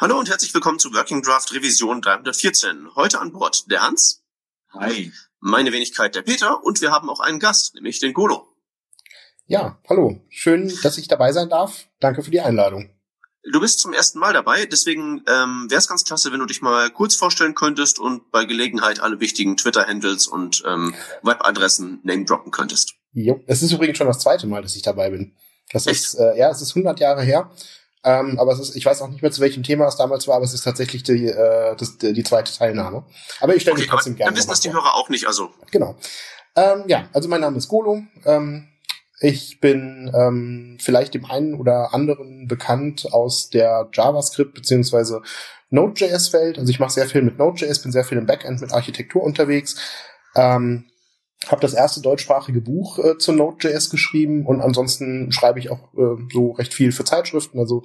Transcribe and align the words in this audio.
Hallo 0.00 0.16
und 0.16 0.30
herzlich 0.30 0.54
willkommen 0.54 0.78
zu 0.78 0.94
Working 0.94 1.22
Draft 1.22 1.52
Revision 1.52 2.00
314. 2.00 2.94
Heute 2.94 3.20
an 3.20 3.32
Bord 3.32 3.68
der 3.68 3.82
Hans. 3.82 4.22
Hi. 4.70 5.12
Meine 5.40 5.72
Wenigkeit 5.72 6.14
der 6.14 6.22
Peter 6.22 6.62
und 6.62 6.80
wir 6.80 6.92
haben 6.92 7.10
auch 7.10 7.18
einen 7.18 7.40
Gast, 7.40 7.74
nämlich 7.74 7.98
den 7.98 8.14
Golo. 8.14 8.46
Ja, 9.46 9.80
hallo. 9.88 10.20
Schön, 10.28 10.72
dass 10.84 10.98
ich 10.98 11.08
dabei 11.08 11.32
sein 11.32 11.48
darf. 11.48 11.88
Danke 11.98 12.22
für 12.22 12.30
die 12.30 12.40
Einladung. 12.40 12.90
Du 13.52 13.58
bist 13.58 13.80
zum 13.80 13.92
ersten 13.92 14.20
Mal 14.20 14.32
dabei, 14.32 14.66
deswegen 14.66 15.24
ähm, 15.26 15.66
wäre 15.68 15.80
es 15.80 15.88
ganz 15.88 16.04
klasse, 16.04 16.30
wenn 16.30 16.38
du 16.38 16.46
dich 16.46 16.62
mal 16.62 16.90
kurz 16.90 17.16
vorstellen 17.16 17.56
könntest 17.56 17.98
und 17.98 18.30
bei 18.30 18.44
Gelegenheit 18.44 19.00
alle 19.00 19.18
wichtigen 19.18 19.56
Twitter-Handles 19.56 20.28
und 20.28 20.62
ähm, 20.64 20.94
Webadressen 21.24 21.98
name 22.04 22.24
droppen 22.24 22.52
könntest. 22.52 22.94
Jo, 23.14 23.40
es 23.48 23.62
ist 23.62 23.72
übrigens 23.72 23.98
schon 23.98 24.06
das 24.06 24.20
zweite 24.20 24.46
Mal, 24.46 24.62
dass 24.62 24.76
ich 24.76 24.82
dabei 24.82 25.10
bin. 25.10 25.34
Das 25.72 25.88
Echt? 25.88 26.04
ist 26.04 26.14
äh, 26.14 26.38
ja, 26.38 26.50
es 26.50 26.62
ist 26.62 26.76
100 26.76 27.00
Jahre 27.00 27.22
her. 27.22 27.50
Ähm, 28.04 28.38
aber 28.38 28.52
es 28.52 28.60
ist, 28.60 28.76
ich 28.76 28.86
weiß 28.86 29.02
auch 29.02 29.08
nicht 29.08 29.22
mehr, 29.22 29.30
zu 29.30 29.40
welchem 29.40 29.62
Thema 29.62 29.86
es 29.86 29.96
damals 29.96 30.28
war, 30.28 30.36
aber 30.36 30.44
es 30.44 30.54
ist 30.54 30.62
tatsächlich 30.62 31.02
die, 31.02 31.26
äh, 31.26 31.76
das, 31.76 31.98
die 31.98 32.22
zweite 32.22 32.56
Teilnahme. 32.56 33.04
Aber 33.40 33.54
ich 33.54 33.62
stelle 33.62 33.74
okay, 33.74 33.82
mich 33.82 33.90
trotzdem 33.90 34.14
gerne. 34.14 34.30
Dann 34.30 34.38
wissen 34.38 34.50
das 34.50 34.60
die 34.60 34.72
Hörer 34.72 34.94
auch 34.94 35.08
nicht, 35.08 35.26
also. 35.26 35.50
Genau. 35.70 35.96
Ähm, 36.56 36.84
ja, 36.86 37.08
also 37.12 37.28
mein 37.28 37.40
Name 37.40 37.58
ist 37.58 37.68
Golo. 37.68 38.02
Ähm, 38.24 38.68
ich 39.20 39.60
bin 39.60 40.12
ähm, 40.14 40.78
vielleicht 40.80 41.14
dem 41.14 41.24
einen 41.24 41.54
oder 41.54 41.92
anderen 41.92 42.46
bekannt 42.46 43.12
aus 43.12 43.50
der 43.50 43.88
JavaScript 43.92 44.54
beziehungsweise 44.54 45.22
Node.js-Welt. 45.70 46.58
Also 46.58 46.70
ich 46.70 46.78
mache 46.78 46.92
sehr 46.92 47.06
viel 47.06 47.22
mit 47.22 47.38
Node.js, 47.38 47.82
bin 47.82 47.92
sehr 47.92 48.04
viel 48.04 48.18
im 48.18 48.26
Backend 48.26 48.60
mit 48.60 48.72
Architektur 48.72 49.22
unterwegs. 49.22 49.76
Ähm, 50.36 50.90
habe 51.46 51.60
das 51.60 51.72
erste 51.72 52.00
deutschsprachige 52.00 52.60
Buch 52.60 52.98
äh, 52.98 53.18
zu 53.18 53.32
Node.js 53.32 53.90
geschrieben 53.90 54.44
und 54.44 54.60
ansonsten 54.60 55.30
schreibe 55.32 55.58
ich 55.58 55.70
auch 55.70 55.94
äh, 55.94 56.22
so 56.32 56.52
recht 56.52 56.74
viel 56.74 56.92
für 56.92 57.04
Zeitschriften, 57.04 57.58
also 57.58 57.84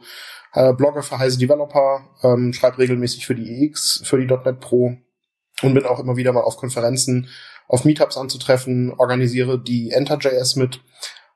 äh, 0.53 0.73
Blogger 0.73 1.03
für 1.03 1.19
Heise 1.19 1.37
Developer, 1.37 2.09
ähm, 2.23 2.53
schreibe 2.53 2.79
regelmäßig 2.79 3.25
für 3.25 3.35
die 3.35 3.65
EX, 3.65 4.01
für 4.05 4.17
die 4.17 4.25
.NET 4.25 4.59
Pro 4.59 4.97
und 5.61 5.73
bin 5.73 5.85
auch 5.85 5.99
immer 5.99 6.17
wieder 6.17 6.33
mal 6.33 6.41
auf 6.41 6.57
Konferenzen, 6.57 7.29
auf 7.67 7.85
Meetups 7.85 8.17
anzutreffen, 8.17 8.93
organisiere 8.97 9.61
die 9.61 9.91
Enter.js 9.91 10.55
mit 10.55 10.81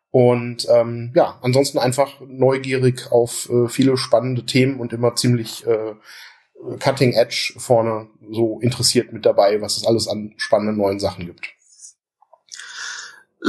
und 0.09 0.67
ähm, 0.69 1.11
ja, 1.15 1.37
ansonsten 1.41 1.77
einfach 1.77 2.19
neugierig 2.25 3.11
auf 3.11 3.49
äh, 3.49 3.67
viele 3.67 3.97
spannende 3.97 4.45
Themen 4.45 4.79
und 4.79 4.91
immer 4.91 5.15
ziemlich 5.15 5.65
äh, 5.67 5.93
cutting 6.79 7.13
edge 7.13 7.53
vorne 7.57 8.07
so 8.31 8.59
interessiert 8.59 9.13
mit 9.13 9.25
dabei, 9.25 9.61
was 9.61 9.77
es 9.77 9.85
alles 9.85 10.07
an 10.07 10.33
spannenden 10.37 10.77
neuen 10.77 10.99
Sachen 10.99 11.25
gibt. 11.25 11.56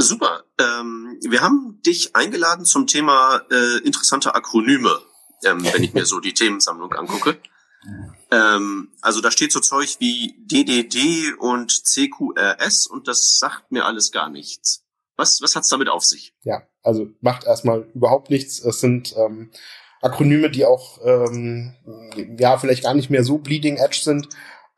Super. 0.01 0.43
Ähm, 0.59 1.17
wir 1.21 1.41
haben 1.41 1.81
dich 1.85 2.15
eingeladen 2.15 2.65
zum 2.65 2.87
Thema 2.87 3.41
äh, 3.51 3.77
interessante 3.85 4.33
Akronyme, 4.33 4.99
ähm, 5.45 5.63
wenn 5.73 5.83
ich 5.83 5.93
mir 5.93 6.05
so 6.05 6.19
die 6.19 6.33
Themensammlung 6.33 6.93
angucke. 6.93 7.37
Ähm, 8.31 8.91
also 9.01 9.21
da 9.21 9.31
steht 9.31 9.51
so 9.51 9.59
Zeug 9.59 9.97
wie 9.99 10.35
DDD 10.39 11.33
und 11.39 11.71
CQRS 11.85 12.87
und 12.87 13.07
das 13.07 13.37
sagt 13.39 13.71
mir 13.71 13.85
alles 13.85 14.11
gar 14.11 14.29
nichts. 14.29 14.85
Was, 15.15 15.41
was 15.41 15.55
hat's 15.55 15.69
damit 15.69 15.89
auf 15.89 16.05
sich? 16.05 16.33
Ja, 16.43 16.63
also 16.83 17.09
macht 17.21 17.45
erstmal 17.45 17.89
überhaupt 17.93 18.29
nichts. 18.29 18.59
Es 18.59 18.79
sind 18.79 19.15
ähm, 19.17 19.51
Akronyme, 20.01 20.49
die 20.49 20.65
auch 20.65 20.99
ähm, 21.03 21.75
ja 22.37 22.57
vielleicht 22.57 22.83
gar 22.83 22.93
nicht 22.93 23.09
mehr 23.09 23.23
so 23.23 23.37
bleeding 23.37 23.77
edge 23.77 23.99
sind, 24.01 24.29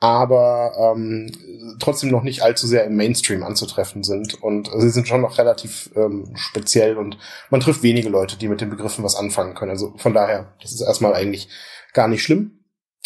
aber 0.01 0.73
ähm, 0.95 1.31
trotzdem 1.79 2.09
noch 2.09 2.23
nicht 2.23 2.41
allzu 2.41 2.65
sehr 2.65 2.85
im 2.85 2.97
Mainstream 2.97 3.43
anzutreffen 3.43 4.03
sind. 4.03 4.41
Und 4.41 4.69
sie 4.75 4.89
sind 4.89 5.07
schon 5.07 5.21
noch 5.21 5.37
relativ 5.37 5.91
ähm, 5.95 6.31
speziell 6.35 6.97
und 6.97 7.19
man 7.51 7.61
trifft 7.61 7.83
wenige 7.83 8.09
Leute, 8.09 8.35
die 8.35 8.47
mit 8.47 8.61
den 8.61 8.71
Begriffen 8.71 9.03
was 9.03 9.15
anfangen 9.15 9.53
können. 9.53 9.69
Also 9.69 9.93
von 9.97 10.15
daher, 10.15 10.53
das 10.59 10.71
ist 10.71 10.81
erstmal 10.81 11.13
eigentlich 11.13 11.49
gar 11.93 12.07
nicht 12.07 12.23
schlimm. 12.23 12.65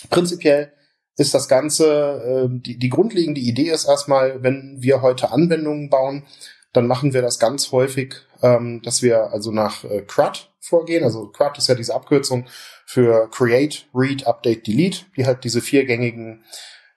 Prinzipiell 0.09 0.71
ist 1.17 1.33
das 1.33 1.49
Ganze, 1.49 2.47
äh, 2.47 2.59
die, 2.61 2.79
die 2.79 2.89
grundlegende 2.89 3.41
Idee 3.41 3.71
ist 3.71 3.85
erstmal, 3.85 4.41
wenn 4.41 4.77
wir 4.79 5.01
heute 5.01 5.31
Anwendungen 5.31 5.89
bauen, 5.89 6.23
dann 6.71 6.87
machen 6.87 7.13
wir 7.13 7.21
das 7.21 7.39
ganz 7.39 7.73
häufig, 7.73 8.15
ähm, 8.41 8.81
dass 8.83 9.01
wir 9.01 9.33
also 9.33 9.51
nach 9.51 9.83
äh, 9.83 10.01
CRUD 10.01 10.49
vorgehen. 10.61 11.03
Also 11.03 11.27
CRUD 11.27 11.57
ist 11.57 11.67
ja 11.67 11.75
diese 11.75 11.93
Abkürzung 11.93 12.45
für 12.85 13.29
Create, 13.31 13.85
Read, 13.93 14.25
Update, 14.25 14.65
Delete, 14.65 14.99
die 15.17 15.25
halt 15.25 15.43
diese 15.43 15.61
viergängigen 15.61 16.45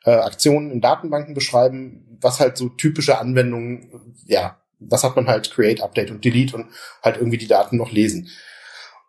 äh, 0.08 0.20
Aktionen 0.22 0.70
in 0.70 0.80
Datenbanken 0.80 1.34
beschreiben, 1.34 2.18
was 2.20 2.40
halt 2.40 2.56
so 2.56 2.70
typische 2.70 3.18
Anwendungen, 3.18 4.14
ja, 4.26 4.56
was 4.80 5.04
hat 5.04 5.16
man 5.16 5.26
halt 5.26 5.50
Create, 5.50 5.82
Update 5.82 6.10
und 6.10 6.24
Delete 6.24 6.56
und 6.56 6.66
halt 7.02 7.16
irgendwie 7.16 7.36
die 7.36 7.46
Daten 7.46 7.76
noch 7.76 7.92
lesen. 7.92 8.28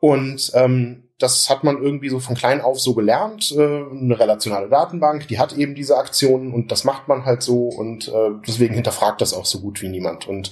Und 0.02 0.52
ähm, 0.56 1.10
das 1.20 1.50
hat 1.50 1.64
man 1.64 1.82
irgendwie 1.82 2.10
so 2.10 2.20
von 2.20 2.36
klein 2.36 2.62
auf 2.62 2.80
so 2.80 2.94
gelernt. 2.96 3.52
Äh, 3.52 3.62
eine 3.62 4.20
relationale 4.20 4.70
Datenbank, 4.70 5.28
die 5.28 5.40
hat 5.40 5.54
eben 5.54 5.76
diese 5.76 5.98
Aktionen 5.98 6.54
und 6.54 6.72
das 6.72 6.84
macht 6.84 7.08
man 7.08 7.26
halt 7.26 7.44
so 7.44 7.68
und 7.68 8.10
äh, 8.10 8.32
deswegen 8.46 8.74
hinterfragt 8.74 9.22
das 9.22 9.34
auch 9.34 9.46
so 9.46 9.62
gut 9.62 9.82
wie 9.82 9.90
niemand. 9.90 10.28
Und 10.28 10.52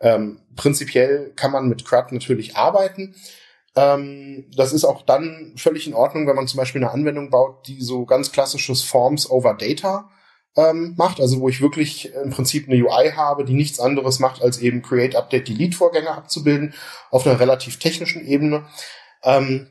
ähm, 0.00 0.40
prinzipiell 0.54 1.32
kann 1.34 1.50
man 1.50 1.68
mit 1.68 1.84
CRUD 1.84 2.12
natürlich 2.12 2.56
arbeiten. 2.56 3.14
Ähm, 3.76 4.50
das 4.56 4.72
ist 4.72 4.84
auch 4.84 5.02
dann 5.02 5.54
völlig 5.56 5.86
in 5.86 5.94
Ordnung, 5.94 6.26
wenn 6.26 6.36
man 6.36 6.46
zum 6.46 6.58
Beispiel 6.58 6.82
eine 6.82 6.92
Anwendung 6.92 7.30
baut, 7.30 7.66
die 7.66 7.80
so 7.80 8.04
ganz 8.06 8.32
klassisches 8.32 8.82
Forms 8.82 9.30
over 9.30 9.54
Data 9.54 10.10
ähm, 10.56 10.94
macht, 10.96 11.20
also 11.20 11.40
wo 11.40 11.48
ich 11.48 11.60
wirklich 11.60 12.12
im 12.14 12.30
Prinzip 12.30 12.68
eine 12.68 12.82
UI 12.82 13.12
habe, 13.12 13.44
die 13.44 13.54
nichts 13.54 13.78
anderes 13.78 14.18
macht, 14.18 14.42
als 14.42 14.58
eben 14.58 14.82
Create, 14.82 15.16
Update, 15.16 15.48
Delete 15.48 15.76
Vorgänge 15.76 16.10
abzubilden 16.10 16.74
auf 17.10 17.26
einer 17.26 17.38
relativ 17.38 17.78
technischen 17.78 18.26
Ebene. 18.26 18.66
Ähm, 19.22 19.68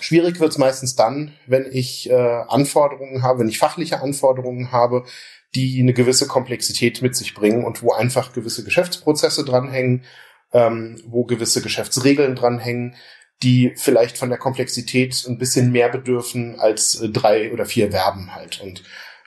schwierig 0.00 0.40
wird 0.40 0.50
es 0.50 0.58
meistens 0.58 0.96
dann, 0.96 1.34
wenn 1.46 1.66
ich 1.70 2.10
äh, 2.10 2.14
Anforderungen 2.14 3.22
habe, 3.22 3.40
wenn 3.40 3.48
ich 3.48 3.58
fachliche 3.58 4.00
Anforderungen 4.00 4.72
habe, 4.72 5.04
die 5.54 5.80
eine 5.80 5.92
gewisse 5.92 6.26
Komplexität 6.26 7.00
mit 7.00 7.14
sich 7.14 7.34
bringen 7.34 7.64
und 7.64 7.82
wo 7.82 7.92
einfach 7.92 8.32
gewisse 8.32 8.64
Geschäftsprozesse 8.64 9.44
dranhängen, 9.44 10.04
ähm, 10.52 11.00
wo 11.06 11.24
gewisse 11.24 11.62
Geschäftsregeln 11.62 12.34
dranhängen, 12.34 12.96
die 13.44 13.72
vielleicht 13.76 14.18
von 14.18 14.30
der 14.30 14.38
Komplexität 14.38 15.24
ein 15.28 15.38
bisschen 15.38 15.70
mehr 15.70 15.88
bedürfen 15.88 16.58
als 16.58 17.00
äh, 17.00 17.08
drei 17.10 17.52
oder 17.52 17.66
vier 17.66 17.90
Verben 17.90 18.34
halt. 18.34 18.60
Und 18.60 18.82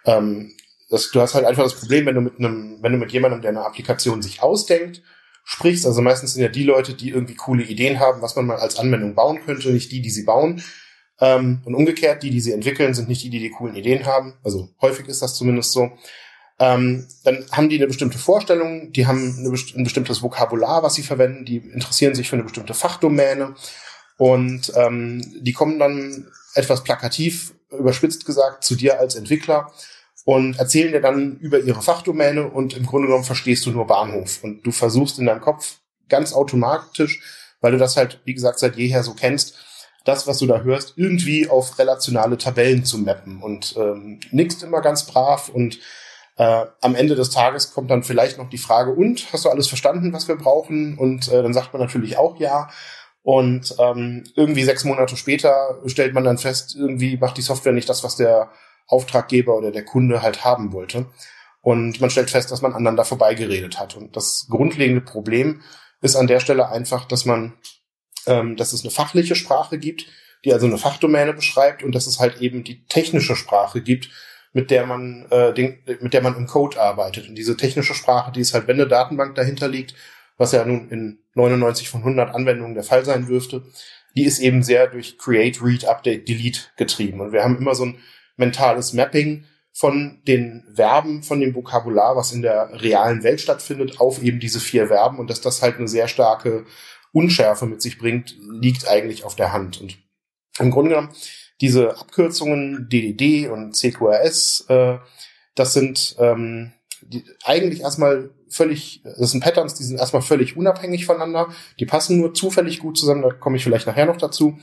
ähm, 0.06 0.54
das, 0.90 1.12
du 1.12 1.22
hast 1.22 1.36
halt 1.36 1.46
einfach 1.46 1.64
das 1.64 1.76
Problem, 1.76 2.06
wenn 2.06 2.16
du 2.16 2.22
mit 2.22 2.40
einem, 2.40 2.80
wenn 2.82 2.92
du 2.92 2.98
mit 2.98 3.12
jemandem, 3.12 3.42
der 3.42 3.52
eine 3.52 3.66
Applikation 3.66 4.22
sich 4.22 4.42
ausdenkt, 4.42 5.02
sprichst, 5.44 5.86
also 5.86 6.02
meistens 6.02 6.34
sind 6.34 6.44
ja 6.44 6.50
die 6.50 6.64
Leute, 6.64 6.94
die 6.94 7.10
irgendwie 7.10 7.36
coole 7.36 7.64
Ideen 7.64 8.00
haben, 8.00 8.22
was 8.22 8.36
man 8.36 8.48
mal 8.48 8.58
als 8.58 8.78
Anwendung 8.78 9.16
bauen 9.16 9.40
könnte, 9.46 9.70
nicht 9.70 9.92
die, 9.92 10.02
die 10.02 10.10
sie 10.10 10.24
bauen. 10.24 10.62
Ähm, 11.20 11.62
und 11.66 11.76
umgekehrt, 11.76 12.22
die, 12.24 12.30
die 12.30 12.42
sie 12.42 12.52
entwickeln, 12.52 12.94
sind 12.94 13.08
nicht 13.08 13.24
die, 13.24 13.30
die 13.30 13.40
die 13.40 13.52
coolen 13.52 13.76
Ideen 13.76 14.06
haben. 14.06 14.34
Also 14.44 14.70
häufig 14.82 15.08
ist 15.08 15.22
das 15.22 15.36
zumindest 15.36 15.72
so. 15.72 15.92
Ähm, 16.60 17.08
dann 17.24 17.46
haben 17.52 17.70
die 17.70 17.78
eine 17.78 17.88
bestimmte 17.88 18.18
Vorstellung, 18.18 18.92
die 18.92 19.06
haben 19.06 19.36
eine, 19.40 19.50
ein 19.50 19.84
bestimmtes 19.84 20.22
Vokabular, 20.22 20.84
was 20.84 20.96
sie 20.96 21.04
verwenden, 21.04 21.46
die 21.46 21.58
interessieren 21.58 22.16
sich 22.16 22.30
für 22.30 22.36
eine 22.36 22.44
bestimmte 22.44 22.74
Fachdomäne 22.74 23.56
und 24.18 24.72
ähm, 24.76 25.22
die 25.42 25.54
kommen 25.54 25.80
dann 25.80 26.28
etwas 26.56 26.84
plakativ, 26.84 27.54
überspitzt 27.72 28.26
gesagt, 28.26 28.64
zu 28.64 28.76
dir 28.76 29.00
als 29.00 29.16
Entwickler 29.16 29.72
und 30.26 30.60
erzählen 30.60 30.92
dir 30.92 31.02
dann 31.02 31.38
über 31.38 31.60
ihre 31.60 31.82
Fachdomäne 31.82 32.48
und 32.50 32.76
im 32.76 32.86
Grunde 32.86 33.08
genommen 33.08 33.24
verstehst 33.24 33.66
du 33.66 33.72
nur 33.72 33.88
Bahnhof. 33.88 34.44
Und 34.44 34.64
du 34.64 34.72
versuchst 34.72 35.20
in 35.20 35.26
deinem 35.26 35.42
Kopf 35.42 35.78
ganz 36.10 36.34
automatisch, 36.34 37.22
weil 37.62 37.72
du 37.72 37.78
das 37.78 37.96
halt, 37.96 38.20
wie 38.26 38.34
gesagt, 38.34 38.60
seit 38.60 38.76
jeher 38.76 39.04
so 39.04 39.14
kennst, 39.14 39.56
das, 40.04 40.26
was 40.26 40.40
du 40.40 40.48
da 40.48 40.62
hörst, 40.62 40.94
irgendwie 40.96 41.50
auf 41.50 41.78
relationale 41.80 42.38
Tabellen 42.38 42.86
zu 42.86 42.98
mappen 42.98 43.42
und 43.42 43.76
ähm, 43.78 44.20
nickst 44.32 44.64
immer 44.64 44.82
ganz 44.82 45.06
brav 45.06 45.50
und 45.50 45.80
äh, 46.38 46.66
am 46.82 46.96
Ende 46.96 47.16
des 47.16 47.30
Tages 47.30 47.74
kommt 47.74 47.90
dann 47.92 48.04
vielleicht 48.04 48.38
noch 48.38 48.50
die 48.50 48.58
Frage, 48.58 48.92
und 48.92 49.32
hast 49.34 49.46
du 49.46 49.50
alles 49.50 49.68
verstanden, 49.68 50.14
was 50.14 50.28
wir 50.28 50.36
brauchen? 50.36 50.98
Und 50.98 51.28
äh, 51.30 51.42
dann 51.42 51.54
sagt 51.54 51.74
man 51.74 51.82
natürlich 51.82 52.18
auch 52.18 52.40
ja. 52.40 52.70
Und 53.28 53.76
ähm, 53.78 54.24
irgendwie 54.38 54.64
sechs 54.64 54.86
Monate 54.86 55.18
später 55.18 55.82
stellt 55.86 56.14
man 56.14 56.24
dann 56.24 56.38
fest, 56.38 56.78
irgendwie 56.80 57.18
macht 57.18 57.36
die 57.36 57.42
Software 57.42 57.74
nicht 57.74 57.90
das, 57.90 58.02
was 58.02 58.16
der 58.16 58.54
Auftraggeber 58.88 59.58
oder 59.58 59.70
der 59.70 59.84
Kunde 59.84 60.22
halt 60.22 60.46
haben 60.46 60.72
wollte. 60.72 61.08
Und 61.60 62.00
man 62.00 62.10
stellt 62.10 62.30
fest, 62.30 62.52
dass 62.52 62.62
man 62.62 62.72
aneinander 62.72 63.04
vorbeigeredet 63.04 63.82
hat. 63.82 63.98
Und 63.98 64.16
das 64.16 64.48
grundlegende 64.50 65.02
Problem 65.02 65.62
ist 66.00 66.16
an 66.16 66.28
der 66.28 66.40
Stelle 66.40 66.70
einfach, 66.70 67.04
dass 67.04 67.26
man, 67.26 67.56
ähm, 68.28 68.56
dass 68.56 68.72
es 68.72 68.84
eine 68.84 68.92
fachliche 68.92 69.36
Sprache 69.36 69.78
gibt, 69.78 70.06
die 70.46 70.54
also 70.54 70.66
eine 70.66 70.78
Fachdomäne 70.78 71.34
beschreibt 71.34 71.84
und 71.84 71.94
dass 71.96 72.08
es 72.08 72.22
halt 72.22 72.40
eben 72.40 72.64
die 72.64 72.86
technische 72.86 73.36
Sprache 73.36 73.82
gibt, 73.82 74.10
mit 74.54 74.72
der 74.72 74.86
man, 74.86 75.28
äh, 75.32 75.54
den, 75.54 75.80
mit 76.00 76.14
der 76.14 76.22
man 76.22 76.38
im 76.38 76.48
Code 76.48 76.80
arbeitet. 76.80 77.28
Und 77.28 77.36
diese 77.36 77.58
technische 77.58 77.94
Sprache, 77.94 78.32
die 78.32 78.40
ist 78.40 78.54
halt, 78.54 78.70
wenn 78.70 78.80
eine 78.80 78.88
Datenbank 78.88 79.36
dahinter 79.36 79.68
liegt, 79.68 79.96
was 80.38 80.52
ja 80.52 80.64
nun 80.66 80.90
in 80.90 81.20
99 81.34 81.90
von 81.90 82.02
100 82.02 82.34
Anwendungen 82.34 82.76
der 82.76 82.84
Fall 82.84 83.06
sein 83.06 83.26
dürfte, 83.26 83.64
die 84.16 84.26
ist 84.26 84.40
eben 84.40 84.64
sehr 84.64 84.88
durch 84.88 85.18
Create, 85.18 85.62
Read, 85.62 85.86
Update, 85.86 86.28
Delete 86.28 86.62
getrieben. 86.78 87.22
Und 87.22 87.32
wir 87.32 87.44
haben 87.44 87.58
immer 87.58 87.76
so 87.76 87.86
ein 87.86 88.00
mentales 88.36 88.94
Mapping 88.94 89.46
von 89.74 90.22
den 90.28 90.64
Verben, 90.74 91.22
von 91.22 91.40
dem 91.40 91.54
Vokabular, 91.54 92.16
was 92.16 92.32
in 92.32 92.42
der 92.42 92.82
realen 92.82 93.24
Welt 93.24 93.42
stattfindet, 93.42 94.00
auf 94.00 94.24
eben 94.24 94.40
diese 94.40 94.60
vier 94.60 94.88
Verben. 94.88 95.20
Und 95.20 95.30
dass 95.30 95.42
das 95.42 95.62
halt 95.62 95.78
eine 95.78 95.88
sehr 95.88 96.08
starke 96.08 96.66
Unschärfe 97.12 97.68
mit 97.68 97.82
sich 97.82 98.00
bringt, 98.00 98.36
liegt 98.60 98.88
eigentlich 98.88 99.24
auf 99.24 99.36
der 99.36 99.54
Hand. 99.54 99.80
Und 99.82 99.98
im 100.60 100.72
Grunde 100.72 100.90
genommen 100.92 101.14
diese 101.62 101.98
Abkürzungen 101.98 102.88
DDD 102.90 103.50
und 103.50 103.76
CQRS, 103.76 104.66
äh, 104.70 104.98
das 105.56 105.74
sind 105.74 106.16
ähm, 106.20 106.74
die, 107.02 107.24
eigentlich 107.44 107.82
erstmal 107.82 108.32
völlig, 108.50 109.02
das 109.04 109.32
sind 109.32 109.44
Patterns, 109.44 109.76
die 109.76 109.84
sind 109.84 110.00
erstmal 110.00 110.22
völlig 110.22 110.58
unabhängig 110.58 111.06
voneinander. 111.06 111.50
Die 111.80 111.86
passen 111.86 112.18
nur 112.18 112.34
zufällig 112.34 112.80
gut 112.80 112.98
zusammen, 112.98 113.22
da 113.22 113.32
komme 113.32 113.58
ich 113.58 113.64
vielleicht 113.64 113.88
nachher 113.88 114.06
noch 114.06 114.18
dazu. 114.18 114.58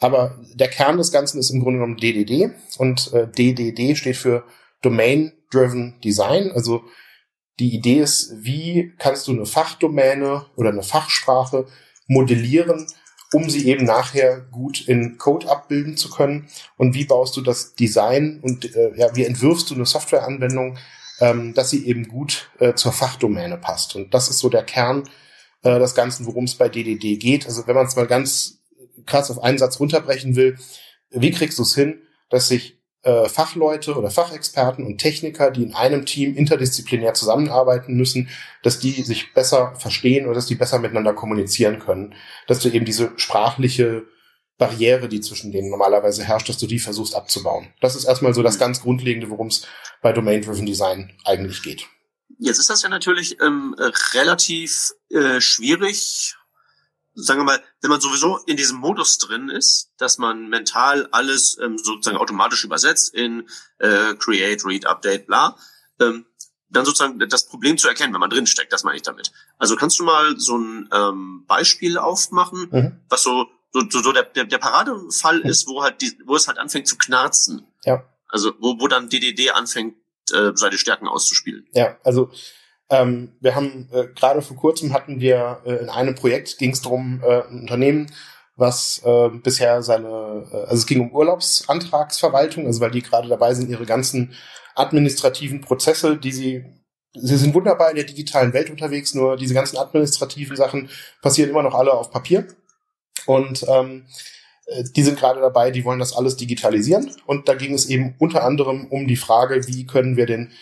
Aber 0.00 0.38
der 0.54 0.68
Kern 0.68 0.98
des 0.98 1.12
Ganzen 1.12 1.38
ist 1.38 1.50
im 1.50 1.60
Grunde 1.60 1.78
genommen 1.78 1.96
DDD 1.96 2.50
und 2.78 3.12
äh, 3.12 3.28
DDD 3.28 3.96
steht 3.96 4.16
für 4.16 4.44
Domain 4.82 5.32
Driven 5.50 6.00
Design. 6.02 6.52
Also 6.52 6.84
die 7.58 7.74
Idee 7.74 8.00
ist, 8.00 8.34
wie 8.40 8.92
kannst 8.98 9.28
du 9.28 9.32
eine 9.32 9.46
Fachdomäne 9.46 10.46
oder 10.56 10.70
eine 10.70 10.82
Fachsprache 10.82 11.66
modellieren, 12.08 12.86
um 13.32 13.48
sie 13.48 13.68
eben 13.68 13.84
nachher 13.84 14.40
gut 14.50 14.86
in 14.88 15.18
Code 15.18 15.48
abbilden 15.48 15.96
zu 15.96 16.10
können? 16.10 16.48
Und 16.76 16.94
wie 16.94 17.04
baust 17.04 17.36
du 17.36 17.40
das 17.40 17.74
Design 17.74 18.40
und 18.42 18.74
äh, 18.74 18.92
ja, 18.96 19.14
wie 19.14 19.24
entwirfst 19.24 19.70
du 19.70 19.74
eine 19.74 19.86
Softwareanwendung, 19.86 20.76
ähm, 21.20 21.54
dass 21.54 21.70
sie 21.70 21.86
eben 21.86 22.08
gut 22.08 22.50
äh, 22.58 22.74
zur 22.74 22.92
Fachdomäne 22.92 23.58
passt? 23.58 23.96
Und 23.96 24.14
das 24.14 24.28
ist 24.28 24.38
so 24.38 24.48
der 24.48 24.64
Kern 24.64 25.08
äh, 25.62 25.78
des 25.78 25.94
Ganzen, 25.94 26.26
worum 26.26 26.44
es 26.44 26.54
bei 26.54 26.68
DDD 26.68 27.18
geht. 27.18 27.46
Also 27.46 27.66
wenn 27.66 27.74
man 27.74 27.86
es 27.86 27.96
mal 27.96 28.06
ganz 28.06 28.60
krass 29.06 29.30
auf 29.30 29.42
einen 29.42 29.58
Satz 29.58 29.80
runterbrechen 29.80 30.36
will, 30.36 30.58
wie 31.10 31.30
kriegst 31.30 31.58
du 31.58 31.62
es 31.62 31.74
hin, 31.74 32.02
dass 32.30 32.48
sich 32.48 32.78
äh, 33.04 33.28
Fachleute 33.28 33.94
oder 33.96 34.10
Fachexperten 34.10 34.84
und 34.84 34.98
Techniker, 34.98 35.50
die 35.50 35.62
in 35.62 35.74
einem 35.74 36.06
Team 36.06 36.34
interdisziplinär 36.36 37.14
zusammenarbeiten 37.14 37.94
müssen, 37.94 38.30
dass 38.62 38.78
die 38.78 39.02
sich 39.02 39.34
besser 39.34 39.74
verstehen 39.76 40.26
oder 40.26 40.34
dass 40.34 40.46
die 40.46 40.54
besser 40.54 40.78
miteinander 40.78 41.12
kommunizieren 41.12 41.78
können, 41.78 42.14
dass 42.46 42.60
du 42.60 42.70
eben 42.70 42.84
diese 42.84 43.12
sprachliche 43.16 44.04
Barriere, 44.56 45.08
die 45.08 45.20
zwischen 45.20 45.52
denen 45.52 45.68
normalerweise 45.68 46.24
herrscht, 46.24 46.48
dass 46.48 46.58
du 46.58 46.66
die 46.66 46.78
versuchst 46.78 47.14
abzubauen. 47.14 47.68
Das 47.80 47.96
ist 47.96 48.04
erstmal 48.04 48.34
so 48.34 48.42
das 48.42 48.58
ganz 48.58 48.80
Grundlegende, 48.80 49.28
worum 49.28 49.48
es 49.48 49.66
bei 50.04 50.12
Domain-Driven 50.12 50.66
Design 50.66 51.10
eigentlich 51.24 51.62
geht. 51.62 51.88
Jetzt 52.38 52.58
ist 52.58 52.68
das 52.68 52.82
ja 52.82 52.90
natürlich 52.90 53.40
ähm, 53.40 53.74
relativ 54.12 54.92
äh, 55.08 55.40
schwierig 55.40 56.36
sagen 57.16 57.40
wir 57.40 57.44
mal, 57.44 57.62
wenn 57.80 57.90
man 57.90 58.00
sowieso 58.00 58.38
in 58.46 58.56
diesem 58.56 58.78
Modus 58.78 59.18
drin 59.18 59.48
ist, 59.48 59.92
dass 59.98 60.18
man 60.18 60.48
mental 60.48 61.08
alles 61.12 61.56
ähm, 61.62 61.78
sozusagen 61.78 62.16
automatisch 62.16 62.64
übersetzt 62.64 63.14
in 63.14 63.48
äh, 63.78 64.14
Create, 64.14 64.64
Read, 64.64 64.84
Update, 64.84 65.26
bla, 65.26 65.56
ähm, 66.00 66.26
dann 66.70 66.84
sozusagen 66.84 67.20
das 67.20 67.46
Problem 67.46 67.78
zu 67.78 67.86
erkennen, 67.86 68.12
wenn 68.12 68.20
man 68.20 68.30
drin 68.30 68.48
steckt, 68.48 68.72
das 68.72 68.82
meine 68.82 68.96
ich 68.96 69.02
damit. 69.02 69.30
Also 69.58 69.76
kannst 69.76 70.00
du 70.00 70.04
mal 70.04 70.34
so 70.38 70.58
ein 70.58 70.88
ähm, 70.92 71.44
Beispiel 71.46 71.98
aufmachen, 71.98 72.68
mhm. 72.70 73.00
was 73.08 73.22
so, 73.22 73.46
so, 73.72 74.02
so, 74.02 74.10
der, 74.10 74.24
der 74.24 74.58
Paradefall 74.58 75.38
mhm. 75.38 75.50
ist, 75.50 75.68
wo 75.68 75.84
halt 75.84 76.02
die, 76.02 76.18
wo 76.26 76.34
es 76.34 76.48
halt 76.48 76.58
anfängt 76.58 76.88
zu 76.88 76.98
knarzen. 76.98 77.64
Ja. 77.84 78.04
Also 78.34 78.52
wo, 78.58 78.80
wo 78.80 78.88
dann 78.88 79.08
DDD 79.08 79.50
anfängt, 79.50 79.94
äh, 80.32 80.50
seine 80.54 80.76
Stärken 80.76 81.06
auszuspielen. 81.06 81.68
Ja, 81.72 81.96
also 82.02 82.30
ähm, 82.90 83.36
wir 83.40 83.54
haben 83.54 83.88
äh, 83.92 84.08
gerade 84.08 84.42
vor 84.42 84.56
kurzem 84.56 84.92
hatten 84.92 85.20
wir 85.20 85.62
äh, 85.64 85.76
in 85.76 85.88
einem 85.88 86.16
Projekt 86.16 86.58
ging 86.58 86.72
es 86.72 86.82
darum, 86.82 87.22
äh, 87.22 87.42
ein 87.42 87.60
Unternehmen, 87.60 88.12
was 88.56 89.00
äh, 89.04 89.28
bisher 89.28 89.84
seine, 89.84 90.48
äh, 90.50 90.56
also 90.56 90.74
es 90.74 90.86
ging 90.86 91.00
um 91.00 91.12
Urlaubsantragsverwaltung, 91.12 92.66
also 92.66 92.80
weil 92.80 92.90
die 92.90 93.02
gerade 93.02 93.28
dabei 93.28 93.54
sind, 93.54 93.70
ihre 93.70 93.86
ganzen 93.86 94.34
administrativen 94.74 95.60
Prozesse, 95.60 96.16
die 96.16 96.32
sie 96.32 96.64
Sie 97.16 97.36
sind 97.36 97.54
wunderbar 97.54 97.90
in 97.90 97.96
der 97.96 98.06
digitalen 98.06 98.52
Welt 98.52 98.70
unterwegs, 98.70 99.14
nur 99.14 99.36
diese 99.36 99.54
ganzen 99.54 99.78
administrativen 99.78 100.56
Sachen 100.56 100.90
passieren 101.22 101.50
immer 101.50 101.62
noch 101.62 101.74
alle 101.74 101.92
auf 101.92 102.10
Papier. 102.10 102.48
Und 103.26 103.64
ähm, 103.68 104.06
äh, 104.06 104.33
die 104.96 105.02
sind 105.02 105.18
gerade 105.18 105.40
dabei, 105.40 105.70
die 105.70 105.84
wollen 105.84 105.98
das 105.98 106.16
alles 106.16 106.36
digitalisieren. 106.36 107.10
Und 107.26 107.48
da 107.48 107.54
ging 107.54 107.74
es 107.74 107.86
eben 107.86 108.14
unter 108.18 108.44
anderem 108.44 108.86
um 108.86 109.06
die 109.06 109.16
Frage, 109.16 109.66
wie 109.66 109.86
können 109.86 110.16
wir 110.16 110.26
denn 110.26 110.52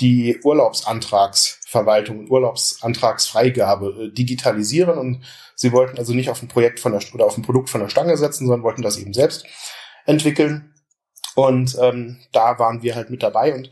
die 0.00 0.38
Urlaubsantragsverwaltung 0.44 2.20
und 2.20 2.30
Urlaubsantragsfreigabe 2.30 4.04
äh, 4.04 4.12
digitalisieren 4.12 4.96
und 4.96 5.24
sie 5.56 5.72
wollten 5.72 5.98
also 5.98 6.14
nicht 6.14 6.30
auf 6.30 6.40
ein 6.40 6.48
Projekt 6.48 6.78
von 6.78 6.92
der 6.92 7.02
oder 7.12 7.26
auf 7.26 7.36
ein 7.36 7.42
Produkt 7.42 7.68
von 7.68 7.80
der 7.80 7.88
Stange 7.88 8.16
setzen, 8.16 8.46
sondern 8.46 8.62
wollten 8.62 8.82
das 8.82 8.96
eben 8.96 9.12
selbst 9.12 9.44
entwickeln. 10.06 10.72
Und 11.34 11.76
ähm, 11.80 12.18
da 12.32 12.58
waren 12.58 12.82
wir 12.82 12.94
halt 12.94 13.10
mit 13.10 13.22
dabei 13.22 13.54
und 13.54 13.70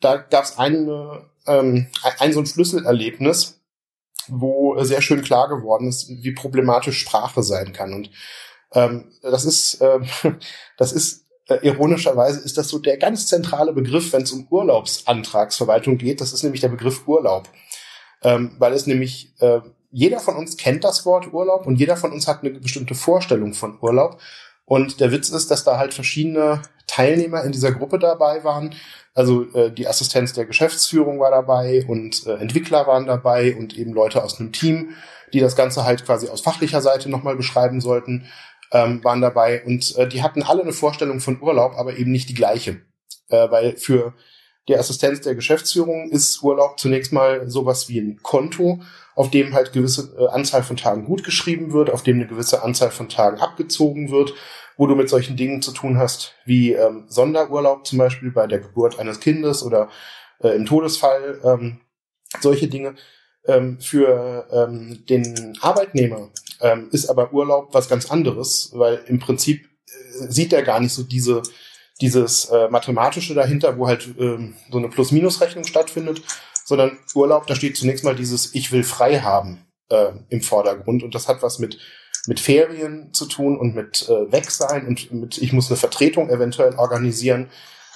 da 0.00 0.16
gab 0.16 0.44
es 0.44 0.58
eine, 0.58 1.30
ähm, 1.46 1.88
ein 2.18 2.32
so 2.32 2.40
ein 2.40 2.46
Schlüsselerlebnis, 2.46 3.60
wo 4.28 4.82
sehr 4.82 5.02
schön 5.02 5.22
klar 5.22 5.48
geworden 5.48 5.88
ist, 5.88 6.08
wie 6.08 6.32
problematisch 6.32 6.98
Sprache 6.98 7.42
sein 7.42 7.72
kann. 7.72 7.92
Und 7.92 8.10
ähm, 8.72 9.12
das 9.22 9.44
ist, 9.44 9.80
ähm, 9.80 10.06
das 10.76 10.92
ist 10.92 11.26
äh, 11.48 11.58
ironischerweise 11.66 12.40
ist 12.40 12.58
das 12.58 12.68
so 12.68 12.78
der 12.78 12.96
ganz 12.96 13.26
zentrale 13.26 13.72
Begriff, 13.72 14.12
wenn 14.12 14.22
es 14.22 14.32
um 14.32 14.46
Urlaubsantragsverwaltung 14.50 15.98
geht. 15.98 16.20
Das 16.20 16.32
ist 16.32 16.42
nämlich 16.42 16.60
der 16.60 16.68
Begriff 16.68 17.06
Urlaub. 17.06 17.48
Ähm, 18.22 18.56
weil 18.58 18.72
es 18.72 18.86
nämlich, 18.86 19.32
äh, 19.40 19.60
jeder 19.92 20.18
von 20.18 20.36
uns 20.36 20.56
kennt 20.56 20.84
das 20.84 21.06
Wort 21.06 21.32
Urlaub 21.32 21.66
und 21.66 21.76
jeder 21.76 21.96
von 21.96 22.12
uns 22.12 22.26
hat 22.26 22.42
eine 22.42 22.50
bestimmte 22.50 22.94
Vorstellung 22.94 23.54
von 23.54 23.78
Urlaub. 23.80 24.20
Und 24.64 24.98
der 24.98 25.12
Witz 25.12 25.28
ist, 25.28 25.50
dass 25.50 25.62
da 25.62 25.78
halt 25.78 25.94
verschiedene 25.94 26.62
Teilnehmer 26.88 27.44
in 27.44 27.52
dieser 27.52 27.70
Gruppe 27.70 28.00
dabei 28.00 28.42
waren. 28.42 28.74
Also 29.14 29.44
äh, 29.54 29.70
die 29.70 29.86
Assistenz 29.86 30.32
der 30.32 30.46
Geschäftsführung 30.46 31.20
war 31.20 31.30
dabei 31.30 31.84
und 31.86 32.26
äh, 32.26 32.34
Entwickler 32.34 32.86
waren 32.88 33.06
dabei 33.06 33.54
und 33.56 33.78
eben 33.78 33.92
Leute 33.92 34.24
aus 34.24 34.40
einem 34.40 34.52
Team, 34.52 34.96
die 35.32 35.40
das 35.40 35.54
Ganze 35.54 35.84
halt 35.84 36.04
quasi 36.04 36.28
aus 36.28 36.40
fachlicher 36.40 36.80
Seite 36.80 37.08
nochmal 37.08 37.36
beschreiben 37.36 37.80
sollten 37.80 38.26
ähm, 38.76 39.02
waren 39.02 39.22
dabei 39.22 39.64
und 39.64 39.96
äh, 39.96 40.06
die 40.06 40.22
hatten 40.22 40.42
alle 40.42 40.62
eine 40.62 40.72
Vorstellung 40.72 41.20
von 41.20 41.40
Urlaub, 41.40 41.74
aber 41.76 41.96
eben 41.96 42.10
nicht 42.10 42.28
die 42.28 42.34
gleiche. 42.34 42.82
Äh, 43.28 43.50
weil 43.50 43.76
für 43.76 44.12
die 44.68 44.76
Assistenz 44.76 45.20
der 45.22 45.34
Geschäftsführung 45.34 46.10
ist 46.10 46.42
Urlaub 46.42 46.78
zunächst 46.78 47.12
mal 47.12 47.48
sowas 47.48 47.88
wie 47.88 48.00
ein 48.00 48.20
Konto, 48.22 48.80
auf 49.14 49.30
dem 49.30 49.54
halt 49.54 49.72
gewisse 49.72 50.14
äh, 50.18 50.26
Anzahl 50.28 50.62
von 50.62 50.76
Tagen 50.76 51.06
gut 51.06 51.24
geschrieben 51.24 51.72
wird, 51.72 51.88
auf 51.88 52.02
dem 52.02 52.16
eine 52.16 52.26
gewisse 52.26 52.62
Anzahl 52.62 52.90
von 52.90 53.08
Tagen 53.08 53.40
abgezogen 53.40 54.10
wird, 54.10 54.34
wo 54.76 54.86
du 54.86 54.94
mit 54.94 55.08
solchen 55.08 55.36
Dingen 55.36 55.62
zu 55.62 55.72
tun 55.72 55.96
hast 55.96 56.34
wie 56.44 56.72
ähm, 56.72 57.04
Sonderurlaub 57.08 57.86
zum 57.86 57.98
Beispiel 57.98 58.30
bei 58.30 58.46
der 58.46 58.58
Geburt 58.58 58.98
eines 58.98 59.20
Kindes 59.20 59.62
oder 59.62 59.88
äh, 60.40 60.48
im 60.48 60.66
Todesfall, 60.66 61.40
ähm, 61.44 61.80
solche 62.40 62.68
Dinge. 62.68 62.94
Ähm, 63.48 63.78
für 63.78 64.48
ähm, 64.50 65.04
den 65.08 65.56
Arbeitnehmer 65.60 66.30
ähm, 66.60 66.88
ist 66.92 67.08
aber 67.08 67.32
Urlaub 67.32 67.68
was 67.72 67.88
ganz 67.88 68.10
anderes, 68.10 68.70
weil 68.74 69.04
im 69.06 69.18
Prinzip 69.18 69.64
äh, 69.64 70.30
sieht 70.30 70.52
er 70.52 70.62
gar 70.62 70.80
nicht 70.80 70.92
so 70.92 71.02
diese 71.02 71.42
dieses 72.00 72.46
äh, 72.46 72.68
mathematische 72.68 73.34
dahinter, 73.34 73.78
wo 73.78 73.86
halt 73.86 74.06
ähm, 74.18 74.54
so 74.70 74.78
eine 74.78 74.88
Plus-Minus-Rechnung 74.88 75.64
stattfindet, 75.64 76.20
sondern 76.64 76.98
Urlaub, 77.14 77.46
da 77.46 77.54
steht 77.54 77.76
zunächst 77.76 78.04
mal 78.04 78.14
dieses 78.14 78.54
Ich 78.54 78.70
will 78.70 78.82
frei 78.82 79.20
haben 79.20 79.66
äh, 79.88 80.12
im 80.28 80.42
Vordergrund. 80.42 81.02
Und 81.02 81.14
das 81.14 81.28
hat 81.28 81.42
was 81.42 81.58
mit 81.58 81.78
mit 82.28 82.40
Ferien 82.40 83.12
zu 83.12 83.26
tun 83.26 83.56
und 83.56 83.76
mit 83.76 84.08
äh, 84.08 84.32
Wegsein 84.32 84.86
und 84.88 85.12
mit 85.12 85.38
ich 85.38 85.52
muss 85.52 85.70
eine 85.70 85.76
Vertretung 85.76 86.28
eventuell 86.28 86.74
organisieren, 86.74 87.50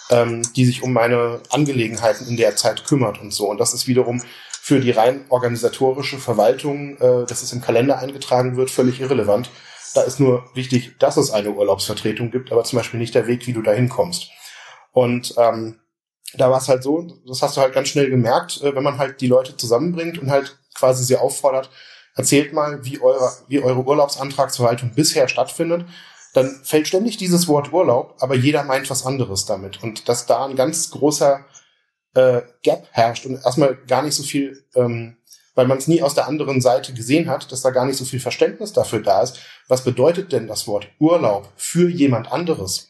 ähm, 0.09 0.43
die 0.55 0.65
sich 0.65 0.85
um 0.85 0.93
meine 0.93 1.41
Angelegenheiten 1.51 2.29
in 2.29 2.37
der 2.37 2.55
Zeit 2.55 2.85
kümmert 2.85 3.21
und 3.21 3.33
so. 3.33 3.51
Und 3.51 3.59
das 3.59 3.75
ist 3.75 3.89
wiederum 3.89 4.23
für 4.63 4.79
die 4.79 4.91
rein 4.91 5.25
organisatorische 5.31 6.19
Verwaltung, 6.19 6.97
äh, 6.99 7.27
dass 7.27 7.43
es 7.43 7.53
im 7.53 7.61
Kalender 7.63 7.99
eingetragen 7.99 8.57
wird, 8.57 8.71
völlig 8.71 9.01
irrelevant. 9.01 9.51
Da 9.95 10.03
ist 10.03 10.21
nur 10.21 10.45
wichtig, 10.55 10.97
dass 10.99 11.17
es 11.17 11.31
eine 11.31 11.51
Urlaubsvertretung 11.51 12.31
gibt, 12.31 12.53
aber 12.53 12.63
zum 12.65 12.77
Beispiel 12.79 13.01
nicht 13.01 13.15
der 13.15 13.27
Weg, 13.27 13.47
wie 13.47 13.53
du 13.53 13.63
da 13.63 13.73
hinkommst. 13.73 14.29
Und 14.93 15.35
ähm, 15.39 15.81
da 16.35 16.51
war 16.51 16.59
es 16.59 16.69
halt 16.69 16.83
so, 16.83 17.07
das 17.27 17.43
hast 17.43 17.57
du 17.57 17.61
halt 17.61 17.75
ganz 17.75 17.89
schnell 17.89 18.11
gemerkt, 18.11 18.61
äh, 18.63 18.75
wenn 18.75 18.85
man 18.85 18.99
halt 18.99 19.21
die 19.21 19.27
Leute 19.27 19.57
zusammenbringt 19.57 20.19
und 20.19 20.31
halt 20.31 20.59
quasi 20.75 21.05
sie 21.05 21.17
auffordert, 21.17 21.71
erzählt 22.15 22.53
mal, 22.53 22.85
wie 22.85 23.01
eure, 23.01 23.33
wie 23.49 23.61
eure 23.61 23.85
Urlaubsantragsverwaltung 23.85 24.93
bisher 24.95 25.29
stattfindet, 25.29 25.87
dann 26.35 26.61
fällt 26.63 26.87
ständig 26.87 27.17
dieses 27.17 27.49
Wort 27.49 27.73
Urlaub, 27.73 28.17
aber 28.21 28.37
jeder 28.37 28.63
meint 28.63 28.89
was 28.91 29.05
anderes 29.05 29.47
damit. 29.47 29.83
Und 29.83 30.09
dass 30.09 30.27
da 30.27 30.45
ein 30.45 30.55
ganz 30.55 30.91
großer 30.91 31.45
äh, 32.15 32.43
Gap 32.63 32.89
herrscht 32.93 33.27
und 33.27 33.35
erstmal 33.45 33.77
gar 33.87 34.03
nicht 34.03 34.15
so 34.15 34.23
viel, 34.23 34.65
ähm, 34.75 35.17
weil 35.55 35.67
man 35.67 35.79
es 35.79 35.89
nie 35.89 36.03
aus 36.03 36.15
der 36.15 36.27
anderen 36.27 36.61
Seite 36.61 36.93
gesehen 36.93 37.29
hat, 37.29 37.51
dass 37.53 37.63
da 37.63 37.71
gar 37.71 37.87
nicht 37.87 37.97
so 37.97 38.05
viel 38.05 38.21
Verständnis 38.21 38.73
dafür 38.73 39.01
da 39.01 39.23
ist. 39.23 39.41
Was 39.69 39.85
bedeutet 39.85 40.33
denn 40.33 40.47
das 40.47 40.67
Wort 40.67 40.89
Urlaub 40.99 41.53
für 41.57 41.89
jemand 41.89 42.33
anderes? 42.33 42.89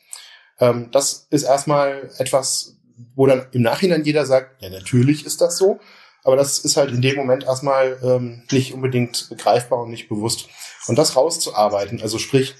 Ähm, 0.58 0.90
das 0.92 1.26
ist 1.30 1.42
erstmal 1.42 2.10
etwas, 2.18 2.76
wo 3.14 3.26
dann 3.26 3.46
im 3.52 3.62
Nachhinein 3.62 4.04
jeder 4.04 4.26
sagt, 4.26 4.62
ja, 4.62 4.70
natürlich 4.70 5.24
ist 5.26 5.40
das 5.40 5.56
so. 5.56 5.80
Aber 6.22 6.36
das 6.36 6.58
ist 6.58 6.76
halt 6.76 6.90
in 6.90 7.00
dem 7.00 7.16
Moment 7.16 7.44
erstmal 7.44 7.98
ähm, 8.02 8.42
nicht 8.50 8.74
unbedingt 8.74 9.28
begreifbar 9.30 9.80
und 9.80 9.90
nicht 9.90 10.08
bewusst. 10.08 10.48
Und 10.86 10.98
das 10.98 11.16
rauszuarbeiten, 11.16 12.02
also 12.02 12.18
sprich, 12.18 12.54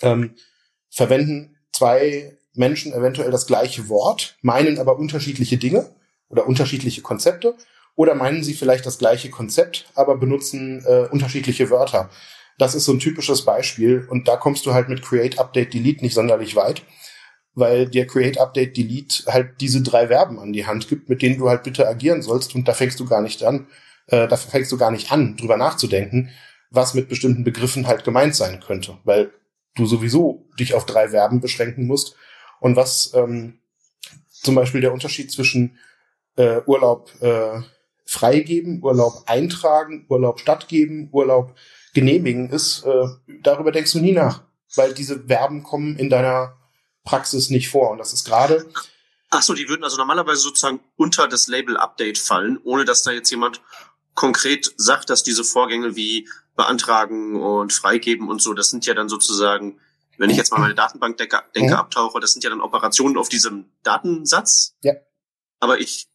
ähm, 0.00 0.36
verwenden 0.90 1.56
zwei 1.72 2.38
Menschen 2.54 2.92
eventuell 2.92 3.30
das 3.30 3.46
gleiche 3.46 3.88
Wort, 3.88 4.36
meinen 4.42 4.78
aber 4.78 4.98
unterschiedliche 4.98 5.56
Dinge 5.56 5.90
oder 6.28 6.46
unterschiedliche 6.46 7.02
Konzepte 7.02 7.54
oder 7.96 8.14
meinen 8.14 8.42
sie 8.42 8.54
vielleicht 8.54 8.86
das 8.86 8.98
gleiche 8.98 9.30
Konzept, 9.30 9.86
aber 9.94 10.16
benutzen 10.16 10.84
äh, 10.86 11.08
unterschiedliche 11.10 11.70
Wörter. 11.70 12.10
Das 12.58 12.74
ist 12.74 12.84
so 12.84 12.92
ein 12.92 13.00
typisches 13.00 13.44
Beispiel 13.44 14.06
und 14.08 14.28
da 14.28 14.36
kommst 14.36 14.66
du 14.66 14.74
halt 14.74 14.88
mit 14.88 15.02
Create, 15.02 15.38
Update, 15.38 15.74
Delete 15.74 16.02
nicht 16.02 16.14
sonderlich 16.14 16.54
weit, 16.54 16.82
weil 17.54 17.88
dir 17.88 18.06
Create, 18.06 18.38
Update, 18.38 18.76
Delete 18.76 19.24
halt 19.26 19.60
diese 19.60 19.82
drei 19.82 20.08
Verben 20.08 20.38
an 20.38 20.52
die 20.52 20.66
Hand 20.66 20.88
gibt, 20.88 21.08
mit 21.08 21.22
denen 21.22 21.38
du 21.38 21.48
halt 21.48 21.62
bitte 21.64 21.86
agieren 21.88 22.22
sollst 22.22 22.54
und 22.54 22.66
da 22.66 22.72
fängst 22.72 22.98
du 23.00 23.06
gar 23.06 23.22
nicht 23.22 23.42
an, 23.42 23.66
äh, 24.06 24.28
da 24.28 24.36
fängst 24.36 24.70
du 24.70 24.76
gar 24.76 24.90
nicht 24.90 25.10
an, 25.10 25.36
drüber 25.36 25.56
nachzudenken, 25.56 26.30
was 26.70 26.94
mit 26.94 27.08
bestimmten 27.08 27.44
Begriffen 27.44 27.86
halt 27.86 28.04
gemeint 28.04 28.34
sein 28.34 28.60
könnte, 28.60 28.98
weil 29.04 29.32
du 29.76 29.86
sowieso 29.86 30.46
dich 30.58 30.74
auf 30.74 30.86
drei 30.86 31.08
Verben 31.08 31.40
beschränken 31.40 31.86
musst 31.86 32.16
und 32.64 32.76
was 32.76 33.12
ähm, 33.12 33.58
zum 34.30 34.54
Beispiel 34.54 34.80
der 34.80 34.94
Unterschied 34.94 35.30
zwischen 35.30 35.78
äh, 36.36 36.62
Urlaub 36.64 37.10
äh, 37.20 37.60
freigeben, 38.06 38.82
Urlaub 38.82 39.24
eintragen, 39.26 40.06
Urlaub 40.08 40.40
stattgeben, 40.40 41.10
Urlaub 41.12 41.54
genehmigen 41.92 42.48
ist, 42.48 42.82
äh, 42.84 43.06
darüber 43.42 43.70
denkst 43.70 43.92
du 43.92 44.00
nie 44.00 44.12
nach, 44.12 44.44
weil 44.76 44.94
diese 44.94 45.24
Verben 45.26 45.62
kommen 45.62 45.98
in 45.98 46.08
deiner 46.08 46.56
Praxis 47.04 47.50
nicht 47.50 47.68
vor. 47.68 47.90
Und 47.90 47.98
das 47.98 48.14
ist 48.14 48.24
gerade. 48.24 48.64
Ach 49.28 49.42
so, 49.42 49.52
die 49.52 49.68
würden 49.68 49.84
also 49.84 49.98
normalerweise 49.98 50.40
sozusagen 50.40 50.80
unter 50.96 51.28
das 51.28 51.48
Label 51.48 51.76
Update 51.76 52.16
fallen, 52.16 52.58
ohne 52.64 52.86
dass 52.86 53.02
da 53.02 53.10
jetzt 53.10 53.30
jemand 53.30 53.60
konkret 54.14 54.72
sagt, 54.78 55.10
dass 55.10 55.22
diese 55.22 55.44
Vorgänge 55.44 55.96
wie 55.96 56.26
beantragen 56.56 57.42
und 57.42 57.74
freigeben 57.74 58.30
und 58.30 58.40
so, 58.40 58.54
das 58.54 58.70
sind 58.70 58.86
ja 58.86 58.94
dann 58.94 59.10
sozusagen, 59.10 59.80
wenn 60.18 60.30
ich 60.30 60.36
jetzt 60.36 60.52
mal 60.52 60.60
meine 60.60 60.74
Datenbank 60.74 61.16
denke, 61.16 61.42
denke 61.54 61.78
abtauche, 61.78 62.20
das 62.20 62.32
sind 62.32 62.44
ja 62.44 62.50
dann 62.50 62.60
Operationen 62.60 63.16
auf 63.16 63.28
diesem 63.28 63.70
Datensatz. 63.82 64.74
Ja. 64.82 64.94
Aber 65.60 65.80
ich 65.80 66.08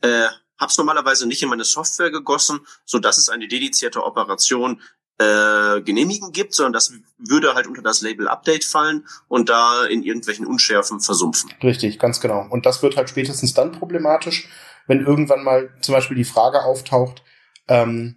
äh, 0.00 0.26
habe 0.58 0.70
es 0.70 0.78
normalerweise 0.78 1.26
nicht 1.26 1.42
in 1.42 1.48
meine 1.48 1.64
Software 1.64 2.10
gegossen, 2.10 2.60
so 2.84 2.98
dass 2.98 3.18
es 3.18 3.28
eine 3.28 3.48
dedizierte 3.48 4.04
Operation 4.04 4.80
äh, 5.18 5.80
genehmigen 5.82 6.32
gibt, 6.32 6.54
sondern 6.54 6.72
das 6.72 6.92
würde 7.18 7.54
halt 7.54 7.66
unter 7.66 7.82
das 7.82 8.00
Label 8.00 8.28
Update 8.28 8.64
fallen 8.64 9.06
und 9.28 9.48
da 9.48 9.84
in 9.84 10.02
irgendwelchen 10.02 10.46
Unschärfen 10.46 11.00
versumpfen. 11.00 11.52
Richtig, 11.62 11.98
ganz 11.98 12.20
genau. 12.20 12.46
Und 12.48 12.66
das 12.66 12.82
wird 12.82 12.96
halt 12.96 13.10
spätestens 13.10 13.54
dann 13.54 13.72
problematisch, 13.72 14.48
wenn 14.86 15.04
irgendwann 15.04 15.44
mal 15.44 15.70
zum 15.80 15.94
Beispiel 15.94 16.16
die 16.16 16.24
Frage 16.24 16.64
auftaucht, 16.64 17.22
ähm, 17.68 18.16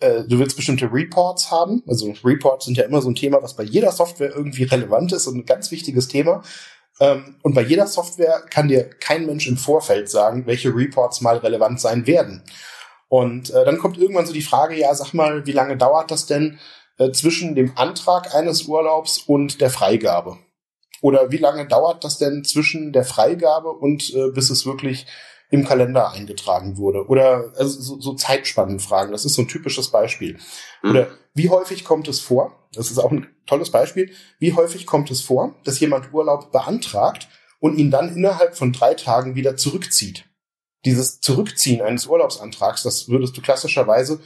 äh, 0.00 0.24
du 0.24 0.38
willst 0.38 0.56
bestimmte 0.56 0.90
Reports 0.92 1.50
haben. 1.50 1.82
Also 1.86 2.12
Reports 2.24 2.64
sind 2.64 2.76
ja 2.76 2.84
immer 2.84 3.02
so 3.02 3.10
ein 3.10 3.14
Thema, 3.14 3.42
was 3.42 3.54
bei 3.54 3.62
jeder 3.62 3.92
Software 3.92 4.34
irgendwie 4.34 4.64
relevant 4.64 5.12
ist 5.12 5.26
und 5.26 5.36
ein 5.36 5.46
ganz 5.46 5.70
wichtiges 5.70 6.08
Thema. 6.08 6.42
Ähm, 7.00 7.36
und 7.42 7.54
bei 7.54 7.62
jeder 7.62 7.86
Software 7.86 8.42
kann 8.50 8.68
dir 8.68 8.88
kein 8.88 9.26
Mensch 9.26 9.46
im 9.46 9.56
Vorfeld 9.56 10.10
sagen, 10.10 10.46
welche 10.46 10.74
Reports 10.74 11.20
mal 11.20 11.38
relevant 11.38 11.80
sein 11.80 12.06
werden. 12.06 12.42
Und 13.08 13.50
äh, 13.50 13.64
dann 13.64 13.78
kommt 13.78 13.98
irgendwann 13.98 14.26
so 14.26 14.32
die 14.32 14.42
Frage, 14.42 14.76
ja, 14.76 14.94
sag 14.94 15.14
mal, 15.14 15.46
wie 15.46 15.52
lange 15.52 15.76
dauert 15.76 16.10
das 16.10 16.26
denn 16.26 16.58
äh, 16.98 17.10
zwischen 17.10 17.54
dem 17.54 17.72
Antrag 17.76 18.34
eines 18.34 18.64
Urlaubs 18.64 19.18
und 19.18 19.60
der 19.60 19.70
Freigabe? 19.70 20.38
Oder 21.02 21.30
wie 21.30 21.38
lange 21.38 21.66
dauert 21.66 22.04
das 22.04 22.18
denn 22.18 22.44
zwischen 22.44 22.92
der 22.92 23.04
Freigabe 23.04 23.70
und 23.70 24.14
äh, 24.14 24.30
bis 24.30 24.50
es 24.50 24.66
wirklich 24.66 25.06
im 25.50 25.64
Kalender 25.64 26.12
eingetragen 26.12 26.76
wurde? 26.76 27.06
Oder 27.06 27.52
also 27.56 27.80
so, 27.80 28.00
so 28.00 28.14
Zeitspannenfragen, 28.14 29.12
das 29.12 29.24
ist 29.24 29.34
so 29.34 29.42
ein 29.42 29.48
typisches 29.48 29.90
Beispiel. 29.90 30.38
Mhm. 30.82 30.90
Oder 30.90 31.08
wie 31.34 31.50
häufig 31.50 31.84
kommt 31.84 32.08
es 32.08 32.20
vor, 32.20 32.68
das 32.72 32.90
ist 32.90 32.98
auch 32.98 33.10
ein 33.10 33.26
tolles 33.46 33.70
Beispiel, 33.70 34.12
wie 34.38 34.54
häufig 34.54 34.86
kommt 34.86 35.10
es 35.10 35.20
vor, 35.20 35.54
dass 35.64 35.80
jemand 35.80 36.12
Urlaub 36.12 36.52
beantragt 36.52 37.28
und 37.58 37.76
ihn 37.76 37.90
dann 37.90 38.14
innerhalb 38.14 38.56
von 38.56 38.72
drei 38.72 38.94
Tagen 38.94 39.34
wieder 39.34 39.56
zurückzieht? 39.56 40.24
Dieses 40.84 41.20
Zurückziehen 41.20 41.82
eines 41.82 42.06
Urlaubsantrags, 42.06 42.82
das 42.82 43.08
würdest 43.08 43.36
du 43.36 43.42
klassischerweise 43.42 44.20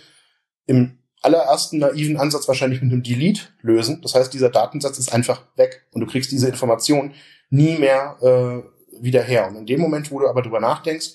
im 0.66 0.99
allerersten 1.21 1.78
naiven 1.78 2.19
Ansatz 2.19 2.47
wahrscheinlich 2.47 2.83
mit 2.83 2.93
einem 2.93 3.02
Delete 3.02 3.40
lösen. 3.62 4.02
Das 4.02 4.14
heißt, 4.14 4.33
dieser 4.33 4.50
Datensatz 4.50 4.99
ist 4.99 5.12
einfach 5.12 5.43
weg 5.57 5.87
und 5.93 6.02
du 6.02 6.07
kriegst 6.07 6.31
diese 6.31 6.49
Information 6.49 7.14
nie 7.49 7.78
mehr 7.78 8.16
äh, 8.21 8.74
wieder 9.00 9.22
her. 9.22 9.48
Und 9.48 9.56
in 9.56 9.66
dem 9.66 9.80
Moment, 9.80 10.10
wo 10.10 10.18
du 10.18 10.28
aber 10.28 10.42
drüber 10.42 10.60
nachdenkst, 10.60 11.14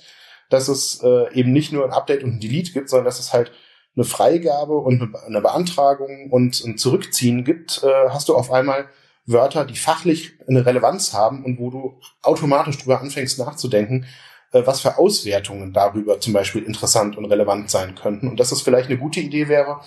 dass 0.50 0.67
es 0.67 1.01
äh, 1.03 1.33
eben 1.33 1.51
nicht 1.51 1.71
nur 1.71 1.86
ein 1.86 1.91
Update 1.91 2.24
und 2.24 2.36
ein 2.36 2.39
Delete 2.39 2.71
gibt, 2.71 2.89
sondern 2.89 3.05
dass 3.05 3.19
es 3.19 3.33
halt 3.33 3.51
eine 3.95 4.05
Freigabe 4.05 4.77
und 4.77 5.15
eine 5.25 5.41
Beantragung 5.41 6.31
und 6.31 6.63
ein 6.63 6.77
Zurückziehen 6.77 7.43
gibt, 7.43 7.83
äh, 7.83 8.09
hast 8.09 8.29
du 8.29 8.36
auf 8.36 8.51
einmal 8.51 8.89
Wörter, 9.25 9.65
die 9.65 9.75
fachlich 9.75 10.33
eine 10.48 10.65
Relevanz 10.65 11.13
haben 11.13 11.43
und 11.45 11.59
wo 11.59 11.69
du 11.69 12.00
automatisch 12.24 12.77
drüber 12.79 13.00
anfängst 13.00 13.38
nachzudenken, 13.38 14.05
äh, 14.51 14.63
was 14.65 14.81
für 14.81 14.98
Auswertungen 14.98 15.74
darüber 15.74 16.19
zum 16.19 16.33
Beispiel 16.33 16.63
interessant 16.63 17.17
und 17.17 17.25
relevant 17.25 17.69
sein 17.69 17.95
könnten. 17.95 18.27
Und 18.27 18.39
dass 18.39 18.51
es 18.51 18.62
vielleicht 18.62 18.89
eine 18.89 18.98
gute 18.98 19.19
Idee 19.19 19.48
wäre, 19.48 19.81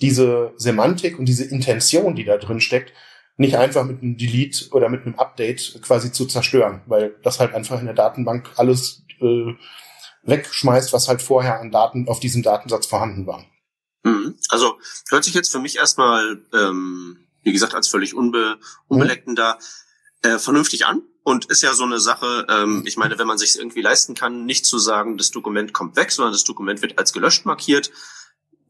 diese 0.00 0.52
Semantik 0.56 1.18
und 1.18 1.26
diese 1.26 1.44
Intention, 1.44 2.14
die 2.14 2.24
da 2.24 2.36
drin 2.36 2.60
steckt, 2.60 2.92
nicht 3.36 3.56
einfach 3.56 3.84
mit 3.84 4.02
einem 4.02 4.16
Delete 4.16 4.68
oder 4.70 4.88
mit 4.88 5.02
einem 5.02 5.18
Update 5.18 5.80
quasi 5.82 6.12
zu 6.12 6.26
zerstören, 6.26 6.82
weil 6.86 7.16
das 7.22 7.40
halt 7.40 7.54
einfach 7.54 7.80
in 7.80 7.86
der 7.86 7.94
Datenbank 7.94 8.50
alles 8.56 9.02
äh, 9.20 9.54
wegschmeißt, 10.22 10.92
was 10.92 11.08
halt 11.08 11.22
vorher 11.22 11.60
an 11.60 11.70
Daten 11.70 12.08
auf 12.08 12.20
diesem 12.20 12.42
Datensatz 12.42 12.86
vorhanden 12.86 13.26
war. 13.26 13.44
Mhm. 14.04 14.36
Also 14.48 14.78
hört 15.10 15.24
sich 15.24 15.34
jetzt 15.34 15.50
für 15.50 15.58
mich 15.58 15.76
erstmal, 15.76 16.42
ähm, 16.52 17.26
wie 17.42 17.52
gesagt, 17.52 17.74
als 17.74 17.88
völlig 17.88 18.14
unbe 18.14 18.58
unbeleckten 18.86 19.32
mhm. 19.32 19.36
da 19.36 19.58
äh, 20.22 20.38
vernünftig 20.38 20.86
an 20.86 21.02
und 21.24 21.46
ist 21.46 21.62
ja 21.62 21.74
so 21.74 21.84
eine 21.84 22.00
Sache, 22.00 22.46
ähm, 22.48 22.84
ich 22.86 22.96
meine, 22.96 23.18
wenn 23.18 23.26
man 23.26 23.38
sich 23.38 23.58
irgendwie 23.58 23.82
leisten 23.82 24.14
kann, 24.14 24.44
nicht 24.44 24.66
zu 24.66 24.78
sagen, 24.78 25.16
das 25.18 25.30
Dokument 25.30 25.72
kommt 25.72 25.96
weg, 25.96 26.12
sondern 26.12 26.32
das 26.32 26.44
Dokument 26.44 26.82
wird 26.82 26.98
als 26.98 27.12
gelöscht 27.12 27.46
markiert, 27.46 27.90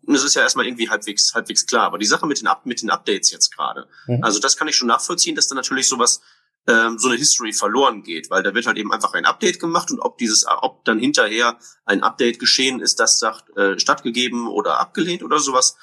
das 0.06 0.24
ist 0.24 0.34
ja 0.34 0.42
erstmal 0.42 0.66
irgendwie 0.66 0.88
halbwegs, 0.88 1.34
halbwegs 1.34 1.66
klar. 1.66 1.84
Aber 1.84 1.98
die 1.98 2.06
Sache 2.06 2.26
mit 2.26 2.40
den, 2.40 2.48
mit 2.64 2.82
den 2.82 2.90
Updates 2.90 3.30
jetzt 3.30 3.54
gerade, 3.54 3.88
mhm. 4.06 4.22
also 4.22 4.40
das 4.40 4.56
kann 4.56 4.68
ich 4.68 4.76
schon 4.76 4.88
nachvollziehen, 4.88 5.34
dass 5.34 5.48
da 5.48 5.54
natürlich 5.54 5.88
sowas, 5.88 6.20
ähm, 6.66 6.98
so 6.98 7.08
eine 7.08 7.18
History 7.18 7.52
verloren 7.52 8.02
geht, 8.02 8.30
weil 8.30 8.42
da 8.42 8.54
wird 8.54 8.66
halt 8.66 8.78
eben 8.78 8.92
einfach 8.92 9.12
ein 9.12 9.26
Update 9.26 9.60
gemacht 9.60 9.90
und 9.90 10.00
ob 10.00 10.16
dieses, 10.16 10.46
ob 10.46 10.84
dann 10.84 10.98
hinterher 10.98 11.58
ein 11.84 12.02
Update 12.02 12.38
geschehen 12.38 12.80
ist, 12.80 13.00
das 13.00 13.18
sagt, 13.18 13.54
äh, 13.56 13.78
stattgegeben 13.78 14.48
oder 14.48 14.80
abgelehnt 14.80 15.22
oder 15.22 15.38
sowas, 15.38 15.76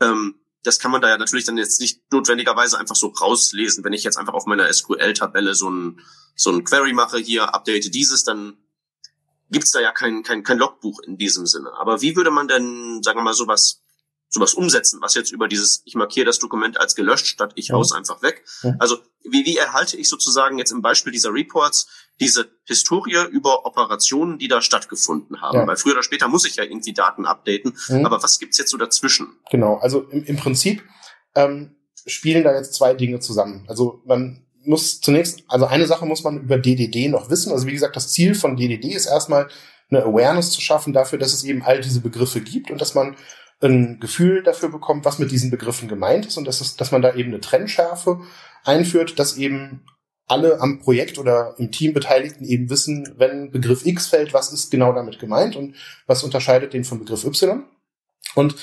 ähm, 0.00 0.34
das 0.64 0.80
kann 0.80 0.90
man 0.90 1.00
da 1.00 1.08
ja 1.08 1.18
natürlich 1.18 1.44
dann 1.44 1.58
jetzt 1.58 1.80
nicht 1.80 2.00
notwendigerweise 2.12 2.76
einfach 2.76 2.96
so 2.96 3.08
rauslesen. 3.08 3.84
Wenn 3.84 3.92
ich 3.92 4.02
jetzt 4.02 4.18
einfach 4.18 4.34
auf 4.34 4.46
meiner 4.46 4.72
SQL-Tabelle 4.72 5.54
so 5.54 5.70
ein, 5.70 6.00
so 6.34 6.50
ein 6.50 6.64
Query 6.64 6.92
mache, 6.92 7.18
hier 7.18 7.54
update 7.54 7.94
dieses, 7.94 8.24
dann 8.24 8.58
gibt's 9.50 9.70
da 9.70 9.80
ja 9.80 9.92
kein, 9.92 10.22
kein, 10.22 10.42
kein 10.42 10.58
Logbuch 10.58 11.00
in 11.00 11.16
diesem 11.16 11.46
Sinne. 11.46 11.70
Aber 11.78 12.02
wie 12.02 12.16
würde 12.16 12.30
man 12.30 12.48
denn, 12.48 13.02
sagen 13.02 13.18
wir 13.18 13.22
mal, 13.24 13.34
sowas 13.34 13.82
sowas 14.28 14.54
umsetzen, 14.54 15.00
was 15.00 15.14
jetzt 15.14 15.32
über 15.32 15.48
dieses, 15.48 15.82
ich 15.84 15.94
markiere 15.94 16.26
das 16.26 16.38
Dokument 16.38 16.80
als 16.80 16.94
gelöscht, 16.94 17.26
statt 17.26 17.52
ich 17.54 17.70
haus 17.70 17.92
einfach 17.92 18.22
weg. 18.22 18.44
Mhm. 18.62 18.76
Also 18.78 18.98
wie, 19.22 19.44
wie 19.44 19.56
erhalte 19.56 19.96
ich 19.96 20.08
sozusagen 20.08 20.58
jetzt 20.58 20.72
im 20.72 20.82
Beispiel 20.82 21.12
dieser 21.12 21.32
Reports 21.32 21.86
diese 22.20 22.48
Historie 22.64 23.26
über 23.30 23.66
Operationen, 23.66 24.38
die 24.38 24.48
da 24.48 24.60
stattgefunden 24.62 25.40
haben? 25.40 25.58
Ja. 25.58 25.66
Weil 25.66 25.76
früher 25.76 25.92
oder 25.92 26.02
später 26.02 26.28
muss 26.28 26.46
ich 26.46 26.56
ja 26.56 26.64
irgendwie 26.64 26.92
Daten 26.92 27.24
updaten. 27.24 27.76
Mhm. 27.88 28.04
Aber 28.04 28.22
was 28.22 28.38
gibt's 28.38 28.58
jetzt 28.58 28.70
so 28.70 28.76
dazwischen? 28.76 29.38
Genau, 29.50 29.76
also 29.76 30.02
im, 30.02 30.24
im 30.24 30.36
Prinzip 30.36 30.82
ähm, 31.34 31.76
spielen 32.06 32.44
da 32.44 32.54
jetzt 32.54 32.74
zwei 32.74 32.94
Dinge 32.94 33.20
zusammen. 33.20 33.64
Also 33.68 34.02
man 34.06 34.45
muss 34.66 35.00
zunächst, 35.00 35.44
also 35.48 35.66
eine 35.66 35.86
Sache 35.86 36.06
muss 36.06 36.24
man 36.24 36.40
über 36.40 36.58
DDD 36.58 37.08
noch 37.08 37.30
wissen. 37.30 37.52
Also 37.52 37.66
wie 37.66 37.72
gesagt, 37.72 37.96
das 37.96 38.12
Ziel 38.12 38.34
von 38.34 38.56
DDD 38.56 38.92
ist 38.94 39.06
erstmal 39.06 39.48
eine 39.90 40.02
Awareness 40.02 40.50
zu 40.50 40.60
schaffen 40.60 40.92
dafür, 40.92 41.18
dass 41.18 41.32
es 41.32 41.44
eben 41.44 41.62
all 41.62 41.80
diese 41.80 42.00
Begriffe 42.00 42.40
gibt 42.40 42.70
und 42.70 42.80
dass 42.80 42.94
man 42.94 43.16
ein 43.62 44.00
Gefühl 44.00 44.42
dafür 44.42 44.68
bekommt, 44.68 45.04
was 45.04 45.18
mit 45.18 45.30
diesen 45.30 45.50
Begriffen 45.50 45.88
gemeint 45.88 46.26
ist 46.26 46.36
und 46.36 46.46
dass, 46.46 46.60
es, 46.60 46.76
dass 46.76 46.92
man 46.92 47.02
da 47.02 47.14
eben 47.14 47.30
eine 47.30 47.40
Trennschärfe 47.40 48.20
einführt, 48.64 49.18
dass 49.18 49.36
eben 49.36 49.84
alle 50.26 50.60
am 50.60 50.80
Projekt 50.80 51.18
oder 51.18 51.54
im 51.58 51.70
Team 51.70 51.94
Beteiligten 51.94 52.44
eben 52.44 52.68
wissen, 52.68 53.14
wenn 53.16 53.52
Begriff 53.52 53.86
X 53.86 54.08
fällt, 54.08 54.34
was 54.34 54.52
ist 54.52 54.70
genau 54.70 54.92
damit 54.92 55.18
gemeint 55.18 55.56
und 55.56 55.76
was 56.06 56.24
unterscheidet 56.24 56.72
den 56.72 56.84
vom 56.84 56.98
Begriff 56.98 57.24
Y. 57.24 57.62
Und 58.34 58.56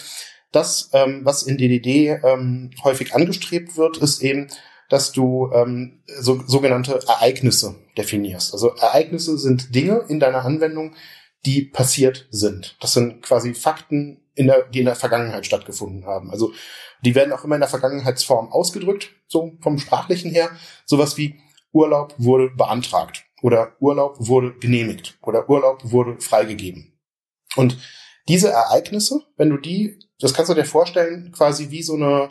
das, 0.51 0.89
ähm, 0.93 1.22
was 1.24 1.43
in 1.43 1.57
DDD 1.57 2.19
ähm, 2.24 2.72
häufig 2.83 3.15
angestrebt 3.15 3.77
wird, 3.77 3.98
ist 3.98 4.22
eben, 4.22 4.48
dass 4.93 5.12
du 5.12 5.50
ähm, 5.51 6.03
so, 6.19 6.43
sogenannte 6.45 7.01
Ereignisse 7.07 7.73
definierst. 7.97 8.53
Also 8.53 8.75
Ereignisse 8.75 9.39
sind 9.39 9.73
Dinge 9.73 10.05
in 10.07 10.19
deiner 10.19 10.45
Anwendung, 10.45 10.93
die 11.47 11.63
passiert 11.63 12.27
sind. 12.29 12.77
Das 12.79 12.93
sind 12.93 13.23
quasi 13.23 13.55
Fakten, 13.55 14.21
in 14.35 14.45
der, 14.45 14.67
die 14.67 14.81
in 14.81 14.85
der 14.85 14.95
Vergangenheit 14.95 15.47
stattgefunden 15.47 16.05
haben. 16.05 16.29
Also 16.29 16.53
die 17.03 17.15
werden 17.15 17.33
auch 17.33 17.43
immer 17.43 17.55
in 17.55 17.62
der 17.62 17.71
Vergangenheitsform 17.71 18.51
ausgedrückt, 18.51 19.09
so 19.27 19.53
vom 19.62 19.79
sprachlichen 19.79 20.29
her. 20.29 20.51
Sowas 20.85 21.17
wie 21.17 21.39
Urlaub 21.71 22.13
wurde 22.19 22.51
beantragt 22.51 23.23
oder 23.41 23.75
Urlaub 23.79 24.17
wurde 24.19 24.53
genehmigt 24.59 25.17
oder 25.23 25.50
Urlaub 25.50 25.79
wurde 25.85 26.21
freigegeben. 26.21 27.00
Und 27.55 27.79
diese 28.27 28.50
Ereignisse, 28.50 29.21
wenn 29.38 29.50
du 29.50 29.57
die, 29.57 29.97
das 30.19 30.35
kannst 30.35 30.51
du 30.51 30.53
dir 30.53 30.65
vorstellen, 30.65 31.31
quasi 31.31 31.71
wie 31.71 31.81
so 31.81 31.95
eine, 31.95 32.29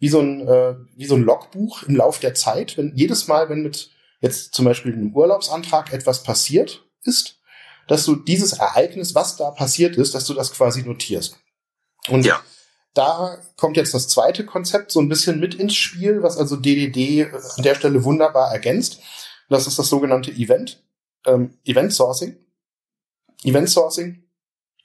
wie 0.00 0.08
so 0.08 0.20
ein, 0.20 0.48
äh, 0.48 0.74
wie 0.96 1.06
so 1.06 1.14
ein 1.14 1.22
Logbuch 1.22 1.84
im 1.84 1.94
Lauf 1.94 2.18
der 2.18 2.34
Zeit. 2.34 2.76
Wenn 2.76 2.96
jedes 2.96 3.28
Mal, 3.28 3.48
wenn 3.48 3.62
mit 3.62 3.90
jetzt 4.20 4.54
zum 4.54 4.64
Beispiel 4.64 4.92
einem 4.92 5.14
Urlaubsantrag 5.14 5.92
etwas 5.92 6.22
passiert 6.22 6.84
ist, 7.04 7.38
dass 7.86 8.04
du 8.04 8.16
dieses 8.16 8.54
Ereignis, 8.54 9.14
was 9.14 9.36
da 9.36 9.50
passiert 9.50 9.96
ist, 9.96 10.14
dass 10.14 10.24
du 10.24 10.34
das 10.34 10.52
quasi 10.52 10.82
notierst. 10.82 11.36
Und 12.08 12.24
ja. 12.24 12.40
da 12.94 13.38
kommt 13.56 13.76
jetzt 13.76 13.94
das 13.94 14.08
zweite 14.08 14.46
Konzept 14.46 14.90
so 14.90 15.00
ein 15.00 15.08
bisschen 15.08 15.38
mit 15.38 15.54
ins 15.54 15.74
Spiel, 15.74 16.22
was 16.22 16.36
also 16.36 16.56
DDD 16.56 17.26
an 17.32 17.62
der 17.62 17.74
Stelle 17.74 18.02
wunderbar 18.04 18.52
ergänzt. 18.52 19.00
Das 19.48 19.66
ist 19.66 19.78
das 19.78 19.88
sogenannte 19.88 20.30
Event, 20.30 20.82
ähm, 21.26 21.58
Event 21.64 21.92
Sourcing. 21.92 22.38
Event 23.42 23.68
Sourcing 23.68 24.22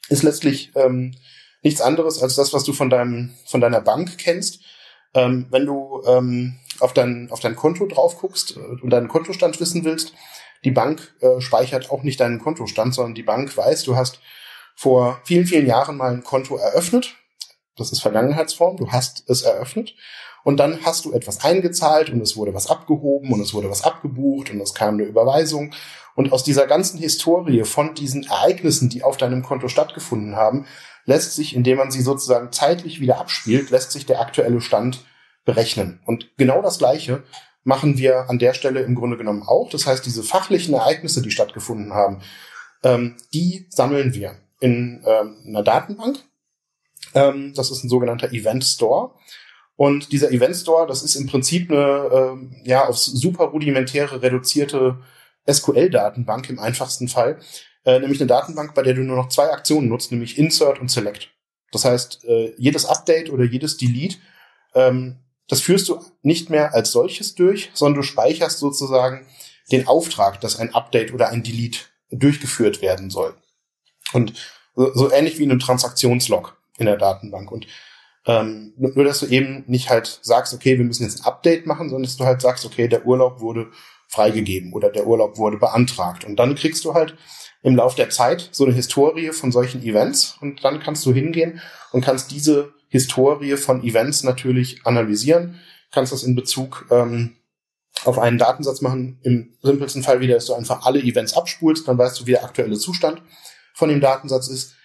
ist 0.10 0.24
letztlich 0.24 0.72
ähm, 0.76 1.16
nichts 1.62 1.82
anderes 1.82 2.22
als 2.22 2.36
das, 2.36 2.54
was 2.54 2.64
du 2.64 2.74
von 2.74 2.90
deinem 2.90 3.36
von 3.46 3.62
deiner 3.62 3.82
Bank 3.82 4.18
kennst. 4.18 4.62
Ähm, 5.16 5.48
wenn 5.50 5.66
du 5.66 6.04
ähm, 6.06 6.58
auf 6.80 6.94
dein 6.94 7.30
auf 7.32 7.40
dein 7.40 7.56
Konto 7.56 7.88
drauf 7.88 8.18
guckst 8.18 8.58
äh, 8.58 8.60
und 8.60 8.90
deinen 8.92 9.08
Kontostand 9.08 9.60
wissen 9.60 9.84
willst, 9.84 10.14
die 10.64 10.72
Bank 10.72 11.16
äh, 11.22 11.42
speichert 11.42 11.90
auch 11.90 12.04
nicht 12.04 12.20
deinen 12.20 12.40
Kontostand, 12.40 12.94
sondern 12.94 13.16
die 13.16 13.24
Bank 13.24 13.56
weiß, 13.56 13.84
du 13.84 13.96
hast 13.96 14.20
vor 14.76 15.22
vielen 15.24 15.46
vielen 15.46 15.66
Jahren 15.66 15.98
mal 15.98 16.12
ein 16.12 16.24
Konto 16.24 16.58
eröffnet. 16.58 17.16
Das 17.78 17.92
ist 17.92 18.02
Vergangenheitsform. 18.02 18.78
Du 18.78 18.92
hast 18.92 19.30
es 19.30 19.42
eröffnet 19.42 19.96
und 20.44 20.58
dann 20.58 20.86
hast 20.86 21.06
du 21.06 21.14
etwas 21.14 21.44
eingezahlt 21.44 22.10
und 22.10 22.22
es 22.22 22.38
wurde 22.38 22.54
was 22.54 22.70
abgehoben 22.70 23.32
und 23.32 23.42
es 23.42 23.54
wurde 23.54 23.70
was 23.70 23.84
abgebucht 23.84 24.52
und 24.52 24.62
es 24.62 24.74
kam 24.74 24.96
eine 24.96 25.04
Überweisung 25.04 25.74
und 26.16 26.32
aus 26.32 26.44
dieser 26.44 26.66
ganzen 26.66 27.00
Historie 27.00 27.64
von 27.66 27.94
diesen 27.94 28.24
Ereignissen, 28.24 28.90
die 28.90 29.04
auf 29.04 29.18
deinem 29.18 29.44
Konto 29.44 29.68
stattgefunden 29.68 30.36
haben, 30.36 30.66
lässt 31.06 31.34
sich, 31.36 31.56
indem 31.56 31.78
man 31.78 31.92
sie 31.92 32.02
sozusagen 32.02 32.52
zeitlich 32.52 33.00
wieder 33.00 33.20
abspielt, 33.20 33.70
lässt 33.70 33.92
sich 33.92 34.06
der 34.06 34.20
aktuelle 34.20 34.62
Stand 34.62 35.06
berechnen. 35.46 36.02
Und 36.06 36.32
genau 36.38 36.62
das 36.62 36.80
Gleiche 36.80 37.24
machen 37.64 37.98
wir 37.98 38.30
an 38.30 38.40
der 38.40 38.54
Stelle 38.54 38.82
im 38.82 38.96
Grunde 38.96 39.18
genommen 39.18 39.44
auch. 39.44 39.70
Das 39.70 39.86
heißt, 39.86 40.06
diese 40.06 40.24
fachlichen 40.24 40.74
Ereignisse, 40.74 41.22
die 41.22 41.32
stattgefunden 41.32 41.94
haben, 41.94 42.22
ähm, 42.84 43.18
die 43.34 43.68
sammeln 43.70 44.14
wir 44.14 44.38
in 44.60 45.04
ähm, 45.06 45.38
einer 45.48 45.64
Datenbank. 45.64 46.18
Ähm, 47.14 47.54
das 47.56 47.72
ist 47.72 47.84
ein 47.84 47.90
sogenannter 47.90 48.32
Event 48.32 48.64
Store. 48.64 49.14
Und 49.76 50.12
dieser 50.12 50.32
Event 50.32 50.56
Store, 50.56 50.88
das 50.88 51.04
ist 51.04 51.16
im 51.16 51.28
Prinzip 51.28 51.70
eine 51.70 52.10
ähm, 52.14 52.56
ja 52.64 52.88
auf 52.88 52.98
super 52.98 53.46
rudimentäre 53.46 54.22
reduzierte 54.22 55.00
SQL-Datenbank 55.50 56.50
im 56.50 56.60
einfachsten 56.60 57.08
Fall, 57.08 57.40
äh, 57.86 58.00
nämlich 58.00 58.20
eine 58.20 58.28
Datenbank, 58.28 58.74
bei 58.74 58.82
der 58.82 58.94
du 58.94 59.02
nur 59.02 59.16
noch 59.16 59.30
zwei 59.30 59.52
Aktionen 59.52 59.88
nutzt, 59.88 60.12
nämlich 60.12 60.38
Insert 60.38 60.80
und 60.80 60.90
Select. 60.92 61.30
Das 61.72 61.86
heißt, 61.86 62.26
äh, 62.26 62.54
jedes 62.58 62.86
Update 62.86 63.30
oder 63.30 63.44
jedes 63.44 63.78
Delete, 63.78 64.18
ähm, 64.74 65.18
das 65.48 65.62
führst 65.62 65.88
du 65.90 66.04
nicht 66.22 66.50
mehr 66.50 66.74
als 66.74 66.92
solches 66.92 67.36
durch, 67.36 67.70
sondern 67.74 68.02
du 68.02 68.08
speicherst 68.08 68.60
sozusagen 68.60 69.28
den 69.72 69.88
Auftrag, 69.88 70.42
dass 70.42 70.58
ein 70.58 70.74
Update 70.74 71.14
oder 71.14 71.30
ein 71.30 71.44
Delete 71.44 71.80
durchgeführt 72.10 72.82
werden 72.82 73.10
soll. 73.10 73.36
Und 74.14 74.34
so, 74.76 74.94
so 74.94 75.12
ähnlich 75.12 75.38
wie 75.38 75.44
in 75.44 75.52
einem 75.52 75.60
Transaktionslog 75.60 76.58
in 76.78 76.86
der 76.86 76.98
Datenbank. 76.98 77.52
Und 77.52 77.68
ähm, 78.26 78.74
nur, 78.78 79.04
dass 79.04 79.20
du 79.20 79.28
eben 79.28 79.64
nicht 79.68 79.90
halt 79.90 80.20
sagst, 80.24 80.54
okay, 80.54 80.78
wir 80.78 80.86
müssen 80.86 81.04
jetzt 81.04 81.22
ein 81.22 81.26
Update 81.26 81.66
machen, 81.66 81.90
sondern 81.90 82.04
dass 82.04 82.18
du 82.18 82.26
halt 82.26 82.42
sagst, 82.42 82.66
okay, 82.66 82.88
der 82.88 83.06
Urlaub 83.06 83.40
wurde 83.40 83.70
freigegeben 84.08 84.74
oder 84.74 84.90
der 84.90 85.06
Urlaub 85.06 85.38
wurde 85.38 85.58
beantragt. 85.58 86.26
Und 86.26 86.38
dann 86.38 86.56
kriegst 86.56 86.86
du 86.86 86.94
halt 86.94 87.16
im 87.66 87.76
Lauf 87.76 87.96
der 87.96 88.12
Zeit 88.12 88.50
so 88.52 88.64
eine 88.64 88.76
Historie 88.76 89.32
von 89.32 89.52
solchen 89.52 89.82
Events 89.82 90.38
und 90.40 90.64
dann 90.64 90.80
kannst 90.80 91.04
du 91.06 91.12
hingehen 91.12 91.60
und 91.92 92.06
kannst 92.06 92.30
diese 92.30 92.74
Historie 92.90 93.58
von 93.58 93.84
Events 93.84 94.24
natürlich 94.24 94.86
analysieren, 94.86 95.60
kannst 95.92 96.14
das 96.14 96.24
in 96.24 96.36
Bezug 96.36 96.86
ähm, 96.92 97.38
auf 98.04 98.20
einen 98.20 98.38
Datensatz 98.38 98.82
machen. 98.82 99.20
Im 99.24 99.58
simpelsten 99.64 100.04
Fall 100.04 100.20
wieder, 100.20 100.36
dass 100.36 100.46
du 100.46 100.54
einfach 100.54 100.86
alle 100.86 101.00
Events 101.00 101.36
abspulst, 101.36 101.88
dann 101.88 101.98
weißt 101.98 102.20
du, 102.20 102.28
wie 102.28 102.32
der 102.32 102.44
aktuelle 102.44 102.78
Zustand 102.78 103.24
von 103.74 103.90
dem 103.90 104.00
Datensatz 104.00 104.48
ist. 104.48 104.76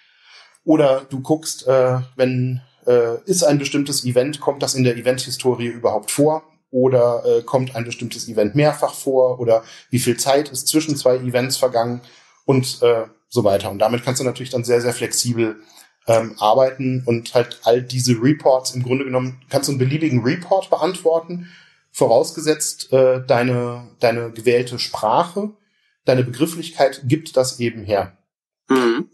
Oder 0.64 1.02
du 1.02 1.20
guckst, 1.20 1.66
äh, 1.66 1.98
wenn 2.16 2.62
äh, 2.86 3.22
ist 3.26 3.42
ein 3.42 3.58
bestimmtes 3.58 4.06
Event, 4.06 4.40
kommt 4.40 4.62
das 4.62 4.74
in 4.74 4.84
der 4.84 4.96
Event-Historie 4.96 5.66
überhaupt 5.66 6.10
vor? 6.10 6.44
Oder 6.70 7.24
äh, 7.26 7.42
kommt 7.42 7.76
ein 7.76 7.84
bestimmtes 7.84 8.26
Event 8.26 8.54
mehrfach 8.54 8.94
vor? 8.94 9.38
Oder 9.38 9.64
wie 9.90 9.98
viel 9.98 10.16
Zeit 10.16 10.48
ist 10.48 10.68
zwischen 10.68 10.96
zwei 10.96 11.16
Events 11.16 11.58
vergangen? 11.58 12.00
Und 12.44 12.82
äh, 12.82 13.04
so 13.28 13.44
weiter. 13.44 13.70
Und 13.70 13.78
damit 13.78 14.04
kannst 14.04 14.20
du 14.20 14.24
natürlich 14.24 14.50
dann 14.50 14.64
sehr, 14.64 14.80
sehr 14.80 14.92
flexibel 14.92 15.60
ähm, 16.06 16.34
arbeiten 16.38 17.04
und 17.06 17.34
halt 17.34 17.60
all 17.62 17.82
diese 17.82 18.20
Reports 18.20 18.74
im 18.74 18.82
Grunde 18.82 19.04
genommen, 19.04 19.40
kannst 19.48 19.68
du 19.68 19.72
einen 19.72 19.78
beliebigen 19.78 20.22
Report 20.22 20.68
beantworten, 20.68 21.48
vorausgesetzt 21.92 22.92
äh, 22.92 23.24
deine, 23.24 23.88
deine 24.00 24.32
gewählte 24.32 24.78
Sprache, 24.78 25.50
deine 26.04 26.24
Begrifflichkeit 26.24 27.02
gibt 27.04 27.36
das 27.36 27.60
eben 27.60 27.84
her. 27.84 28.16
Mhm. 28.68 29.08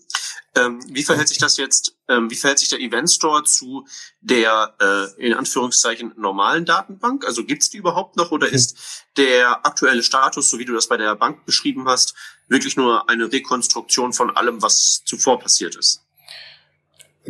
Ähm, 0.57 0.81
wie 0.89 1.03
verhält 1.03 1.29
sich 1.29 1.39
das 1.39 1.57
jetzt, 1.59 1.97
ähm, 2.09 2.31
wie 2.31 2.35
verhält 2.35 2.59
sich 2.59 2.69
der 2.69 2.81
Event 2.81 3.11
Store 3.11 3.45
zu 3.45 3.87
der 4.21 4.75
äh, 4.81 5.27
in 5.27 5.35
Anführungszeichen 5.35 6.15
normalen 6.17 6.65
Datenbank? 6.65 7.27
Also 7.27 7.45
gibt's 7.45 7.71
die 7.71 7.77
überhaupt 7.77 8.17
noch 8.17 8.31
oder 8.31 8.47
hm. 8.47 8.55
ist 8.55 9.05
der 9.17 9.67
aktuelle 9.67 10.03
Status, 10.03 10.49
so 10.49 10.59
wie 10.59 10.65
du 10.65 10.73
das 10.73 10.89
bei 10.89 10.97
der 10.97 11.15
Bank 11.15 11.45
beschrieben 11.45 11.87
hast, 11.87 12.15
wirklich 12.49 12.77
nur 12.77 13.09
eine 13.09 13.31
Rekonstruktion 13.31 14.13
von 14.13 14.35
allem, 14.35 14.63
was 14.63 15.03
zuvor 15.05 15.39
passiert 15.39 15.77
ist? 15.77 16.03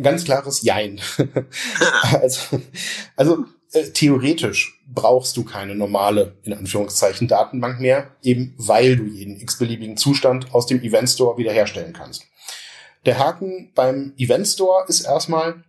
Ganz 0.01 0.23
klares 0.23 0.61
Jein. 0.61 1.01
also, 2.21 2.61
also 3.15 3.45
äh, 3.73 3.89
theoretisch 3.91 4.79
brauchst 4.87 5.35
du 5.35 5.43
keine 5.43 5.75
normale, 5.75 6.37
in 6.43 6.53
Anführungszeichen, 6.53 7.27
Datenbank 7.27 7.79
mehr, 7.79 8.15
eben 8.21 8.53
weil 8.57 8.95
du 8.95 9.03
jeden 9.05 9.39
x-beliebigen 9.39 9.97
Zustand 9.97 10.53
aus 10.53 10.67
dem 10.67 10.81
Event 10.81 11.09
Store 11.09 11.37
wiederherstellen 11.37 11.93
kannst. 11.93 12.23
Der 13.07 13.17
Haken 13.17 13.71
beim 13.73 14.13
Event 14.17 14.45
Store 14.47 14.83
ist 14.87 15.05
erstmal, 15.05 15.63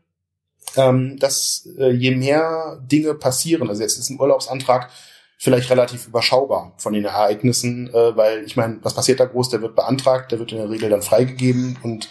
ähm, 0.77 1.19
dass 1.19 1.69
äh, 1.79 1.93
je 1.93 2.11
mehr 2.11 2.83
Dinge 2.83 3.15
passieren, 3.15 3.69
also 3.69 3.81
jetzt 3.81 3.97
ist 3.97 4.11
ein 4.11 4.21
Urlaubsantrag 4.21 4.91
vielleicht 5.39 5.71
relativ 5.71 6.09
überschaubar 6.09 6.75
von 6.79 6.93
den 6.93 7.05
Ereignissen, 7.05 7.89
äh, 7.95 8.17
weil 8.17 8.45
ich 8.45 8.57
meine, 8.57 8.79
was 8.83 8.95
passiert 8.95 9.21
da 9.21 9.25
groß? 9.25 9.51
Der 9.51 9.63
wird 9.63 9.77
beantragt, 9.77 10.33
der 10.33 10.41
wird 10.41 10.51
in 10.51 10.59
der 10.59 10.69
Regel 10.69 10.91
dann 10.91 11.01
freigegeben 11.01 11.79
und 11.85 12.09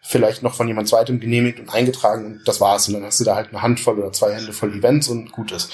vielleicht 0.00 0.44
noch 0.44 0.54
von 0.54 0.68
jemand 0.68 0.88
zweitem 0.88 1.18
genehmigt 1.18 1.58
und 1.58 1.74
eingetragen 1.74 2.24
und 2.24 2.42
das 2.46 2.60
war's. 2.60 2.86
Und 2.86 2.94
dann 2.94 3.04
hast 3.04 3.18
du 3.18 3.24
da 3.24 3.34
halt 3.34 3.48
eine 3.48 3.62
Handvoll 3.62 3.98
oder 3.98 4.12
zwei 4.12 4.32
Hände 4.32 4.52
voll 4.52 4.72
Events 4.72 5.08
und 5.08 5.32
gut 5.32 5.50
ist. 5.50 5.72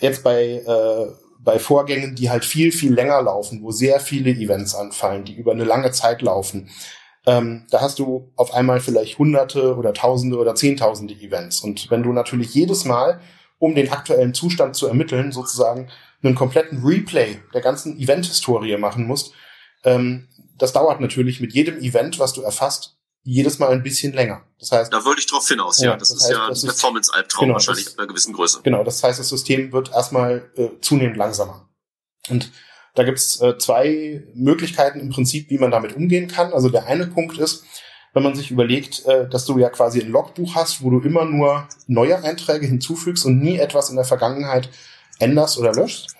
Jetzt 0.00 0.24
bei 0.24 0.62
äh, 0.66 1.06
bei 1.44 1.58
Vorgängen, 1.58 2.14
die 2.14 2.30
halt 2.30 2.44
viel, 2.44 2.72
viel 2.72 2.94
länger 2.94 3.20
laufen, 3.20 3.62
wo 3.62 3.72
sehr 3.72 4.00
viele 4.00 4.30
Events 4.30 4.74
anfallen, 4.74 5.24
die 5.24 5.34
über 5.34 5.52
eine 5.52 5.64
lange 5.64 5.90
Zeit 5.90 6.22
laufen, 6.22 6.70
ähm, 7.26 7.66
da 7.70 7.80
hast 7.80 7.98
du 7.98 8.32
auf 8.36 8.52
einmal 8.52 8.80
vielleicht 8.80 9.18
hunderte 9.18 9.76
oder 9.76 9.92
tausende 9.92 10.38
oder 10.38 10.54
zehntausende 10.54 11.14
Events. 11.14 11.60
Und 11.60 11.90
wenn 11.90 12.02
du 12.02 12.12
natürlich 12.12 12.54
jedes 12.54 12.84
Mal, 12.84 13.20
um 13.58 13.74
den 13.74 13.90
aktuellen 13.90 14.34
Zustand 14.34 14.74
zu 14.74 14.88
ermitteln, 14.88 15.30
sozusagen 15.30 15.88
einen 16.22 16.34
kompletten 16.34 16.84
Replay 16.84 17.40
der 17.54 17.60
ganzen 17.60 17.98
Event-Historie 17.98 18.76
machen 18.76 19.06
musst, 19.06 19.32
ähm, 19.84 20.28
das 20.58 20.72
dauert 20.72 21.00
natürlich 21.00 21.40
mit 21.40 21.52
jedem 21.52 21.78
Event, 21.78 22.18
was 22.18 22.32
du 22.32 22.42
erfasst, 22.42 22.96
jedes 23.24 23.58
Mal 23.58 23.70
ein 23.70 23.82
bisschen 23.82 24.12
länger. 24.12 24.42
Das 24.58 24.72
heißt, 24.72 24.92
da 24.92 25.04
wollte 25.04 25.20
ich 25.20 25.26
drauf 25.26 25.46
hinaus. 25.46 25.80
Ja, 25.80 25.92
ja 25.92 25.96
das, 25.96 26.08
das 26.08 26.18
ist 26.18 26.24
heißt, 26.24 26.32
ja 26.32 26.46
ein 26.48 26.60
Performance-Albtraum 26.60 27.46
genau, 27.46 27.54
wahrscheinlich 27.54 27.84
das, 27.84 27.94
ab 27.94 28.00
einer 28.00 28.08
gewissen 28.08 28.32
Größe. 28.32 28.60
Genau, 28.62 28.82
das 28.82 29.02
heißt, 29.02 29.20
das 29.20 29.28
System 29.28 29.72
wird 29.72 29.92
erstmal 29.92 30.50
äh, 30.56 30.70
zunehmend 30.80 31.16
langsamer. 31.16 31.68
Und 32.28 32.50
da 32.94 33.04
gibt's 33.04 33.40
äh, 33.40 33.56
zwei 33.58 34.22
Möglichkeiten 34.34 35.00
im 35.00 35.10
Prinzip, 35.10 35.50
wie 35.50 35.58
man 35.58 35.70
damit 35.70 35.96
umgehen 35.96 36.28
kann. 36.28 36.52
Also 36.52 36.68
der 36.68 36.86
eine 36.86 37.06
Punkt 37.06 37.38
ist, 37.38 37.64
wenn 38.12 38.22
man 38.22 38.34
sich 38.34 38.50
überlegt, 38.50 39.06
äh, 39.06 39.28
dass 39.28 39.46
du 39.46 39.58
ja 39.58 39.70
quasi 39.70 40.00
ein 40.00 40.10
Logbuch 40.10 40.54
hast, 40.54 40.82
wo 40.82 40.90
du 40.90 41.00
immer 41.00 41.24
nur 41.24 41.68
neue 41.86 42.22
Einträge 42.22 42.66
hinzufügst 42.66 43.24
und 43.24 43.40
nie 43.40 43.58
etwas 43.58 43.88
in 43.90 43.96
der 43.96 44.04
Vergangenheit 44.04 44.68
änderst 45.18 45.58
oder 45.58 45.72
löschst, 45.72 46.14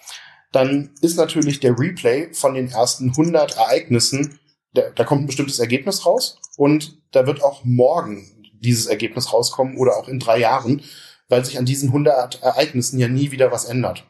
dann 0.53 0.91
ist 1.01 1.17
natürlich 1.17 1.61
der 1.61 1.79
Replay 1.79 2.33
von 2.33 2.55
den 2.55 2.71
ersten 2.71 3.11
100 3.11 3.57
Ereignissen, 3.57 4.39
da, 4.75 4.83
da 4.95 5.05
kommt 5.05 5.23
ein 5.23 5.27
bestimmtes 5.27 5.59
Ergebnis 5.59 6.07
raus 6.07 6.39
und 6.57 6.99
da 7.11 7.27
wird 7.27 7.43
auch 7.43 7.65
morgen 7.65 8.51
dieses 8.61 8.87
Ergebnis 8.87 9.33
rauskommen 9.33 9.77
oder 9.77 9.97
auch 9.97 10.09
in 10.09 10.19
drei 10.19 10.39
Jahren, 10.39 10.83
weil 11.29 11.45
sich 11.45 11.59
an 11.59 11.65
diesen 11.65 11.89
100 11.89 12.43
Ereignissen 12.43 12.99
ja 12.99 13.09
nie 13.09 13.33
wieder 13.33 13.51
was 13.51 13.65
ändert. 13.65 14.05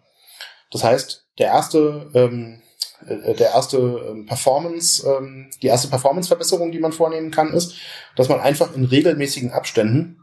Das 0.73 0.83
heißt, 0.83 1.27
der 1.39 1.47
erste, 1.49 2.11
ähm, 2.15 2.63
äh, 3.07 3.35
der 3.35 3.51
erste 3.51 3.77
ähm, 3.79 4.27
Performance, 4.27 5.07
ähm, 5.07 5.51
die 5.63 5.69
erste 5.69 5.89
Performance-Verbesserung, 5.89 6.73
die 6.73 6.81
man 6.81 6.93
vornehmen 6.93 7.31
kann, 7.31 7.53
ist, 7.53 7.75
dass 8.17 8.29
man 8.29 8.41
einfach 8.41 8.75
in 8.75 8.85
regelmäßigen 8.85 9.53
Abständen 9.53 10.19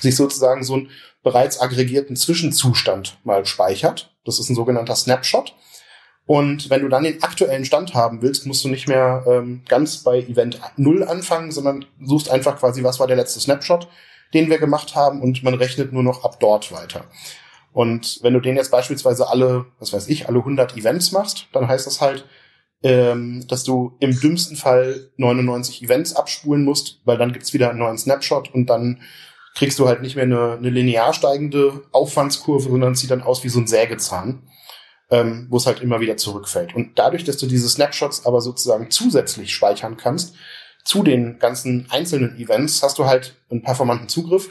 sich 0.00 0.14
sozusagen 0.14 0.62
so 0.62 0.74
einen 0.74 0.90
bereits 1.22 1.60
aggregierten 1.60 2.16
Zwischenzustand 2.16 3.18
mal 3.24 3.44
speichert. 3.46 4.14
Das 4.24 4.38
ist 4.38 4.50
ein 4.50 4.54
sogenannter 4.54 4.94
Snapshot. 4.94 5.54
Und 6.26 6.70
wenn 6.70 6.82
du 6.82 6.88
dann 6.88 7.04
den 7.04 7.22
aktuellen 7.22 7.64
Stand 7.64 7.94
haben 7.94 8.20
willst, 8.20 8.46
musst 8.46 8.64
du 8.64 8.68
nicht 8.68 8.88
mehr 8.88 9.24
ähm, 9.28 9.62
ganz 9.68 9.98
bei 9.98 10.18
Event 10.18 10.60
0 10.76 11.04
anfangen, 11.04 11.52
sondern 11.52 11.86
suchst 12.04 12.30
einfach 12.30 12.58
quasi, 12.58 12.82
was 12.82 12.98
war 12.98 13.06
der 13.06 13.16
letzte 13.16 13.40
Snapshot, 13.40 13.88
den 14.34 14.50
wir 14.50 14.58
gemacht 14.58 14.96
haben 14.96 15.22
und 15.22 15.44
man 15.44 15.54
rechnet 15.54 15.92
nur 15.92 16.02
noch 16.02 16.24
ab 16.24 16.40
dort 16.40 16.72
weiter. 16.72 17.04
Und 17.76 18.20
wenn 18.22 18.32
du 18.32 18.40
den 18.40 18.56
jetzt 18.56 18.70
beispielsweise 18.70 19.28
alle, 19.28 19.66
was 19.80 19.92
weiß 19.92 20.08
ich, 20.08 20.28
alle 20.28 20.38
100 20.38 20.78
Events 20.78 21.12
machst, 21.12 21.48
dann 21.52 21.68
heißt 21.68 21.86
das 21.86 22.00
halt, 22.00 22.24
ähm, 22.82 23.44
dass 23.48 23.64
du 23.64 23.98
im 24.00 24.18
dümmsten 24.18 24.56
Fall 24.56 25.10
99 25.18 25.82
Events 25.82 26.16
abspulen 26.16 26.64
musst, 26.64 27.02
weil 27.04 27.18
dann 27.18 27.34
gibt's 27.34 27.52
wieder 27.52 27.68
einen 27.68 27.80
neuen 27.80 27.98
Snapshot 27.98 28.54
und 28.54 28.70
dann 28.70 29.02
kriegst 29.54 29.78
du 29.78 29.86
halt 29.86 30.00
nicht 30.00 30.16
mehr 30.16 30.24
eine, 30.24 30.52
eine 30.52 30.70
linear 30.70 31.12
steigende 31.12 31.82
Aufwandskurve, 31.92 32.70
sondern 32.70 32.94
sieht 32.94 33.10
dann 33.10 33.20
aus 33.22 33.44
wie 33.44 33.50
so 33.50 33.60
ein 33.60 33.66
Sägezahn. 33.66 34.48
ähm, 35.10 35.46
wo 35.50 35.58
es 35.58 35.66
halt 35.66 35.82
immer 35.82 36.00
wieder 36.00 36.16
zurückfällt. 36.16 36.74
Und 36.74 36.98
dadurch, 36.98 37.24
dass 37.24 37.36
du 37.36 37.46
diese 37.46 37.68
Snapshots 37.68 38.24
aber 38.24 38.40
sozusagen 38.40 38.90
zusätzlich 38.90 39.54
speichern 39.54 39.98
kannst, 39.98 40.34
zu 40.82 41.02
den 41.02 41.38
ganzen 41.38 41.86
einzelnen 41.90 42.38
Events, 42.38 42.82
hast 42.82 42.98
du 42.98 43.04
halt 43.04 43.36
einen 43.50 43.62
performanten 43.62 44.08
Zugriff 44.08 44.48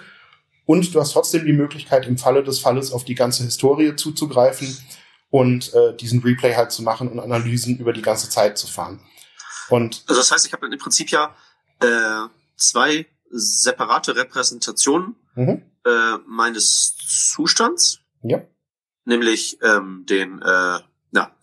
und 0.65 0.93
du 0.93 0.99
hast 0.99 1.13
trotzdem 1.13 1.45
die 1.45 1.53
Möglichkeit, 1.53 2.07
im 2.07 2.17
Falle 2.17 2.43
des 2.43 2.59
Falles 2.59 2.91
auf 2.91 3.05
die 3.05 3.15
ganze 3.15 3.43
Historie 3.43 3.95
zuzugreifen 3.95 4.77
und 5.29 5.73
äh, 5.73 5.95
diesen 5.95 6.21
Replay 6.21 6.55
halt 6.55 6.71
zu 6.71 6.81
machen 6.83 7.09
und 7.09 7.19
Analysen 7.19 7.77
über 7.77 7.93
die 7.93 8.01
ganze 8.01 8.29
Zeit 8.29 8.57
zu 8.57 8.67
fahren. 8.67 8.99
Und 9.69 10.03
also 10.07 10.21
das 10.21 10.31
heißt, 10.31 10.45
ich 10.45 10.53
habe 10.53 10.61
dann 10.61 10.73
im 10.73 10.79
Prinzip 10.79 11.09
ja 11.09 11.35
äh, 11.81 12.27
zwei 12.55 13.05
separate 13.29 14.15
Repräsentationen 14.15 15.15
mhm. 15.35 15.61
äh, 15.85 16.17
meines 16.27 16.95
Zustands. 17.33 17.99
Ja. 18.21 18.41
Nämlich 19.03 19.59
ähm, 19.61 20.05
den, 20.07 20.41
äh, 20.41 20.79
na, 21.11 21.35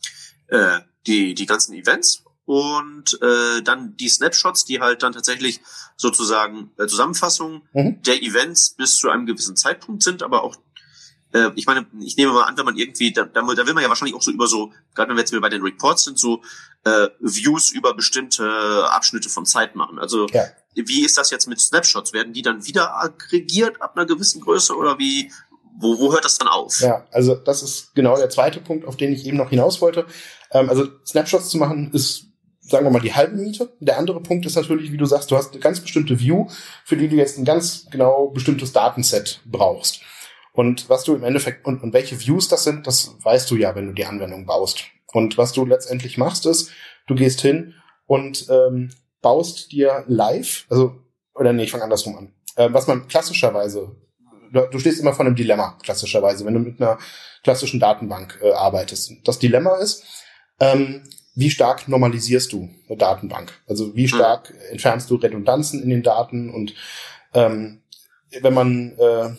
äh, 0.48 0.80
die, 1.06 1.35
die 1.35 1.46
ganzen 1.46 1.74
Events 1.74 2.21
und 2.44 3.18
äh, 3.22 3.62
dann 3.62 3.96
die 3.96 4.09
Snapshots, 4.09 4.64
die 4.64 4.81
halt 4.81 5.02
dann 5.02 5.12
tatsächlich 5.12 5.61
sozusagen 5.96 6.72
äh, 6.78 6.87
Zusammenfassungen 6.87 7.62
mhm. 7.72 8.02
der 8.02 8.22
Events 8.22 8.70
bis 8.70 8.96
zu 8.96 9.11
einem 9.11 9.26
gewissen 9.26 9.57
Zeitpunkt 9.57 10.02
sind, 10.02 10.22
aber 10.22 10.42
auch 10.42 10.57
äh, 11.33 11.50
ich 11.55 11.66
meine, 11.66 11.87
ich 12.00 12.16
nehme 12.16 12.33
mal 12.33 12.44
an, 12.44 12.57
wenn 12.57 12.64
man 12.64 12.76
irgendwie, 12.76 13.12
da, 13.12 13.24
da 13.24 13.46
will 13.46 13.74
man 13.74 13.83
ja 13.83 13.88
wahrscheinlich 13.88 14.14
auch 14.14 14.22
so 14.22 14.31
über 14.31 14.46
so, 14.46 14.72
gerade 14.94 15.09
wenn 15.09 15.16
wir 15.16 15.22
jetzt 15.22 15.33
wieder 15.33 15.40
bei 15.40 15.48
den 15.48 15.62
Reports 15.62 16.05
sind, 16.05 16.18
so 16.18 16.42
äh, 16.85 17.09
Views 17.20 17.70
über 17.70 17.94
bestimmte 17.94 18.90
Abschnitte 18.90 19.28
von 19.28 19.46
Zeit 19.46 19.74
machen. 19.74 19.98
Also 19.98 20.26
ja. 20.28 20.44
wie 20.74 21.05
ist 21.05 21.16
das 21.16 21.31
jetzt 21.31 21.46
mit 21.46 21.61
Snapshots? 21.61 22.12
Werden 22.12 22.33
die 22.33 22.42
dann 22.42 22.66
wieder 22.66 22.96
aggregiert 22.96 23.81
ab 23.81 23.96
einer 23.96 24.07
gewissen 24.07 24.40
Größe 24.40 24.76
oder 24.76 24.98
wie, 24.98 25.31
wo, 25.78 25.98
wo 25.98 26.12
hört 26.12 26.24
das 26.24 26.38
dann 26.38 26.48
auf? 26.48 26.81
Ja, 26.81 27.07
also 27.12 27.35
das 27.35 27.62
ist 27.62 27.94
genau 27.94 28.16
der 28.16 28.31
zweite 28.31 28.61
Punkt, 28.61 28.87
auf 28.87 28.96
den 28.96 29.12
ich 29.12 29.24
eben 29.26 29.37
noch 29.37 29.50
hinaus 29.50 29.81
wollte. 29.81 30.07
Ähm, 30.50 30.68
also 30.68 30.88
Snapshots 31.07 31.48
zu 31.48 31.59
machen 31.59 31.92
ist 31.92 32.26
sagen 32.72 32.87
wir 32.87 32.90
mal, 32.90 33.00
die 33.00 33.14
halbe 33.14 33.37
Miete. 33.37 33.72
Der 33.78 33.98
andere 33.98 34.20
Punkt 34.20 34.44
ist 34.46 34.56
natürlich, 34.56 34.90
wie 34.90 34.96
du 34.96 35.06
sagst, 35.06 35.30
du 35.30 35.37
hast 35.37 35.52
eine 35.52 35.61
ganz 35.61 35.80
bestimmte 35.80 36.18
View, 36.18 36.48
für 36.85 36.96
die 36.96 37.08
du 37.08 37.16
jetzt 37.16 37.38
ein 37.38 37.44
ganz 37.44 37.87
genau 37.90 38.28
bestimmtes 38.28 38.72
Datenset 38.72 39.40
brauchst. 39.44 40.00
Und 40.52 40.88
was 40.88 41.04
du 41.04 41.14
im 41.14 41.22
Endeffekt, 41.22 41.64
und, 41.66 41.82
und 41.82 41.92
welche 41.92 42.18
Views 42.18 42.48
das 42.48 42.64
sind, 42.64 42.87
das 42.87 43.14
weißt 43.22 43.50
du 43.50 43.56
ja, 43.56 43.74
wenn 43.74 43.87
du 43.87 43.92
die 43.92 44.04
Anwendung 44.04 44.44
baust. 44.46 44.85
Und 45.12 45.38
was 45.38 45.52
du 45.52 45.64
letztendlich 45.64 46.18
machst, 46.18 46.46
ist, 46.46 46.70
du 47.06 47.14
gehst 47.14 47.40
hin 47.40 47.74
und 48.06 48.46
ähm, 48.50 48.90
baust 49.20 49.70
dir 49.72 50.04
live, 50.08 50.66
also, 50.68 50.96
oder 51.35 51.52
nee, 51.52 51.64
ich 51.64 51.70
fange 51.70 51.85
andersrum 51.85 52.16
an. 52.16 52.32
Äh, 52.56 52.72
was 52.72 52.87
man 52.87 53.06
klassischerweise, 53.06 53.96
du, 54.52 54.61
du 54.70 54.78
stehst 54.78 55.00
immer 55.00 55.12
vor 55.14 55.24
einem 55.24 55.37
Dilemma, 55.37 55.78
klassischerweise, 55.82 56.44
wenn 56.44 56.54
du 56.54 56.61
mit 56.61 56.80
einer 56.80 56.98
klassischen 57.44 57.80
Datenbank 57.80 58.38
äh, 58.42 58.52
arbeitest. 58.52 59.12
Das 59.24 59.38
Dilemma 59.38 59.76
ist, 59.76 60.04
ähm, 60.61 61.02
wie 61.34 61.50
stark 61.50 61.88
normalisierst 61.88 62.52
du 62.52 62.68
eine 62.88 62.98
Datenbank? 62.98 63.52
Also 63.66 63.94
wie 63.94 64.02
hm. 64.02 64.08
stark 64.08 64.54
entfernst 64.70 65.10
du 65.10 65.16
Redundanzen 65.16 65.82
in 65.82 65.90
den 65.90 66.02
Daten 66.02 66.50
und 66.50 66.74
ähm, 67.32 67.82
wenn 68.40 68.54
man 68.54 68.92
äh, 68.98 69.30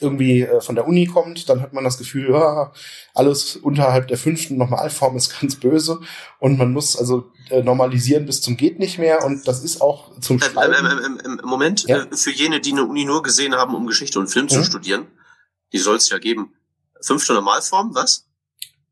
irgendwie 0.00 0.42
äh, 0.42 0.60
von 0.60 0.74
der 0.74 0.86
Uni 0.86 1.06
kommt, 1.06 1.48
dann 1.48 1.60
hat 1.60 1.72
man 1.72 1.84
das 1.84 1.98
Gefühl, 1.98 2.30
ja, 2.30 2.72
alles 3.14 3.56
unterhalb 3.56 4.08
der 4.08 4.18
fünften 4.18 4.56
Normalform 4.56 5.16
ist 5.16 5.40
ganz 5.40 5.56
böse 5.56 6.00
und 6.38 6.58
man 6.58 6.72
muss 6.72 6.96
also 6.96 7.30
äh, 7.50 7.62
normalisieren 7.62 8.26
bis 8.26 8.40
zum 8.40 8.56
geht 8.56 8.78
nicht 8.78 8.98
mehr 8.98 9.24
und 9.24 9.46
das 9.48 9.62
ist 9.62 9.80
auch 9.80 10.18
zum 10.20 10.36
ähm, 10.36 10.42
Schreiben. 10.42 10.74
Ähm, 10.74 11.20
ähm, 11.24 11.40
Im 11.42 11.48
Moment, 11.48 11.84
ja? 11.88 12.02
äh, 12.02 12.16
für 12.16 12.30
jene, 12.30 12.60
die 12.60 12.72
eine 12.72 12.84
Uni 12.84 13.04
nur 13.04 13.22
gesehen 13.22 13.54
haben, 13.54 13.74
um 13.74 13.86
Geschichte 13.86 14.18
und 14.18 14.28
Film 14.28 14.46
mhm. 14.46 14.50
zu 14.50 14.64
studieren, 14.64 15.06
die 15.72 15.78
soll 15.78 15.96
es 15.96 16.08
ja 16.08 16.18
geben. 16.18 16.52
Fünfte 17.00 17.32
Normalform, 17.32 17.94
was? 17.94 18.27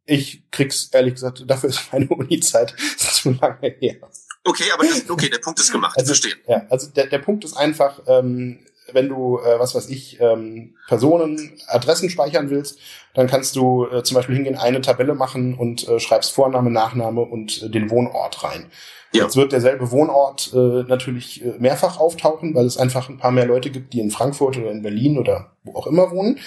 Ich 0.07 0.43
krieg's 0.51 0.89
ehrlich 0.93 1.15
gesagt, 1.15 1.45
dafür 1.47 1.71
ist 1.71 1.93
meine 1.93 2.09
Uni-Zeit 2.09 2.75
zu 2.97 3.33
lange 3.33 3.75
her. 3.81 3.97
Okay, 4.45 4.65
aber 4.73 4.85
das, 4.85 5.11
okay, 5.11 5.29
der 5.29 5.39
Punkt 5.39 5.59
ist 5.59 5.73
gemacht. 5.73 5.97
Also, 5.99 6.15
verstehe. 6.15 6.35
Ja, 6.47 6.65
also 6.71 6.89
der, 6.91 7.07
der 7.07 7.19
Punkt 7.19 7.45
ist 7.45 7.57
einfach, 7.57 8.01
ähm, 8.07 8.61
wenn 8.93 9.09
du, 9.09 9.39
äh, 9.39 9.59
was 9.59 9.75
weiß 9.75 9.89
ich, 9.89 10.21
ähm, 10.21 10.75
Personen, 10.87 11.59
Adressen 11.67 12.11
speichern 12.11 12.51
willst, 12.51 12.79
dann 13.15 13.27
kannst 13.27 13.57
du 13.57 13.87
äh, 13.87 14.03
zum 14.03 14.15
Beispiel 14.15 14.37
hingehen, 14.37 14.57
eine 14.57 14.81
Tabelle 14.81 15.15
machen 15.15 15.55
und 15.55 15.89
äh, 15.89 15.99
schreibst 15.99 16.33
Vorname, 16.33 16.71
Nachname 16.71 17.23
und 17.23 17.63
äh, 17.63 17.71
den 17.71 17.91
Wohnort 17.91 18.45
rein. 18.45 18.71
Ja. 19.13 19.25
Jetzt 19.25 19.37
wird 19.37 19.53
derselbe 19.53 19.91
Wohnort 19.91 20.53
äh, 20.55 20.85
natürlich 20.85 21.45
äh, 21.45 21.55
mehrfach 21.59 21.99
auftauchen, 21.99 22.55
weil 22.55 22.67
es 22.67 22.77
einfach 22.77 23.09
ein 23.09 23.19
paar 23.19 23.31
mehr 23.31 23.47
Leute 23.47 23.71
gibt, 23.71 23.93
die 23.93 24.01
in 24.01 24.11
Frankfurt 24.11 24.59
oder 24.59 24.71
in 24.71 24.83
Berlin 24.83 25.19
oder 25.19 25.53
wo 25.65 25.75
auch 25.75 25.87
immer 25.87 26.11
wohnen. 26.11 26.39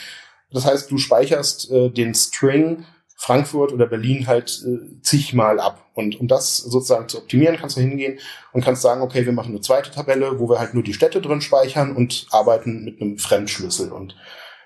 Das 0.52 0.66
heißt, 0.66 0.90
du 0.92 0.98
speicherst 0.98 1.72
äh, 1.72 1.90
den 1.90 2.14
String 2.14 2.86
Frankfurt 3.22 3.74
oder 3.74 3.86
Berlin 3.86 4.28
halt 4.28 4.64
äh, 4.66 5.02
zigmal 5.02 5.60
ab. 5.60 5.86
Und 5.94 6.18
um 6.22 6.30
das 6.30 6.56
sozusagen 6.56 7.10
zu 7.10 7.18
optimieren, 7.18 7.58
kannst 7.58 7.76
du 7.76 7.82
hingehen 7.82 8.18
und 8.54 8.64
kannst 8.64 8.82
sagen, 8.82 9.02
okay, 9.02 9.26
wir 9.26 9.34
machen 9.34 9.50
eine 9.50 9.60
zweite 9.60 9.92
Tabelle, 9.92 10.40
wo 10.40 10.50
wir 10.50 10.58
halt 10.58 10.74
nur 10.74 10.84
die 10.84 10.94
Städte 10.94 11.20
drin 11.20 11.42
speichern 11.42 11.94
und 11.94 12.28
arbeiten 12.32 12.86
mit 12.86 13.02
einem 13.02 13.18
Fremdschlüssel 13.18 13.92
und 13.92 14.16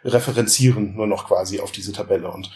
referenzieren 0.05 0.95
nur 0.95 1.07
noch 1.07 1.27
quasi 1.27 1.61
auf 1.61 1.71
diese 1.71 1.93
Tabelle. 1.93 2.29
Und 2.29 2.51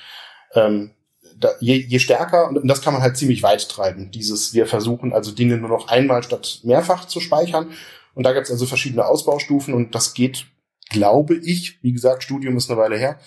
ähm, 0.54 0.92
da, 1.36 1.50
je, 1.60 1.74
je 1.74 1.98
stärker, 1.98 2.50
und 2.50 2.68
das 2.68 2.84
kann 2.84 2.94
man 2.94 3.02
halt 3.02 3.18
ziemlich 3.18 3.42
weit 3.42 3.68
treiben, 3.68 4.12
dieses, 4.12 4.54
wir 4.54 4.68
versuchen 4.68 5.14
also 5.14 5.32
Dinge 5.32 5.58
nur 5.58 5.70
noch 5.70 5.88
einmal 5.88 6.22
statt 6.22 6.60
mehrfach 6.64 7.06
zu 7.06 7.20
speichern. 7.20 7.72
Und 8.14 8.24
da 8.24 8.34
gibt 8.34 8.46
es 8.46 8.52
also 8.52 8.68
verschiedene 8.68 9.06
Ausbaustufen 9.06 9.74
und 9.74 9.96
das 9.96 10.14
geht, 10.14 10.46
glaube 10.90 11.36
ich, 11.36 11.82
wie 11.82 11.92
gesagt, 11.92 12.22
Studium 12.22 12.56
ist 12.56 12.70
eine 12.70 12.80
Weile 12.80 12.98
her, 12.98 13.18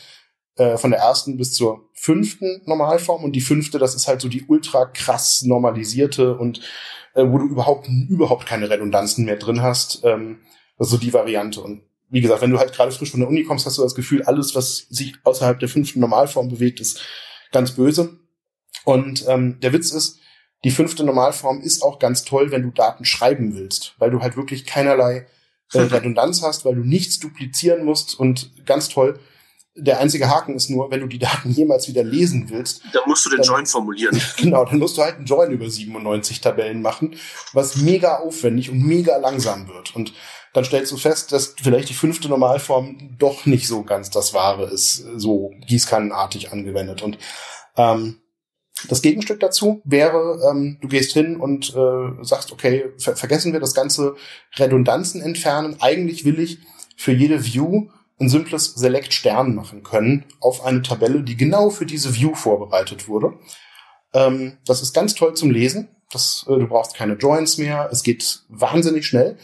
äh, 0.60 0.76
von 0.76 0.90
der 0.90 1.00
ersten 1.00 1.38
bis 1.38 1.54
zur 1.54 1.88
fünften 1.94 2.60
Normalform 2.66 3.24
und 3.24 3.32
die 3.32 3.40
fünfte, 3.40 3.78
das 3.78 3.94
ist 3.94 4.06
halt 4.06 4.20
so 4.20 4.28
die 4.28 4.44
ultra 4.46 4.84
krass 4.84 5.40
normalisierte 5.40 6.36
und 6.36 6.60
äh, 7.14 7.24
wo 7.26 7.38
du 7.38 7.46
überhaupt 7.46 7.88
überhaupt 8.10 8.44
keine 8.44 8.68
Redundanzen 8.68 9.24
mehr 9.24 9.36
drin 9.36 9.62
hast. 9.62 10.04
Ähm, 10.04 10.40
das 10.76 10.88
ist 10.88 10.92
so 10.92 10.98
die 10.98 11.14
Variante. 11.14 11.62
Und 11.62 11.80
wie 12.10 12.20
gesagt, 12.20 12.42
wenn 12.42 12.50
du 12.50 12.58
halt 12.58 12.74
gerade 12.74 12.92
frisch 12.92 13.10
von 13.10 13.20
der 13.20 13.28
Uni 13.30 13.42
kommst, 13.42 13.64
hast 13.64 13.78
du 13.78 13.82
das 13.82 13.94
Gefühl, 13.94 14.22
alles, 14.24 14.54
was 14.54 14.86
sich 14.90 15.14
außerhalb 15.24 15.58
der 15.58 15.70
fünften 15.70 16.00
Normalform 16.00 16.48
bewegt, 16.48 16.78
ist 16.78 17.00
ganz 17.52 17.70
böse. 17.70 18.18
Und 18.84 19.24
ähm, 19.28 19.60
der 19.60 19.72
Witz 19.72 19.92
ist, 19.92 20.18
die 20.64 20.70
fünfte 20.70 21.04
Normalform 21.04 21.62
ist 21.62 21.82
auch 21.82 21.98
ganz 21.98 22.24
toll, 22.24 22.50
wenn 22.50 22.64
du 22.64 22.70
Daten 22.70 23.06
schreiben 23.06 23.56
willst, 23.56 23.94
weil 23.96 24.10
du 24.10 24.20
halt 24.20 24.36
wirklich 24.36 24.66
keinerlei 24.66 25.26
äh, 25.72 25.78
Redundanz 25.80 26.42
hast, 26.42 26.66
weil 26.66 26.74
du 26.74 26.82
nichts 26.82 27.18
duplizieren 27.18 27.82
musst 27.86 28.20
und 28.20 28.66
ganz 28.66 28.90
toll, 28.90 29.18
der 29.80 30.00
einzige 30.00 30.28
Haken 30.28 30.54
ist 30.54 30.70
nur, 30.70 30.90
wenn 30.90 31.00
du 31.00 31.06
die 31.06 31.18
Daten 31.18 31.50
jemals 31.50 31.88
wieder 31.88 32.04
lesen 32.04 32.50
willst. 32.50 32.82
Dann 32.92 33.02
musst 33.06 33.24
du 33.26 33.30
den 33.30 33.38
dann, 33.38 33.46
Join 33.46 33.66
formulieren. 33.66 34.20
Genau, 34.36 34.64
dann 34.64 34.78
musst 34.78 34.96
du 34.96 35.02
halt 35.02 35.16
einen 35.16 35.26
Join 35.26 35.50
über 35.50 35.68
97 35.68 36.40
Tabellen 36.40 36.82
machen, 36.82 37.16
was 37.52 37.76
mega 37.76 38.18
aufwendig 38.18 38.70
und 38.70 38.82
mega 38.82 39.16
langsam 39.16 39.68
wird. 39.68 39.94
Und 39.94 40.12
dann 40.52 40.64
stellst 40.64 40.92
du 40.92 40.96
fest, 40.96 41.32
dass 41.32 41.54
vielleicht 41.62 41.88
die 41.88 41.94
fünfte 41.94 42.28
Normalform 42.28 43.16
doch 43.18 43.46
nicht 43.46 43.66
so 43.66 43.82
ganz 43.82 44.10
das 44.10 44.34
Wahre 44.34 44.64
ist, 44.64 45.04
so 45.16 45.52
gießkannenartig 45.66 46.52
angewendet. 46.52 47.02
Und 47.02 47.18
ähm, 47.76 48.20
das 48.88 49.02
Gegenstück 49.02 49.40
dazu 49.40 49.82
wäre, 49.84 50.40
ähm, 50.50 50.78
du 50.80 50.88
gehst 50.88 51.12
hin 51.12 51.36
und 51.36 51.74
äh, 51.74 52.24
sagst, 52.24 52.52
okay, 52.52 52.92
ver 52.98 53.14
vergessen 53.16 53.52
wir 53.52 53.60
das 53.60 53.74
ganze 53.74 54.16
Redundanzen 54.56 55.20
entfernen. 55.20 55.76
Eigentlich 55.80 56.24
will 56.24 56.40
ich 56.40 56.58
für 56.96 57.12
jede 57.12 57.44
View 57.44 57.88
ein 58.20 58.28
simples 58.28 58.74
Select 58.74 59.12
Stern 59.14 59.54
machen 59.54 59.82
können 59.82 60.26
auf 60.40 60.64
eine 60.64 60.82
Tabelle, 60.82 61.22
die 61.22 61.36
genau 61.36 61.70
für 61.70 61.86
diese 61.86 62.14
View 62.14 62.34
vorbereitet 62.34 63.08
wurde. 63.08 63.38
Ähm, 64.12 64.58
das 64.66 64.82
ist 64.82 64.92
ganz 64.92 65.14
toll 65.14 65.34
zum 65.34 65.50
Lesen. 65.50 65.88
Das, 66.12 66.44
äh, 66.48 66.58
du 66.58 66.66
brauchst 66.66 66.94
keine 66.94 67.14
Joins 67.14 67.58
mehr. 67.58 67.88
Es 67.90 68.02
geht 68.02 68.42
wahnsinnig 68.48 69.06
schnell. 69.06 69.38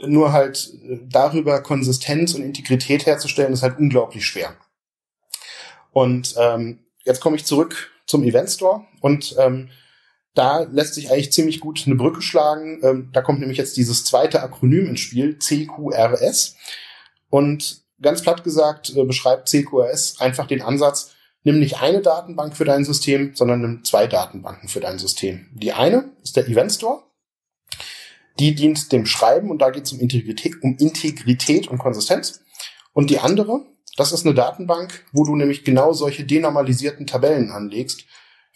Nur 0.00 0.32
halt 0.32 0.72
äh, 0.88 1.00
darüber 1.04 1.62
Konsistenz 1.62 2.34
und 2.34 2.42
Integrität 2.42 3.06
herzustellen, 3.06 3.52
ist 3.52 3.62
halt 3.62 3.78
unglaublich 3.78 4.24
schwer. 4.24 4.56
Und 5.92 6.34
ähm, 6.38 6.80
jetzt 7.04 7.20
komme 7.20 7.36
ich 7.36 7.44
zurück 7.44 7.90
zum 8.06 8.24
Event 8.24 8.50
Store 8.50 8.84
und 9.00 9.36
ähm, 9.38 9.70
da 10.34 10.60
lässt 10.70 10.94
sich 10.94 11.10
eigentlich 11.10 11.32
ziemlich 11.32 11.60
gut 11.60 11.84
eine 11.86 11.94
Brücke 11.94 12.20
schlagen. 12.20 12.80
Ähm, 12.82 13.10
da 13.12 13.22
kommt 13.22 13.38
nämlich 13.38 13.58
jetzt 13.58 13.76
dieses 13.76 14.04
zweite 14.04 14.42
Akronym 14.42 14.88
ins 14.88 15.00
Spiel, 15.00 15.38
CQRS. 15.38 16.56
Und 17.30 17.83
ganz 18.04 18.22
platt 18.22 18.44
gesagt 18.44 18.94
äh, 18.94 19.04
beschreibt 19.04 19.48
CQRS 19.48 20.20
einfach 20.20 20.46
den 20.46 20.62
Ansatz, 20.62 21.10
nimm 21.42 21.58
nicht 21.58 21.80
eine 21.80 22.00
Datenbank 22.00 22.56
für 22.56 22.64
dein 22.64 22.84
System, 22.84 23.34
sondern 23.34 23.60
nimm 23.60 23.84
zwei 23.84 24.06
Datenbanken 24.06 24.68
für 24.68 24.80
dein 24.80 24.98
System. 24.98 25.48
Die 25.52 25.72
eine 25.72 26.12
ist 26.22 26.36
der 26.36 26.46
Event 26.46 26.72
Store. 26.72 27.02
Die 28.38 28.54
dient 28.54 28.90
dem 28.92 29.06
Schreiben 29.06 29.50
und 29.50 29.58
da 29.58 29.70
geht 29.70 29.84
es 29.84 29.92
um 29.92 30.00
Integrität, 30.00 30.54
um 30.62 30.76
Integrität 30.78 31.68
und 31.68 31.78
Konsistenz. 31.78 32.40
Und 32.92 33.10
die 33.10 33.18
andere, 33.18 33.64
das 33.96 34.12
ist 34.12 34.26
eine 34.26 34.34
Datenbank, 34.34 35.04
wo 35.12 35.24
du 35.24 35.36
nämlich 35.36 35.64
genau 35.64 35.92
solche 35.92 36.24
denormalisierten 36.24 37.06
Tabellen 37.06 37.50
anlegst. 37.50 38.04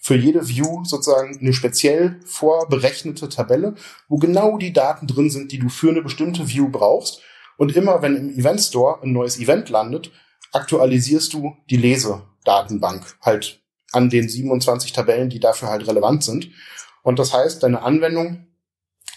Für 0.01 0.17
jede 0.17 0.49
View 0.49 0.85
sozusagen 0.85 1.39
eine 1.39 1.53
speziell 1.53 2.21
vorberechnete 2.25 3.29
Tabelle, 3.29 3.75
wo 4.09 4.17
genau 4.17 4.57
die 4.57 4.73
Daten 4.73 5.07
drin 5.07 5.31
sind, 5.31 5.53
die 5.53 5.59
du 5.59 5.69
für 5.69 5.91
eine 5.91 6.03
bestimmte 6.03 6.49
View 6.49 6.69
brauchst 6.71 7.21
und 7.59 7.77
immer 7.77 8.01
wenn 8.01 8.17
im 8.17 8.39
Event 8.39 8.61
Store 8.61 9.03
ein 9.03 9.13
neues 9.13 9.39
Event 9.39 9.69
landet, 9.69 10.11
aktualisierst 10.53 11.35
du 11.35 11.57
die 11.69 11.77
Lesedatenbank 11.77 13.17
halt 13.21 13.61
an 13.93 14.09
den 14.09 14.29
27 14.29 14.93
Tabellen, 14.93 15.29
die 15.29 15.41
dafür 15.41 15.69
halt 15.69 15.87
relevant 15.87 16.23
sind. 16.25 16.51
Und 17.03 17.19
das 17.19 17.35
heißt, 17.35 17.63
deine 17.63 17.83
Anwendung, 17.83 18.47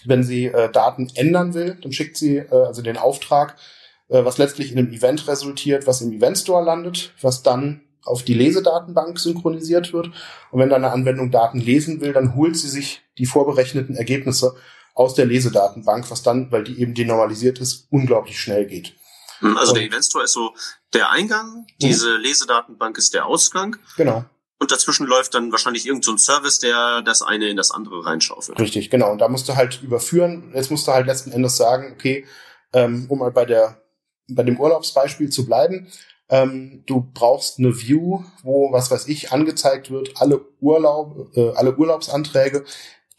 wenn 0.06 0.24
sie 0.24 0.48
äh, 0.48 0.72
Daten 0.72 1.10
ändern 1.16 1.54
will, 1.54 1.78
dann 1.82 1.92
schickt 1.92 2.18
sie 2.18 2.38
äh, 2.38 2.50
also 2.52 2.82
den 2.82 2.98
Auftrag, 2.98 3.58
äh, 4.10 4.26
was 4.26 4.40
letztlich 4.40 4.72
in 4.72 4.80
einem 4.80 4.92
Event 4.92 5.28
resultiert, 5.28 5.86
was 5.86 6.02
im 6.02 6.12
Event 6.12 6.40
Store 6.40 6.64
landet, 6.64 7.14
was 7.22 7.44
dann 7.44 7.82
auf 8.04 8.24
die 8.24 8.34
Lesedatenbank 8.34 9.20
synchronisiert 9.20 9.94
wird. 9.94 10.08
Und 10.50 10.60
wenn 10.60 10.70
deine 10.70 10.92
Anwendung 10.92 11.30
Daten 11.30 11.60
lesen 11.60 12.02
will, 12.02 12.14
dann 12.14 12.36
holt 12.36 12.58
sie 12.58 12.70
sich 12.70 13.04
die 13.20 13.28
vorberechneten 13.28 13.96
Ergebnisse 13.96 14.56
aus 14.94 15.16
der 15.16 15.26
Lesedatenbank, 15.26 16.10
was 16.12 16.24
dann, 16.24 16.52
weil 16.52 16.64
die 16.64 16.80
eben 16.80 16.94
denormalisiert 16.94 17.60
ist, 17.60 17.88
unglaublich 17.90 18.40
schnell 18.40 18.66
geht. 18.66 18.96
Also 19.42 19.72
und, 19.72 19.80
der 19.80 19.88
Event 19.88 20.06
Store 20.06 20.24
ist 20.24 20.34
so 20.34 20.54
der 20.94 21.10
Eingang, 21.10 21.66
diese 21.82 22.18
mhm. 22.18 22.22
Lesedatenbank 22.22 22.98
ist 22.98 23.14
der 23.14 23.26
Ausgang. 23.26 23.78
Genau. 23.98 24.26
Und 24.60 24.72
dazwischen 24.72 25.08
läuft 25.08 25.34
dann 25.34 25.52
wahrscheinlich 25.52 25.88
irgendein 25.88 26.18
so 26.20 26.34
Service, 26.34 26.60
der 26.60 27.02
das 27.02 27.24
eine 27.24 27.50
in 27.50 27.58
das 27.58 27.72
andere 27.72 28.06
reinschaufelt. 28.06 28.60
Richtig, 28.60 28.92
genau. 28.92 29.12
Und 29.12 29.18
da 29.18 29.28
musst 29.28 29.50
du 29.50 29.56
halt 29.56 29.82
überführen. 29.82 30.52
Jetzt 30.54 30.70
musst 30.70 30.88
du 30.88 30.92
halt 30.92 31.08
letzten 31.08 31.32
Endes 31.32 31.58
sagen, 31.58 31.94
okay, 31.94 32.28
ähm, 32.74 33.08
um 33.10 33.20
mal 33.20 33.32
bei 33.32 33.46
der 33.46 33.82
bei 34.28 34.44
dem 34.44 34.60
Urlaubsbeispiel 34.60 35.30
zu 35.30 35.46
bleiben, 35.46 35.88
ähm, 36.30 36.84
du 36.86 37.10
brauchst 37.14 37.60
eine 37.60 37.76
View, 37.76 38.24
wo, 38.44 38.72
was 38.72 38.90
weiß 38.90 39.08
ich, 39.08 39.32
angezeigt 39.32 39.92
wird, 39.92 40.14
alle 40.16 40.46
Urlaub, 40.60 41.36
äh, 41.36 41.52
alle 41.56 41.76
Urlaubsanträge, 41.76 42.64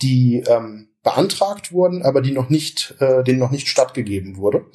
die 0.01 0.43
ähm, 0.47 0.89
beantragt 1.03 1.73
wurden, 1.73 2.03
aber 2.03 2.21
die 2.23 2.33
noch 2.33 2.49
nicht, 2.49 2.95
äh, 3.01 3.23
denen 3.25 3.39
noch 3.39 3.51
nicht 3.51 3.69
stattgegeben 3.69 4.37
wurde. 4.37 4.67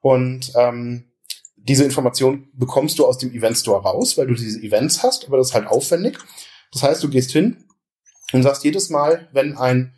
Und 0.00 0.52
ähm, 0.56 1.12
diese 1.56 1.84
Information 1.84 2.48
bekommst 2.54 2.98
du 2.98 3.06
aus 3.06 3.18
dem 3.18 3.32
Event 3.32 3.56
Store 3.56 3.82
raus, 3.82 4.18
weil 4.18 4.26
du 4.26 4.34
diese 4.34 4.60
Events 4.60 5.02
hast, 5.02 5.26
aber 5.26 5.36
das 5.36 5.48
ist 5.48 5.54
halt 5.54 5.68
aufwendig. 5.68 6.18
Das 6.72 6.82
heißt, 6.82 7.02
du 7.02 7.08
gehst 7.08 7.30
hin 7.30 7.64
und 8.32 8.42
sagst 8.42 8.64
jedes 8.64 8.90
Mal, 8.90 9.28
wenn 9.32 9.56
ein 9.56 9.94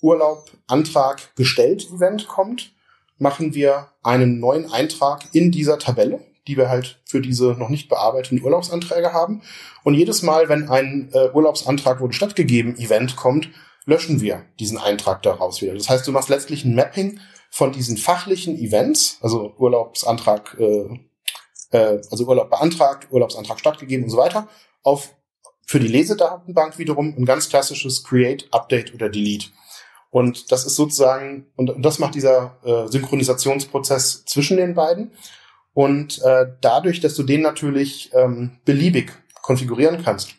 Urlaubantrag 0.00 1.34
gestellt 1.34 1.88
Event 1.92 2.28
kommt, 2.28 2.72
machen 3.18 3.54
wir 3.54 3.88
einen 4.02 4.38
neuen 4.38 4.70
Eintrag 4.70 5.24
in 5.32 5.50
dieser 5.50 5.78
Tabelle, 5.78 6.20
die 6.46 6.56
wir 6.56 6.68
halt 6.68 7.02
für 7.04 7.20
diese 7.20 7.52
noch 7.52 7.68
nicht 7.68 7.88
bearbeiteten 7.88 8.42
Urlaubsanträge 8.42 9.12
haben. 9.12 9.42
Und 9.82 9.94
jedes 9.94 10.22
Mal, 10.22 10.48
wenn 10.48 10.68
ein 10.68 11.10
äh, 11.12 11.30
Urlaubsantrag 11.32 12.00
wurde 12.00 12.14
stattgegeben 12.14 12.78
Event 12.78 13.16
kommt, 13.16 13.50
löschen 13.86 14.20
wir 14.20 14.44
diesen 14.58 14.78
Eintrag 14.78 15.22
daraus 15.22 15.62
wieder. 15.62 15.74
Das 15.74 15.88
heißt, 15.88 16.06
du 16.06 16.12
machst 16.12 16.28
letztlich 16.28 16.64
ein 16.64 16.74
Mapping 16.74 17.20
von 17.50 17.72
diesen 17.72 17.96
fachlichen 17.96 18.56
Events, 18.58 19.18
also 19.20 19.54
Urlaubsantrag, 19.58 20.56
äh, 20.58 20.88
äh, 21.70 22.00
also 22.10 22.26
Urlaub 22.26 22.50
beantragt, 22.50 23.08
Urlaubsantrag 23.10 23.58
stattgegeben 23.58 24.04
und 24.04 24.10
so 24.10 24.16
weiter, 24.16 24.48
auf 24.82 25.14
für 25.66 25.78
die 25.78 25.88
Lesedatenbank 25.88 26.78
wiederum 26.78 27.14
ein 27.16 27.24
ganz 27.24 27.48
klassisches 27.48 28.02
Create, 28.02 28.48
Update 28.50 28.92
oder 28.92 29.08
Delete. 29.08 29.50
Und 30.10 30.50
das 30.50 30.66
ist 30.66 30.74
sozusagen, 30.74 31.46
und, 31.54 31.72
das 31.78 32.00
macht 32.00 32.16
dieser 32.16 32.58
äh, 32.64 32.88
Synchronisationsprozess 32.90 34.24
zwischen 34.24 34.56
den 34.56 34.74
beiden. 34.74 35.12
Und 35.72 36.20
äh, 36.22 36.46
dadurch, 36.60 37.00
dass 37.00 37.14
du 37.14 37.22
den 37.22 37.42
natürlich 37.42 38.10
ähm, 38.14 38.58
beliebig 38.64 39.12
konfigurieren 39.42 40.02
kannst 40.02 40.34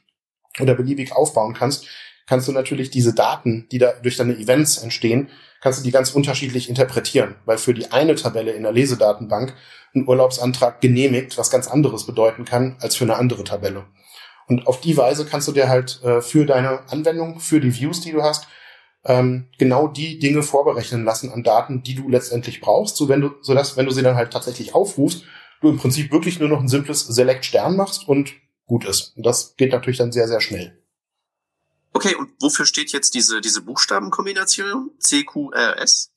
oder 0.60 0.75
beliebig 0.75 1.13
aufbauen 1.13 1.54
kannst, 1.54 1.88
kannst 2.32 2.48
du 2.48 2.54
natürlich 2.54 2.89
diese 2.89 3.13
Daten, 3.13 3.67
die 3.74 3.78
da 3.78 3.91
durch 3.91 4.15
deine 4.15 4.38
Events 4.38 4.78
entstehen, 4.78 5.28
kannst 5.60 5.82
du 5.82 5.84
die 5.84 5.91
ganz 5.91 6.12
unterschiedlich 6.12 6.70
interpretieren, 6.70 7.36
weil 7.44 7.58
für 7.58 7.74
die 7.74 7.91
eine 7.91 8.15
Tabelle 8.15 8.54
in 8.54 8.63
der 8.63 8.72
Lesedatenbank 8.72 9.54
ein 9.94 10.08
Urlaubsantrag 10.08 10.80
genehmigt 10.80 11.38
was 11.38 11.50
ganz 11.50 11.67
anderes 11.67 12.06
bedeuten 12.06 12.46
kann 12.46 12.78
als 12.80 12.96
für 12.96 13.04
eine 13.04 13.17
andere 13.17 13.44
Tabelle. 13.44 13.84
Und 14.48 14.65
auf 14.65 14.80
die 14.80 14.96
Weise 14.96 15.26
kannst 15.26 15.50
du 15.50 15.52
dir 15.52 15.67
halt 15.67 16.02
äh, 16.06 16.22
für 16.22 16.46
deine 16.46 16.89
Anwendung, 16.89 17.41
für 17.41 17.60
die 17.60 17.76
Views, 17.76 18.00
die 18.00 18.13
du 18.13 18.24
hast, 18.24 18.48
ähm, 19.04 19.50
genau 19.58 19.89
die 19.89 20.17
Dinge 20.17 20.41
vorberechnen 20.41 21.04
lassen 21.04 21.34
an 21.34 21.44
Daten, 21.44 21.84
die 21.84 21.96
du 21.96 22.08
letztendlich 22.08 22.62
brauchst, 22.62 22.96
so 22.96 23.10
wenn 23.10 23.20
du, 23.20 23.32
so 23.41 23.54
dass, 23.54 23.76
wenn 23.76 23.88
du 23.88 23.91
sie 23.91 24.04
dann 24.04 24.15
halt 24.15 24.32
tatsächlich 24.32 24.74
aufrufst, 24.74 25.26
du 25.60 25.67
im 25.67 25.78
Prinzip 25.78 26.13
wirklich 26.13 26.39
nur 26.39 26.48
noch 26.48 26.62
ein 26.62 26.70
simples 26.70 27.02
Select 27.02 27.44
Stern 27.44 27.76
machst 27.76 28.08
und 28.08 28.32
gut 28.67 28.86
ist. 28.86 29.17
Und 29.17 29.26
das 29.26 29.58
geht 29.58 29.74
natürlich 29.74 29.98
dann 29.98 30.13
sehr, 30.13 30.30
sehr 30.30 30.39
schnell. 30.39 30.81
Okay, 31.93 32.15
und 32.15 32.32
wofür 32.39 32.65
steht 32.65 32.91
jetzt 32.91 33.13
diese, 33.13 33.41
diese 33.41 33.62
Buchstabenkombination? 33.62 34.91
CQRS? 34.99 36.12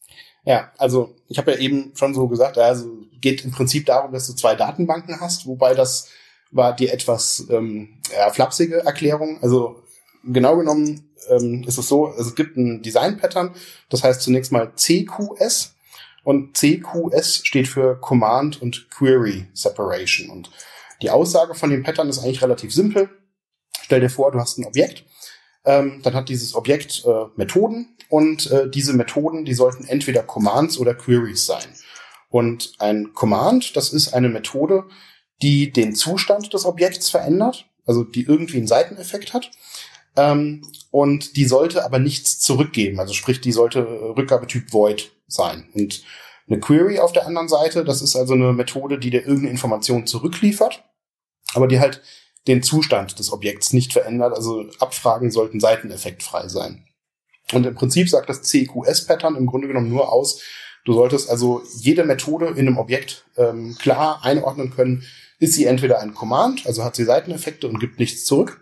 Ja, 0.45 0.73
also 0.79 1.17
ich 1.29 1.39
habe 1.39 1.53
ja 1.53 1.59
eben 1.59 1.93
schon 1.97 2.15
so 2.15 2.29
gesagt, 2.29 2.59
also 2.59 3.05
geht 3.21 3.45
im 3.45 3.51
Prinzip 3.51 3.87
darum, 3.87 4.13
dass 4.13 4.27
du 4.27 4.35
zwei 4.35 4.55
Datenbanken 4.55 5.21
hast, 5.21 5.47
wobei 5.47 5.75
das 5.75 6.09
war 6.51 6.77
die 6.77 6.89
etwas 6.89 7.47
ähm, 7.51 8.01
ja, 8.13 8.31
flapsige 8.31 8.85
Erklärung. 8.85 9.43
Also 9.43 9.83
genau 10.23 10.57
genommen 10.57 11.11
ähm, 11.29 11.65
ist 11.67 11.79
es 11.79 11.89
so, 11.89 12.13
es 12.17 12.35
gibt 12.35 12.57
ein 12.57 12.83
Design-Pattern, 12.83 13.55
das 13.89 14.05
heißt 14.05 14.21
zunächst 14.21 14.53
mal 14.53 14.73
CQS 14.77 15.75
und 16.23 16.57
CQS 16.57 17.45
steht 17.45 17.69
für 17.69 17.99
Command 18.01 18.61
und 18.61 18.89
Query 18.91 19.47
Separation. 19.55 20.31
Und 20.31 20.51
die 21.03 21.11
Aussage 21.11 21.55
von 21.55 21.71
dem 21.71 21.83
Pattern 21.83 22.09
ist 22.09 22.19
eigentlich 22.19 22.43
relativ 22.43 22.73
simpel. 22.73 23.09
Stell 23.83 24.01
dir 24.01 24.11
vor, 24.11 24.33
du 24.33 24.39
hast 24.39 24.59
ein 24.59 24.65
Objekt, 24.65 25.05
ähm, 25.65 26.01
dann 26.03 26.15
hat 26.15 26.29
dieses 26.29 26.55
Objekt 26.55 27.05
äh, 27.07 27.25
Methoden 27.37 27.97
und 28.09 28.51
äh, 28.51 28.69
diese 28.69 28.93
Methoden, 28.93 29.45
die 29.45 29.55
sollten 29.55 29.85
entweder 29.85 30.23
Commands 30.23 30.79
oder 30.79 30.95
Queries 30.95 31.47
sein. 31.47 31.65
Und 32.29 32.73
ein 32.79 33.13
Command, 33.15 33.77
das 33.77 33.93
ist 33.93 34.13
eine 34.13 34.29
Methode, 34.29 34.85
die 35.43 35.73
den 35.73 35.95
Zustand 35.95 36.53
des 36.53 36.65
Objekts 36.65 37.11
verändert, 37.11 37.67
also 37.87 38.05
die 38.05 38.23
irgendwie 38.23 38.59
einen 38.59 38.67
Seiteneffekt 38.67 39.33
hat. 39.33 39.51
Ähm, 40.17 40.67
und 40.91 41.37
die 41.37 41.45
sollte 41.45 41.85
aber 41.85 41.99
nichts 41.99 42.39
zurückgeben. 42.41 43.01
Also 43.01 43.15
sprich, 43.15 43.41
die 43.41 43.53
sollte 43.53 43.81
äh, 43.81 44.13
Rückgabetyp 44.17 44.73
Void 44.73 45.13
sein. 45.27 45.69
Und 45.75 46.03
eine 46.49 46.61
Query 46.61 46.99
auf 46.99 47.13
der 47.13 47.27
anderen 47.27 47.49
Seite, 47.49 47.85
das 47.85 48.03
ist 48.03 48.17
also 48.17 48.35
eine 48.35 48.53
Methode, 48.53 48.99
die 48.99 49.11
dir 49.11 49.21
irgendeine 49.21 49.51
Information 49.51 50.07
zurückliefert, 50.07 50.85
aber 51.55 51.69
die 51.69 51.81
halt 51.81 52.03
den 52.47 52.63
Zustand 52.63 53.19
des 53.19 53.33
Objekts 53.33 53.73
nicht 53.73 53.93
verändert. 53.93 54.35
Also 54.35 54.67
Abfragen 54.79 55.31
sollten 55.31 55.61
seiteneffektfrei 55.61 56.49
sein. 56.49 56.87
Und 57.53 57.67
im 57.67 57.75
Prinzip 57.75 58.09
sagt 58.09 58.29
das 58.29 58.43
CQS-Pattern 58.43 59.37
im 59.37 59.47
Grunde 59.47 59.69
genommen 59.69 59.89
nur 59.89 60.13
aus, 60.13 60.41
du 60.85 60.93
solltest 60.93 61.31
also 61.31 61.63
jede 61.81 62.05
Methode 62.05 62.47
in 62.49 62.67
einem 62.67 62.79
Objekt 62.79 63.27
ähm, 63.37 63.77
klar 63.79 64.25
einordnen 64.25 64.71
können. 64.75 65.05
Ist 65.39 65.55
sie 65.55 65.67
entweder 65.67 66.01
ein 66.01 66.15
Command, 66.15 66.67
also 66.67 66.85
hat 66.85 66.97
sie 66.97 67.05
Seiteneffekte 67.05 67.69
und 67.69 67.81
gibt 67.81 67.99
nichts 67.99 68.25
zurück, 68.25 68.61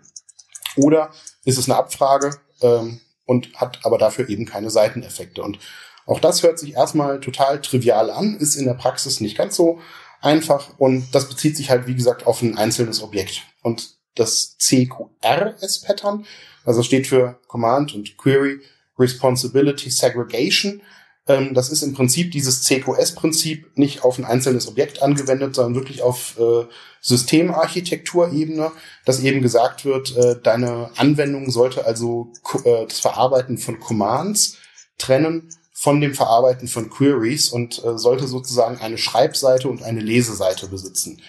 oder 0.75 1.11
ist 1.45 1.57
es 1.57 1.69
eine 1.69 1.77
Abfrage 1.77 2.35
ähm, 2.61 2.99
und 3.25 3.53
hat 3.55 3.79
aber 3.83 3.97
dafür 3.97 4.27
eben 4.29 4.45
keine 4.45 4.69
Seiteneffekte. 4.69 5.43
Und 5.43 5.59
auch 6.05 6.19
das 6.19 6.43
hört 6.43 6.59
sich 6.59 6.73
erstmal 6.73 7.19
total 7.19 7.61
trivial 7.61 8.09
an, 8.09 8.35
ist 8.35 8.55
in 8.55 8.65
der 8.65 8.73
Praxis 8.73 9.21
nicht 9.21 9.37
ganz 9.37 9.55
so 9.55 9.79
einfach 10.23 10.77
und 10.77 11.13
das 11.13 11.29
bezieht 11.29 11.57
sich 11.57 11.69
halt, 11.69 11.87
wie 11.87 11.95
gesagt, 11.95 12.25
auf 12.25 12.41
ein 12.41 12.57
einzelnes 12.57 13.01
Objekt. 13.01 13.43
Und 13.61 13.97
das 14.15 14.57
CQRS-Pattern, 14.57 16.25
also 16.65 16.83
steht 16.83 17.07
für 17.07 17.39
Command 17.47 17.93
und 17.93 18.17
Query 18.17 18.61
Responsibility 18.97 19.89
Segregation, 19.89 20.81
ähm, 21.27 21.53
das 21.53 21.69
ist 21.69 21.83
im 21.83 21.93
Prinzip 21.93 22.31
dieses 22.31 22.63
CQS-Prinzip 22.63 23.77
nicht 23.77 24.03
auf 24.03 24.17
ein 24.17 24.25
einzelnes 24.25 24.67
Objekt 24.67 25.01
angewendet, 25.01 25.55
sondern 25.55 25.75
wirklich 25.75 26.01
auf 26.01 26.37
äh, 26.37 26.65
Systemarchitekturebene, 27.01 28.71
dass 29.05 29.21
eben 29.21 29.41
gesagt 29.41 29.85
wird, 29.85 30.15
äh, 30.17 30.35
deine 30.41 30.91
Anwendung 30.97 31.49
sollte 31.49 31.85
also 31.85 32.33
äh, 32.65 32.85
das 32.87 32.99
Verarbeiten 32.99 33.57
von 33.57 33.79
Commands 33.79 34.57
trennen 34.97 35.49
von 35.73 35.99
dem 35.99 36.13
Verarbeiten 36.13 36.67
von 36.67 36.89
Queries 36.89 37.49
und 37.49 37.83
äh, 37.83 37.97
sollte 37.97 38.27
sozusagen 38.27 38.77
eine 38.77 38.97
Schreibseite 38.97 39.67
und 39.67 39.83
eine 39.83 39.99
Leseseite 39.99 40.67
besitzen. 40.67 41.21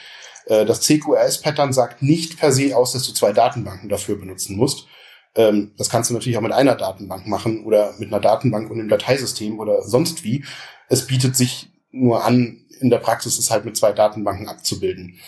Äh, 0.47 0.65
das 0.67 0.83
CQRS-Pattern 0.83 1.73
sagt 1.73 2.03
nicht 2.03 2.39
per 2.39 2.53
se 2.53 2.77
aus, 2.77 2.93
dass 2.93 3.07
du 3.07 3.13
zwei 3.13 3.33
Datenbanken 3.33 3.89
dafür 3.89 4.17
benutzen 4.17 4.57
musst, 4.57 4.87
ähm, 5.35 5.73
das 5.77 5.89
kannst 5.89 6.11
du 6.11 6.15
natürlich 6.15 6.37
auch 6.37 6.43
mit 6.43 6.53
einer 6.53 6.77
Datenbank 6.77 7.27
machen 7.27 7.65
oder 7.65 7.95
mit 7.99 8.09
einer 8.09 8.21
Datenbank 8.21 8.71
und 8.71 8.79
einem 8.79 8.89
Dateisystem 8.89 9.59
oder 9.59 9.83
sonst 9.83 10.25
wie. 10.25 10.45
Es 10.89 11.07
bietet 11.07 11.37
sich 11.37 11.71
nur 11.91 12.25
an, 12.25 12.65
in 12.81 12.91
der 12.91 12.99
Praxis 12.99 13.39
es 13.39 13.51
halt 13.51 13.65
mit 13.65 13.77
zwei 13.77 13.93
Datenbanken 13.93 14.49
abzubilden. 14.49 15.19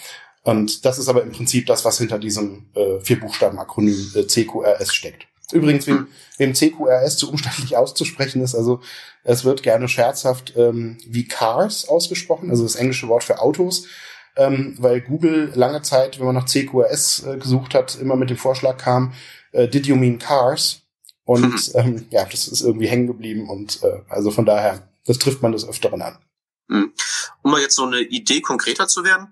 Und 0.43 0.85
das 0.85 0.99
ist 0.99 1.09
aber 1.09 1.23
im 1.23 1.33
Prinzip 1.33 1.67
das, 1.67 1.85
was 1.85 1.99
hinter 1.99 2.19
diesem 2.19 2.67
äh, 2.75 3.01
vier 3.01 3.19
Buchstaben-Akronym 3.19 4.13
äh, 4.15 4.27
CQRS 4.27 4.95
steckt. 4.95 5.27
Übrigens, 5.53 5.87
wem, 5.87 6.09
wem 6.39 6.55
CQRS 6.55 7.19
zu 7.19 7.31
umständlich 7.31 7.77
auszusprechen 7.77 8.43
ist, 8.43 8.55
also 8.55 8.81
es 9.23 9.45
wird 9.45 9.63
gerne 9.63 9.89
scherzhaft 9.89 10.55
ähm, 10.57 10.99
wie 11.07 11.29
Cars 11.29 11.89
ausgesprochen, 11.89 12.51
also 12.51 12.65
das 12.65 12.75
englische 12.75 13.09
Wort 13.09 13.25
für 13.25 13.41
Autos, 13.41 13.87
ähm, 14.37 14.75
weil 14.79 15.01
Google 15.01 15.53
lange 15.55 15.83
Zeit, 15.83 16.19
wenn 16.19 16.27
man 16.27 16.35
nach 16.35 16.47
CQRS 16.47 17.25
äh, 17.25 17.37
gesucht 17.39 17.75
hat, 17.75 17.97
immer 18.01 18.17
mit 18.17 18.29
dem 18.31 18.37
Vorschlag 18.37 18.77
kam, 18.77 19.13
äh, 19.53 19.69
Did 19.69 19.87
You 19.87 19.97
Mean 19.97 20.19
Cars? 20.19 20.83
Und 21.25 21.43
mhm. 21.43 21.61
ähm, 21.75 22.07
ja, 22.11 22.25
das 22.25 22.49
ist 22.49 22.61
irgendwie 22.61 22.89
hängen 22.89 23.07
geblieben 23.07 23.49
und 23.49 23.83
äh, 23.83 24.01
also 24.09 24.31
von 24.31 24.47
daher, 24.47 24.89
das 25.07 25.19
trifft 25.19 25.43
man 25.43 25.53
des 25.53 25.69
Öfteren 25.69 26.03
an. 26.03 26.19
Mhm. 26.69 26.93
Um 27.43 27.51
mal 27.51 27.61
jetzt 27.61 27.77
so 27.77 27.85
eine 27.85 28.01
Idee 28.01 28.41
konkreter 28.41 28.89
zu 28.89 29.05
werden, 29.05 29.29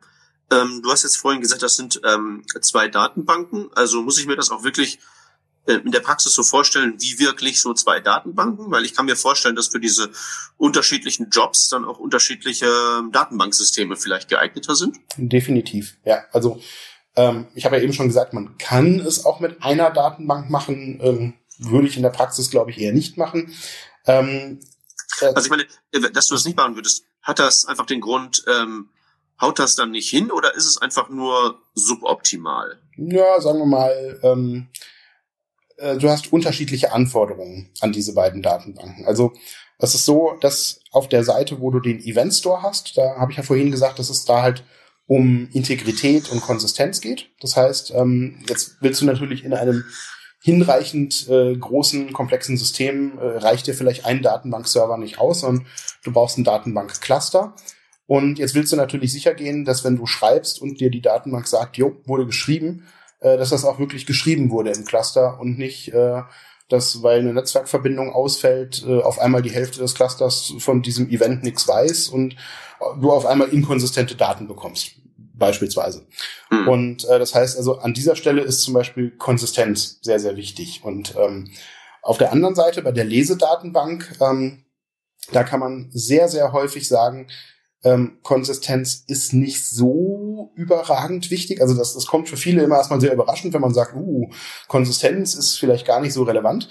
Ähm, 0.51 0.83
du 0.83 0.91
hast 0.91 1.05
jetzt 1.05 1.17
vorhin 1.17 1.41
gesagt, 1.41 1.63
das 1.63 1.77
sind 1.77 2.01
ähm, 2.05 2.45
zwei 2.61 2.89
Datenbanken. 2.89 3.71
Also 3.75 4.03
muss 4.03 4.19
ich 4.19 4.27
mir 4.27 4.37
das 4.37 4.51
auch 4.51 4.63
wirklich 4.63 4.99
in 5.67 5.93
der 5.93 6.01
Praxis 6.01 6.35
so 6.35 6.43
vorstellen, 6.43 6.97
wie 6.99 7.19
wirklich 7.19 7.61
so 7.61 7.73
zwei 7.75 8.01
Datenbanken? 8.01 8.71
Weil 8.71 8.85
ich 8.85 8.95
kann 8.95 9.07
mir 9.07 9.17
vorstellen, 9.17 9.57
dass 9.57 9.69
für 9.69 9.81
diese 9.81 10.11
unterschiedlichen 10.57 11.31
Jobs 11.31 11.69
dann 11.69 11.85
auch 11.85 11.99
unterschiedliche 11.99 12.67
ähm, 12.67 13.13
Datenbanksysteme 13.13 13.97
vielleicht 13.97 14.29
geeigneter 14.29 14.75
sind. 14.75 14.99
Definitiv, 15.17 15.97
ja. 16.05 16.25
Also 16.33 16.61
ähm, 17.17 17.47
ich 17.55 17.65
habe 17.65 17.77
ja 17.77 17.83
eben 17.83 17.93
schon 17.93 18.09
gesagt, 18.09 18.33
man 18.33 18.59
kann 18.59 19.01
es 19.01 19.25
auch 19.25 19.41
mit 19.41 19.63
einer 19.63 19.91
Datenbank 19.91 20.51
machen. 20.51 21.01
Ähm, 21.03 21.35
würde 21.59 21.87
ich 21.87 21.97
in 21.97 22.03
der 22.03 22.11
Praxis, 22.11 22.51
glaube 22.51 22.71
ich, 22.71 22.79
eher 22.79 22.93
nicht 22.93 23.17
machen. 23.17 23.55
Ähm, 24.07 24.61
äh, 25.21 25.27
also 25.27 25.47
ich 25.47 25.51
meine, 25.51 25.65
äh, 25.93 26.11
dass 26.13 26.27
du 26.29 26.35
das 26.35 26.45
nicht 26.45 26.57
machen 26.57 26.75
würdest, 26.77 27.05
hat 27.23 27.39
das 27.39 27.65
einfach 27.65 27.87
den 27.87 28.01
Grund, 28.01 28.45
ähm, 28.49 28.91
haut 29.41 29.59
das 29.59 29.77
dann 29.77 29.91
nicht 29.91 30.11
hin 30.11 30.31
oder 30.31 30.55
ist 30.55 30.67
es 30.67 30.79
einfach 30.79 31.09
nur 31.09 31.61
suboptimal? 31.75 32.81
Ja, 32.97 33.41
sagen 33.41 33.59
wir 33.59 33.67
mal, 33.67 34.21
ähm, 34.23 34.69
äh, 35.85 35.99
du 35.99 36.09
hast 36.09 36.33
unterschiedliche 36.33 36.93
Anforderungen 36.93 37.71
an 37.81 37.93
diese 37.93 38.15
beiden 38.15 38.43
Datenbanken. 38.43 39.05
Also 39.07 39.33
es 39.79 39.95
ist 39.95 40.05
so, 40.05 40.35
dass 40.41 40.81
auf 40.93 41.09
der 41.09 41.25
Seite, 41.25 41.61
wo 41.61 41.71
du 41.71 41.81
den 41.81 42.01
Event 42.01 42.33
Store 42.35 42.63
hast, 42.63 42.97
da 42.97 43.17
habe 43.17 43.33
ich 43.33 43.37
ja 43.37 43.43
vorhin 43.43 43.71
gesagt, 43.71 43.99
dass 43.99 44.09
es 44.09 44.25
da 44.25 44.43
halt 44.43 44.65
um 45.07 45.49
Integrität 45.53 46.31
und 46.31 46.41
Konsistenz 46.41 47.01
geht. 47.01 47.31
Das 47.41 47.57
heißt, 47.57 47.93
ähm, 47.95 48.43
jetzt 48.49 48.77
willst 48.81 49.03
du 49.03 49.05
natürlich 49.05 49.45
in 49.45 49.53
einem 49.53 49.85
hinreichend 50.41 51.29
äh, 51.29 51.57
großen, 51.57 52.13
komplexen 52.13 52.57
System 52.57 53.19
äh, 53.19 53.39
reicht 53.39 53.67
dir 53.67 53.75
vielleicht 53.75 54.05
ein 54.05 54.23
Datenbankserver 54.23 54.99
nicht 54.99 55.19
aus, 55.19 55.41
sondern 55.41 55.67
du 56.03 56.13
brauchst 56.13 56.39
ein 56.39 56.45
Datenbankcluster. 56.45 57.55
Und 58.07 58.39
jetzt 58.39 58.55
willst 58.55 58.73
du 58.73 58.77
natürlich 58.77 59.13
sicher 59.13 59.35
gehen, 59.35 59.65
dass 59.65 59.85
wenn 59.85 59.97
du 59.97 60.07
schreibst 60.07 60.61
und 60.61 60.81
dir 60.81 60.91
die 60.91 61.01
Datenbank 61.01 61.47
sagt, 61.47 61.79
jo, 61.79 61.97
wurde 62.05 62.27
geschrieben, 62.27 62.85
äh, 63.25 63.39
dass 63.39 63.49
das 63.49 63.65
auch 63.65 63.79
wirklich 63.79 64.05
geschrieben 64.05 64.51
wurde 64.51 64.71
im 64.71 64.85
Cluster 64.85 65.41
und 65.41 65.59
nicht, 65.59 65.89
äh, 65.95 66.23
dass, 66.69 67.03
weil 67.03 67.21
eine 67.21 67.33
Netzwerkverbindung 67.33 68.13
ausfällt, 68.13 68.85
äh, 68.87 69.01
auf 69.01 69.19
einmal 69.19 69.41
die 69.41 69.51
Hälfte 69.51 69.81
des 69.81 69.95
Clusters 69.95 70.53
von 70.59 70.83
diesem 70.83 71.09
Event 71.09 71.43
nichts 71.43 71.67
weiß 71.67 72.09
und 72.09 72.37
du 73.01 73.11
auf 73.11 73.25
einmal 73.25 73.49
inkonsistente 73.49 74.15
Daten 74.15 74.47
bekommst, 74.47 74.97
beispielsweise. 75.17 76.07
Mhm. 76.51 76.69
Und 76.69 77.09
äh, 77.09 77.19
das 77.19 77.35
heißt 77.35 77.57
also, 77.57 77.79
an 77.79 77.95
dieser 77.95 78.15
Stelle 78.15 78.43
ist 78.43 78.61
zum 78.61 78.75
Beispiel 78.75 79.11
Konsistenz 79.11 80.01
sehr, 80.03 80.21
sehr 80.21 80.37
wichtig. 80.37 80.83
Und 80.85 81.15
ähm, 81.17 81.51
auf 82.03 82.19
der 82.19 82.31
anderen 82.31 82.55
Seite, 82.55 82.83
bei 82.83 82.93
der 82.93 83.05
Lesedatenbank, 83.05 84.17
ähm, 84.21 84.65
da 85.33 85.45
kann 85.45 85.61
man 85.61 85.89
sehr, 85.93 86.29
sehr 86.29 86.53
häufig 86.53 86.87
sagen, 86.87 87.29
ähm, 87.85 88.19
Konsistenz 88.23 89.05
ist 89.07 89.35
nicht 89.35 89.65
so 89.65 90.53
überragend 90.57 91.31
wichtig. 91.31 91.61
Also 91.61 91.75
das, 91.75 91.95
das 91.95 92.07
kommt 92.07 92.29
für 92.29 92.39
viele 92.39 92.63
immer 92.63 92.77
erstmal 92.77 93.01
sehr 93.01 93.13
überraschend, 93.13 93.53
wenn 93.53 93.61
man 93.61 93.75
sagt, 93.75 93.95
uh, 93.95 94.31
Konsistenz 94.69 95.35
ist 95.35 95.59
vielleicht 95.59 95.87
gar 95.87 96.01
nicht 96.01 96.15
so 96.15 96.23
relevant. 96.23 96.69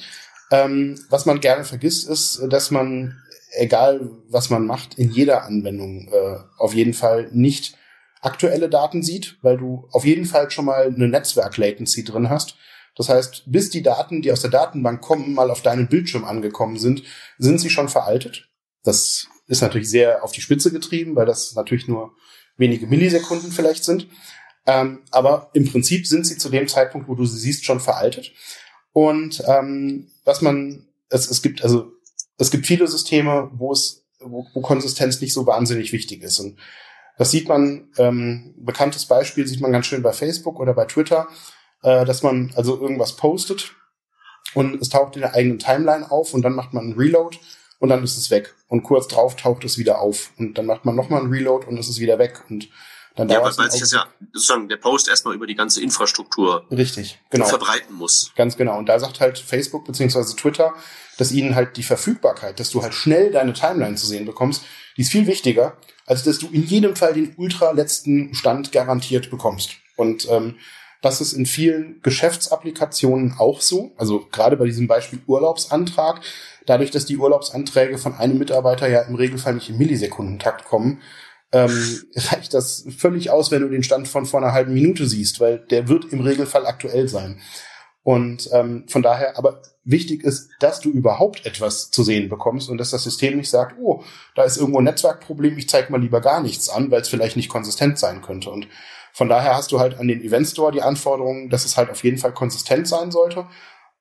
Ähm, 0.51 0.99
was 1.09 1.25
man 1.25 1.39
gerne 1.39 1.63
vergisst, 1.63 2.09
ist, 2.09 2.41
dass 2.49 2.71
man, 2.71 3.21
egal 3.51 4.09
was 4.27 4.49
man 4.49 4.65
macht, 4.65 4.97
in 4.97 5.11
jeder 5.11 5.45
Anwendung 5.45 6.09
äh, 6.11 6.37
auf 6.57 6.73
jeden 6.73 6.93
Fall 6.93 7.29
nicht 7.31 7.77
aktuelle 8.21 8.69
Daten 8.69 9.03
sieht, 9.03 9.37
weil 9.41 9.57
du 9.57 9.87
auf 9.91 10.05
jeden 10.05 10.25
Fall 10.25 10.49
schon 10.49 10.65
mal 10.65 10.87
eine 10.87 11.07
Netzwerk-Latency 11.07 12.03
drin 12.03 12.29
hast. 12.29 12.55
Das 12.95 13.09
heißt, 13.09 13.43
bis 13.47 13.69
die 13.69 13.83
Daten, 13.83 14.21
die 14.21 14.31
aus 14.31 14.41
der 14.41 14.51
Datenbank 14.51 15.01
kommen, 15.01 15.33
mal 15.33 15.51
auf 15.51 15.61
deinen 15.61 15.87
Bildschirm 15.87 16.23
angekommen 16.23 16.77
sind, 16.77 17.03
sind 17.37 17.59
sie 17.59 17.69
schon 17.69 17.89
veraltet. 17.89 18.49
Das 18.83 19.27
ist 19.47 19.61
natürlich 19.61 19.89
sehr 19.89 20.23
auf 20.23 20.31
die 20.31 20.41
Spitze 20.41 20.71
getrieben, 20.71 21.15
weil 21.15 21.25
das 21.25 21.55
natürlich 21.55 21.87
nur 21.87 22.15
wenige 22.57 22.87
Millisekunden 22.87 23.51
vielleicht 23.51 23.83
sind. 23.83 24.07
Ähm, 24.65 25.03
aber 25.11 25.49
im 25.53 25.69
Prinzip 25.69 26.07
sind 26.07 26.25
sie 26.25 26.37
zu 26.37 26.49
dem 26.49 26.67
Zeitpunkt, 26.67 27.07
wo 27.07 27.15
du 27.15 27.25
sie 27.25 27.37
siehst, 27.37 27.65
schon 27.65 27.79
veraltet. 27.79 28.31
Und 28.93 29.43
ähm, 29.47 30.09
was 30.23 30.41
man, 30.41 30.87
es, 31.09 31.29
es 31.29 31.41
gibt 31.41 31.63
also 31.63 31.91
es 32.37 32.51
gibt 32.51 32.65
viele 32.65 32.87
Systeme, 32.87 33.51
wo 33.53 33.71
es 33.71 34.03
wo, 34.19 34.45
wo 34.53 34.61
Konsistenz 34.61 35.19
nicht 35.21 35.33
so 35.33 35.45
wahnsinnig 35.45 35.91
wichtig 35.91 36.21
ist. 36.23 36.39
Und 36.39 36.59
das 37.17 37.31
sieht 37.31 37.47
man, 37.47 37.89
ähm, 37.97 38.55
bekanntes 38.57 39.05
Beispiel 39.05 39.45
sieht 39.47 39.61
man 39.61 39.71
ganz 39.71 39.85
schön 39.85 40.01
bei 40.01 40.13
Facebook 40.13 40.59
oder 40.59 40.73
bei 40.73 40.85
Twitter, 40.85 41.27
äh, 41.83 42.05
dass 42.05 42.23
man 42.23 42.51
also 42.55 42.79
irgendwas 42.79 43.15
postet 43.15 43.73
und 44.55 44.81
es 44.81 44.89
taucht 44.89 45.15
in 45.15 45.21
der 45.21 45.33
eigenen 45.33 45.59
Timeline 45.59 46.09
auf 46.09 46.33
und 46.33 46.41
dann 46.41 46.55
macht 46.55 46.73
man 46.73 46.85
einen 46.85 46.97
Reload 46.97 47.37
und 47.83 47.89
dann 47.89 48.01
ist 48.01 48.15
es 48.15 48.31
weg. 48.31 48.55
Und 48.69 48.83
kurz 48.83 49.09
drauf 49.09 49.35
taucht 49.35 49.65
es 49.65 49.77
wieder 49.77 49.99
auf. 49.99 50.31
Und 50.39 50.57
dann 50.57 50.67
macht 50.67 50.85
man 50.85 50.95
nochmal 50.95 51.19
einen 51.19 51.33
Reload 51.33 51.67
und 51.67 51.77
es 51.77 51.89
ist 51.89 51.99
wieder 51.99 52.17
weg. 52.17 52.41
Und 52.49 52.69
dann 53.17 53.27
ja, 53.27 53.43
weil, 53.43 53.51
weil 53.57 53.69
sich 53.69 53.81
das 53.81 53.91
ja 53.91 54.05
sozusagen 54.31 54.69
der 54.69 54.77
Post 54.77 55.09
erstmal 55.09 55.35
über 55.35 55.47
die 55.47 55.53
ganze 55.53 55.81
Infrastruktur 55.81 56.65
richtig, 56.71 57.19
genau. 57.29 57.45
verbreiten 57.45 57.93
muss. 57.93 58.31
Ganz 58.37 58.55
genau. 58.55 58.77
Und 58.77 58.87
da 58.87 58.97
sagt 58.99 59.19
halt 59.19 59.37
Facebook 59.37 59.83
beziehungsweise 59.83 60.33
Twitter, 60.37 60.73
dass 61.17 61.33
ihnen 61.33 61.55
halt 61.55 61.75
die 61.75 61.83
Verfügbarkeit, 61.83 62.57
dass 62.57 62.69
du 62.69 62.81
halt 62.81 62.93
schnell 62.93 63.33
deine 63.33 63.51
Timeline 63.51 63.95
zu 63.95 64.07
sehen 64.07 64.25
bekommst, 64.25 64.63
die 64.95 65.01
ist 65.01 65.11
viel 65.11 65.27
wichtiger, 65.27 65.75
als 66.05 66.23
dass 66.23 66.39
du 66.39 66.47
in 66.53 66.63
jedem 66.63 66.95
Fall 66.95 67.13
den 67.13 67.35
ultra 67.35 67.71
letzten 67.71 68.33
Stand 68.33 68.71
garantiert 68.71 69.29
bekommst. 69.29 69.71
Und 69.97 70.25
ähm, 70.29 70.55
das 71.03 71.19
ist 71.19 71.33
in 71.33 71.45
vielen 71.45 72.01
Geschäftsapplikationen 72.01 73.35
auch 73.37 73.59
so. 73.59 73.91
Also 73.97 74.25
gerade 74.31 74.55
bei 74.55 74.63
diesem 74.63 74.87
Beispiel 74.87 75.19
Urlaubsantrag 75.27 76.21
dadurch, 76.65 76.91
dass 76.91 77.05
die 77.05 77.17
Urlaubsanträge 77.17 77.97
von 77.97 78.15
einem 78.15 78.37
Mitarbeiter 78.37 78.87
ja 78.87 79.01
im 79.01 79.15
Regelfall 79.15 79.55
nicht 79.55 79.69
im 79.69 79.77
Millisekundentakt 79.77 80.65
kommen, 80.65 81.01
ähm, 81.51 82.01
reicht 82.15 82.53
das 82.53 82.85
völlig 82.97 83.29
aus, 83.29 83.51
wenn 83.51 83.61
du 83.61 83.69
den 83.69 83.83
Stand 83.83 84.07
von 84.07 84.25
vor 84.25 84.41
einer 84.41 84.53
halben 84.53 84.73
Minute 84.73 85.07
siehst, 85.07 85.39
weil 85.39 85.59
der 85.59 85.87
wird 85.87 86.05
im 86.11 86.21
Regelfall 86.21 86.65
aktuell 86.65 87.07
sein. 87.07 87.39
Und 88.03 88.49
ähm, 88.51 88.83
von 88.89 89.01
daher, 89.01 89.37
aber 89.37 89.61
wichtig 89.85 90.23
ist, 90.25 90.49
dass 90.59 90.81
du 90.81 90.89
überhaupt 90.89 91.45
etwas 91.45 91.89
zu 91.89 92.03
sehen 92.03 92.27
bekommst 92.27 92.69
und 92.69 92.77
dass 92.77 92.91
das 92.91 93.03
System 93.03 93.37
nicht 93.37 93.49
sagt, 93.49 93.77
oh, 93.79 94.03
da 94.35 94.43
ist 94.43 94.57
irgendwo 94.57 94.79
ein 94.79 94.83
Netzwerkproblem, 94.83 95.57
ich 95.57 95.69
zeige 95.69 95.89
mal 95.89 96.01
lieber 96.01 96.19
gar 96.19 96.41
nichts 96.41 96.69
an, 96.69 96.91
weil 96.91 97.01
es 97.01 97.07
vielleicht 97.07 97.37
nicht 97.37 97.47
konsistent 97.47 97.97
sein 97.97 98.21
könnte. 98.21 98.49
Und 98.49 98.67
von 99.13 99.29
daher 99.29 99.55
hast 99.55 99.71
du 99.71 99.79
halt 99.79 99.99
an 99.99 100.09
den 100.09 100.21
Event 100.21 100.47
Store 100.47 100.73
die 100.73 100.81
Anforderungen, 100.81 101.49
dass 101.49 101.63
es 101.63 101.77
halt 101.77 101.89
auf 101.89 102.03
jeden 102.03 102.17
Fall 102.17 102.33
konsistent 102.33 102.89
sein 102.89 103.11
sollte 103.11 103.47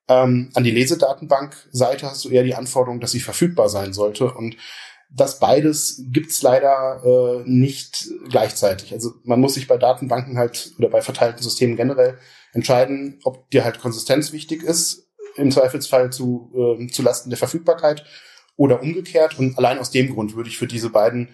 ähm, 0.07 0.49
an 0.53 0.63
die 0.63 0.71
Lesedatenbank-Seite 0.71 2.07
hast 2.07 2.25
du 2.25 2.29
eher 2.29 2.43
die 2.43 2.55
Anforderung, 2.55 2.99
dass 2.99 3.11
sie 3.11 3.19
verfügbar 3.19 3.69
sein 3.69 3.93
sollte. 3.93 4.31
Und 4.33 4.57
das 5.09 5.39
beides 5.39 6.03
gibt's 6.11 6.41
leider 6.41 7.03
äh, 7.05 7.43
nicht 7.45 8.07
gleichzeitig. 8.29 8.93
Also 8.93 9.13
man 9.23 9.39
muss 9.39 9.53
sich 9.53 9.67
bei 9.67 9.77
Datenbanken 9.77 10.37
halt 10.37 10.73
oder 10.77 10.89
bei 10.89 11.01
verteilten 11.01 11.41
Systemen 11.41 11.77
generell 11.77 12.17
entscheiden, 12.51 13.19
ob 13.23 13.49
dir 13.51 13.63
halt 13.63 13.79
Konsistenz 13.79 14.31
wichtig 14.31 14.63
ist, 14.63 15.07
im 15.35 15.51
Zweifelsfall 15.51 16.11
zu, 16.11 16.51
äh, 16.55 16.87
zu 16.87 17.01
Lasten 17.03 17.29
der 17.29 17.37
Verfügbarkeit 17.37 18.05
oder 18.55 18.81
umgekehrt. 18.81 19.37
Und 19.37 19.57
allein 19.57 19.79
aus 19.79 19.91
dem 19.91 20.13
Grund 20.13 20.35
würde 20.35 20.49
ich 20.49 20.57
für 20.57 20.67
diese 20.67 20.89
beiden 20.89 21.29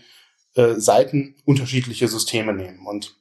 äh, 0.56 0.76
Seiten 0.76 1.36
unterschiedliche 1.46 2.08
Systeme 2.08 2.54
nehmen. 2.54 2.86
Und 2.86 3.16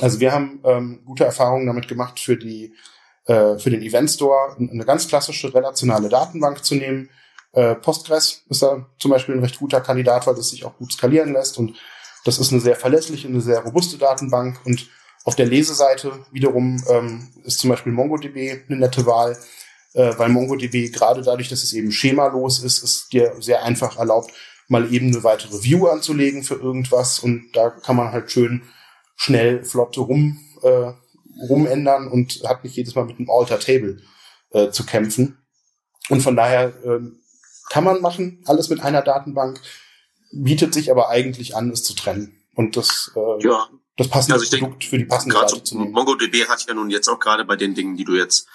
also 0.00 0.20
wir 0.20 0.32
haben 0.32 0.60
ähm, 0.64 1.02
gute 1.04 1.24
Erfahrungen 1.24 1.66
damit 1.66 1.88
gemacht 1.88 2.20
für 2.20 2.36
die 2.36 2.74
äh, 3.30 3.58
für 3.60 3.70
den 3.70 3.82
Event 3.82 4.10
Store 4.10 4.56
eine 4.58 4.84
ganz 4.84 5.06
klassische 5.06 5.54
relationale 5.54 6.08
Datenbank 6.08 6.64
zu 6.64 6.74
nehmen. 6.74 7.10
Äh, 7.52 7.76
Postgres 7.76 8.42
ist 8.48 8.62
da 8.62 8.84
zum 8.98 9.12
Beispiel 9.12 9.36
ein 9.36 9.40
recht 9.40 9.58
guter 9.60 9.80
Kandidat, 9.80 10.26
weil 10.26 10.34
das 10.34 10.50
sich 10.50 10.64
auch 10.64 10.76
gut 10.78 10.92
skalieren 10.92 11.32
lässt. 11.32 11.56
Und 11.56 11.76
das 12.24 12.40
ist 12.40 12.50
eine 12.50 12.60
sehr 12.60 12.74
verlässliche, 12.74 13.28
eine 13.28 13.40
sehr 13.40 13.60
robuste 13.60 13.98
Datenbank. 13.98 14.58
Und 14.64 14.88
auf 15.24 15.36
der 15.36 15.46
Leseseite 15.46 16.24
wiederum 16.32 16.82
ähm, 16.88 17.28
ist 17.44 17.60
zum 17.60 17.70
Beispiel 17.70 17.92
MongoDB 17.92 18.64
eine 18.68 18.80
nette 18.80 19.06
Wahl, 19.06 19.38
äh, 19.92 20.12
weil 20.16 20.30
MongoDB 20.30 20.90
gerade 20.92 21.22
dadurch, 21.22 21.48
dass 21.48 21.62
es 21.62 21.72
eben 21.72 21.92
schemalos 21.92 22.58
ist, 22.58 22.82
es 22.82 23.08
dir 23.10 23.36
sehr 23.38 23.62
einfach 23.62 23.96
erlaubt, 23.96 24.32
mal 24.66 24.92
eben 24.92 25.06
eine 25.06 25.22
weitere 25.22 25.62
View 25.62 25.86
anzulegen 25.86 26.42
für 26.42 26.56
irgendwas. 26.56 27.20
Und 27.20 27.52
da 27.52 27.70
kann 27.70 27.94
man 27.94 28.10
halt 28.10 28.32
schön 28.32 28.62
schnell 29.14 29.64
flott 29.64 29.96
rum 29.98 30.40
äh, 30.64 30.92
rumändern 31.48 32.08
und 32.08 32.42
hat 32.46 32.64
nicht 32.64 32.76
jedes 32.76 32.94
Mal 32.94 33.04
mit 33.04 33.18
einem 33.18 33.30
Alter 33.30 33.58
Table 33.58 34.02
äh, 34.50 34.70
zu 34.70 34.84
kämpfen. 34.84 35.38
Und 36.08 36.22
von 36.22 36.36
daher 36.36 36.72
ähm, 36.84 37.20
kann 37.70 37.84
man 37.84 38.00
machen, 38.00 38.42
alles 38.46 38.68
mit 38.68 38.80
einer 38.80 39.02
Datenbank, 39.02 39.60
bietet 40.32 40.74
sich 40.74 40.90
aber 40.90 41.08
eigentlich 41.08 41.56
an, 41.56 41.70
es 41.70 41.82
zu 41.82 41.94
trennen. 41.94 42.40
Und 42.54 42.76
das, 42.76 43.12
äh, 43.16 43.44
ja. 43.44 43.68
das 43.96 44.08
passende 44.08 44.34
also 44.34 44.46
Produkt 44.48 44.82
denke, 44.82 44.86
für 44.86 44.98
die 44.98 45.04
passende 45.04 45.36
Seite 45.36 45.54
so 45.54 45.60
zu 45.60 45.78
nehmen. 45.78 45.92
MongoDB 45.92 46.48
hat 46.48 46.66
ja 46.66 46.74
nun 46.74 46.90
jetzt 46.90 47.08
auch 47.08 47.18
gerade 47.18 47.44
bei 47.44 47.56
den 47.56 47.74
Dingen, 47.74 47.96
die 47.96 48.04
du 48.04 48.16
jetzt 48.16 48.48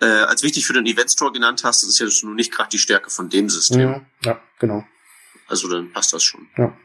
äh, 0.00 0.06
als 0.06 0.42
wichtig 0.42 0.66
für 0.66 0.72
den 0.72 0.86
Event 0.86 1.10
Store 1.10 1.32
genannt 1.32 1.62
hast, 1.64 1.82
das 1.82 1.90
ist 1.90 1.98
ja 1.98 2.26
nun 2.26 2.36
nicht 2.36 2.52
gerade 2.52 2.68
die 2.68 2.78
Stärke 2.78 3.10
von 3.10 3.28
dem 3.28 3.48
System. 3.48 3.80
Ja, 3.80 4.06
ja, 4.24 4.40
genau. 4.58 4.84
Also 5.48 5.68
dann 5.68 5.92
passt 5.92 6.12
das 6.12 6.22
schon. 6.22 6.48
Ja. 6.56 6.76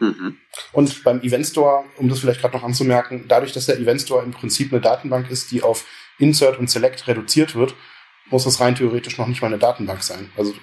Mhm. 0.00 0.38
Und 0.72 1.04
beim 1.04 1.20
Event 1.22 1.46
Store, 1.46 1.84
um 1.96 2.08
das 2.08 2.20
vielleicht 2.20 2.40
gerade 2.40 2.56
noch 2.56 2.64
anzumerken, 2.64 3.24
dadurch, 3.28 3.52
dass 3.52 3.66
der 3.66 3.78
Event 3.78 4.00
Store 4.02 4.22
im 4.24 4.30
Prinzip 4.30 4.72
eine 4.72 4.80
Datenbank 4.80 5.30
ist, 5.30 5.50
die 5.50 5.62
auf 5.62 5.84
Insert 6.18 6.58
und 6.58 6.70
Select 6.70 7.06
reduziert 7.08 7.54
wird, 7.54 7.74
muss 8.30 8.46
es 8.46 8.60
rein 8.60 8.74
theoretisch 8.74 9.18
noch 9.18 9.26
nicht 9.26 9.40
mal 9.40 9.48
eine 9.48 9.58
Datenbank 9.58 10.02
sein. 10.02 10.30
Also 10.36 10.54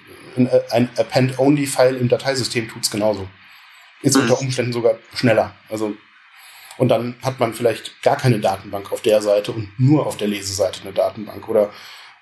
ein 0.70 0.88
Append-Only-File 0.96 1.96
im 1.96 2.08
Dateisystem 2.08 2.68
tut's 2.68 2.90
genauso. 2.90 3.28
Ist 4.02 4.16
mhm. 4.16 4.22
unter 4.22 4.40
Umständen 4.40 4.72
sogar 4.72 4.98
schneller. 5.14 5.54
Also 5.68 5.96
Und 6.78 6.88
dann 6.88 7.16
hat 7.22 7.40
man 7.40 7.54
vielleicht 7.54 8.02
gar 8.02 8.16
keine 8.16 8.38
Datenbank 8.38 8.92
auf 8.92 9.00
der 9.00 9.22
Seite 9.22 9.52
und 9.52 9.68
nur 9.78 10.06
auf 10.06 10.16
der 10.16 10.28
Leseseite 10.28 10.82
eine 10.82 10.92
Datenbank. 10.92 11.48
Oder 11.48 11.70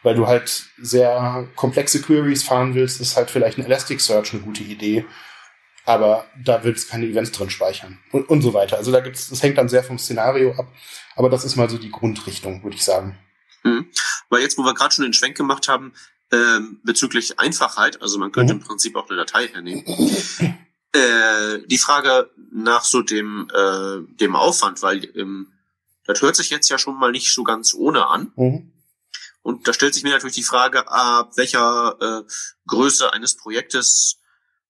weil 0.02 0.14
du 0.14 0.26
halt 0.26 0.66
sehr 0.78 1.48
komplexe 1.56 2.00
Queries 2.02 2.42
fahren 2.42 2.74
willst, 2.74 3.00
ist 3.00 3.16
halt 3.16 3.30
vielleicht 3.30 3.58
ein 3.58 3.64
Elasticsearch 3.64 4.32
eine 4.32 4.42
gute 4.42 4.62
Idee. 4.62 5.04
Aber 5.86 6.24
da 6.42 6.64
willst 6.64 6.86
du 6.86 6.92
keine 6.92 7.06
Events 7.06 7.32
drin 7.32 7.50
speichern 7.50 7.98
und, 8.10 8.28
und 8.28 8.42
so 8.42 8.54
weiter. 8.54 8.76
Also 8.76 8.90
da 8.90 9.00
gibt's, 9.00 9.28
das 9.28 9.42
hängt 9.42 9.58
dann 9.58 9.68
sehr 9.68 9.84
vom 9.84 9.98
Szenario 9.98 10.52
ab. 10.52 10.66
Aber 11.16 11.28
das 11.28 11.44
ist 11.44 11.56
mal 11.56 11.68
so 11.68 11.78
die 11.78 11.90
Grundrichtung, 11.90 12.62
würde 12.62 12.76
ich 12.76 12.84
sagen. 12.84 13.18
Mhm. 13.64 13.90
Weil 14.30 14.42
jetzt, 14.42 14.56
wo 14.56 14.62
wir 14.62 14.74
gerade 14.74 14.94
schon 14.94 15.04
den 15.04 15.12
Schwenk 15.12 15.36
gemacht 15.36 15.68
haben, 15.68 15.92
ähm, 16.32 16.80
bezüglich 16.84 17.38
Einfachheit, 17.38 18.00
also 18.00 18.18
man 18.18 18.32
könnte 18.32 18.54
mhm. 18.54 18.60
im 18.60 18.66
Prinzip 18.66 18.96
auch 18.96 19.08
eine 19.08 19.18
Datei 19.18 19.48
hernehmen. 19.48 19.84
äh, 20.92 21.58
die 21.66 21.78
Frage 21.78 22.30
nach 22.50 22.84
so 22.84 23.02
dem, 23.02 23.48
äh, 23.54 24.16
dem 24.16 24.36
Aufwand, 24.36 24.82
weil 24.82 25.04
ähm, 25.16 25.52
das 26.06 26.22
hört 26.22 26.36
sich 26.36 26.50
jetzt 26.50 26.68
ja 26.68 26.78
schon 26.78 26.98
mal 26.98 27.12
nicht 27.12 27.32
so 27.32 27.44
ganz 27.44 27.74
ohne 27.74 28.06
an. 28.06 28.32
Mhm. 28.36 28.72
Und 29.42 29.68
da 29.68 29.74
stellt 29.74 29.92
sich 29.92 30.02
mir 30.02 30.10
natürlich 30.10 30.36
die 30.36 30.42
Frage, 30.42 30.88
ab 30.88 31.32
welcher 31.36 31.96
äh, 32.00 32.22
Größe 32.66 33.12
eines 33.12 33.36
Projektes 33.36 34.18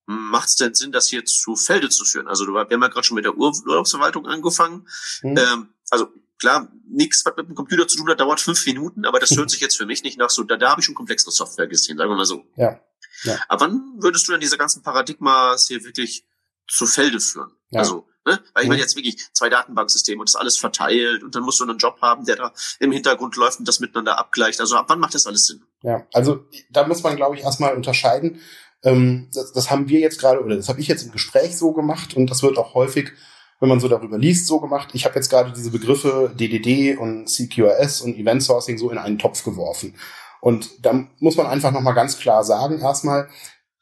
macht 0.07 0.48
es 0.48 0.57
denn 0.57 0.74
Sinn, 0.74 0.92
das 0.92 1.09
hier 1.09 1.24
zu 1.24 1.57
Felde 1.57 1.88
zu 1.88 2.05
führen? 2.05 2.28
Also 2.28 2.46
wir 2.46 2.61
haben 2.61 2.70
ja 2.70 2.88
gerade 2.88 3.05
schon 3.05 3.14
mit 3.14 3.24
der 3.24 3.36
Urlaubsverwaltung 3.36 4.26
angefangen. 4.26 4.86
Mhm. 5.22 5.36
Ähm, 5.36 5.68
also 5.90 6.09
klar, 6.38 6.68
nichts, 6.88 7.24
was 7.24 7.36
mit 7.36 7.48
dem 7.48 7.55
Computer 7.55 7.88
zu 7.88 7.96
tun 7.96 8.09
hat, 8.09 8.20
dauert 8.20 8.40
fünf 8.40 8.64
Minuten, 8.66 9.07
aber 9.07 9.18
das 9.18 9.36
hört 9.36 9.50
sich 9.50 9.61
jetzt 9.61 9.76
für 9.76 9.86
mich 9.86 10.02
nicht 10.02 10.18
nach 10.18 10.30
so, 10.30 10.42
da, 10.42 10.57
da 10.57 10.70
habe 10.70 10.80
ich 10.80 10.86
schon 10.86 10.94
komplexere 10.94 11.30
Software 11.30 11.66
gesehen, 11.66 11.96
sagen 11.96 12.11
wir 12.11 12.16
mal 12.16 12.26
so. 12.26 12.44
Ja. 12.57 12.80
ja. 13.22 13.38
Aber 13.48 13.66
wann 13.66 13.94
würdest 13.98 14.28
du 14.28 14.32
denn 14.32 14.40
diese 14.40 14.59
ganzen 14.59 14.82
Paradigmas 14.82 15.66
hier 15.66 15.82
wirklich 15.84 16.24
zu 16.68 16.86
Felde 16.86 17.20
führen? 17.20 17.52
Ja. 17.70 17.80
Also, 17.80 18.07
ne? 18.26 18.40
Weil 18.52 18.64
ich 18.64 18.68
meine 18.68 18.78
mhm. 18.78 18.82
jetzt 18.82 18.96
wirklich 18.96 19.18
zwei 19.32 19.48
Datenbanksysteme 19.48 20.20
und 20.20 20.28
das 20.28 20.36
alles 20.36 20.59
verteilt 20.59 21.22
und 21.22 21.34
dann 21.34 21.42
musst 21.42 21.61
du 21.61 21.64
einen 21.64 21.78
Job 21.78 22.00
haben, 22.02 22.24
der 22.24 22.36
da 22.36 22.52
im 22.78 22.92
Hintergrund 22.92 23.36
läuft 23.36 23.59
und 23.59 23.68
das 23.68 23.80
miteinander 23.80 24.18
abgleicht. 24.18 24.61
Also 24.61 24.76
ab 24.76 24.86
wann 24.88 25.00
macht 25.00 25.14
das 25.14 25.26
alles 25.26 25.46
Sinn? 25.46 25.64
Ja, 25.82 26.07
also 26.12 26.46
da 26.70 26.86
muss 26.86 27.02
man, 27.02 27.16
glaube 27.16 27.36
ich, 27.36 27.42
erstmal 27.42 27.74
unterscheiden. 27.74 28.40
Ähm, 28.85 29.28
das, 29.35 29.53
das 29.53 29.70
haben 29.70 29.89
wir 29.89 30.01
jetzt 30.01 30.20
gerade, 30.20 30.43
oder 30.43 30.57
das 30.57 30.68
habe 30.68 30.80
ich 30.80 30.89
jetzt 30.89 31.03
im 31.03 31.12
Gespräch 31.12 31.57
so 31.57 31.72
gemacht 31.72 32.16
und 32.16 32.30
das 32.30 32.43
wird 32.43 32.59
auch 32.59 32.74
häufig 32.74 33.12
wenn 33.61 33.68
man 33.70 33.80
so 33.80 33.89
darüber 33.89 34.18
liest, 34.18 34.47
so 34.47 34.61
gemacht. 34.61 34.91
Ich 34.93 35.07
habe 35.07 35.14
jetzt 35.14 35.30
gerade 35.30 35.53
diese 35.53 35.70
Begriffe 35.70 36.30
DDD 36.39 36.99
und 36.99 37.28
CQRS 37.28 38.03
und 38.03 38.14
Event 38.16 38.43
Sourcing 38.43 38.76
so 38.76 38.91
in 38.91 38.99
einen 38.99 39.18
Topf 39.18 39.43
geworfen. 39.43 39.95
Und 40.43 40.85
da 40.85 41.07
muss 41.18 41.37
man 41.37 41.47
einfach 41.47 41.72
nochmal 41.72 41.95
ganz 41.95 42.18
klar 42.18 42.45
sagen, 42.45 42.80
erstmal, 42.80 43.28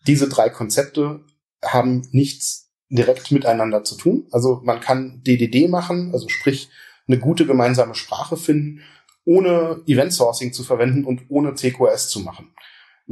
diese 0.07 0.29
drei 0.29 0.51
Konzepte 0.51 1.25
haben 1.65 2.07
nichts 2.13 2.71
direkt 2.91 3.33
miteinander 3.33 3.83
zu 3.83 3.97
tun. 3.97 4.29
Also 4.31 4.61
man 4.63 4.81
kann 4.81 5.21
DDD 5.27 5.69
machen, 5.69 6.11
also 6.13 6.29
sprich 6.29 6.69
eine 7.09 7.19
gute 7.19 7.47
gemeinsame 7.47 7.97
Sprache 7.97 8.37
finden, 8.37 8.83
ohne 9.25 9.83
Event 9.87 10.13
Sourcing 10.13 10.53
zu 10.53 10.63
verwenden 10.63 11.05
und 11.05 11.23
ohne 11.29 11.55
CQRS 11.55 12.09
zu 12.09 12.21
machen. 12.21 12.52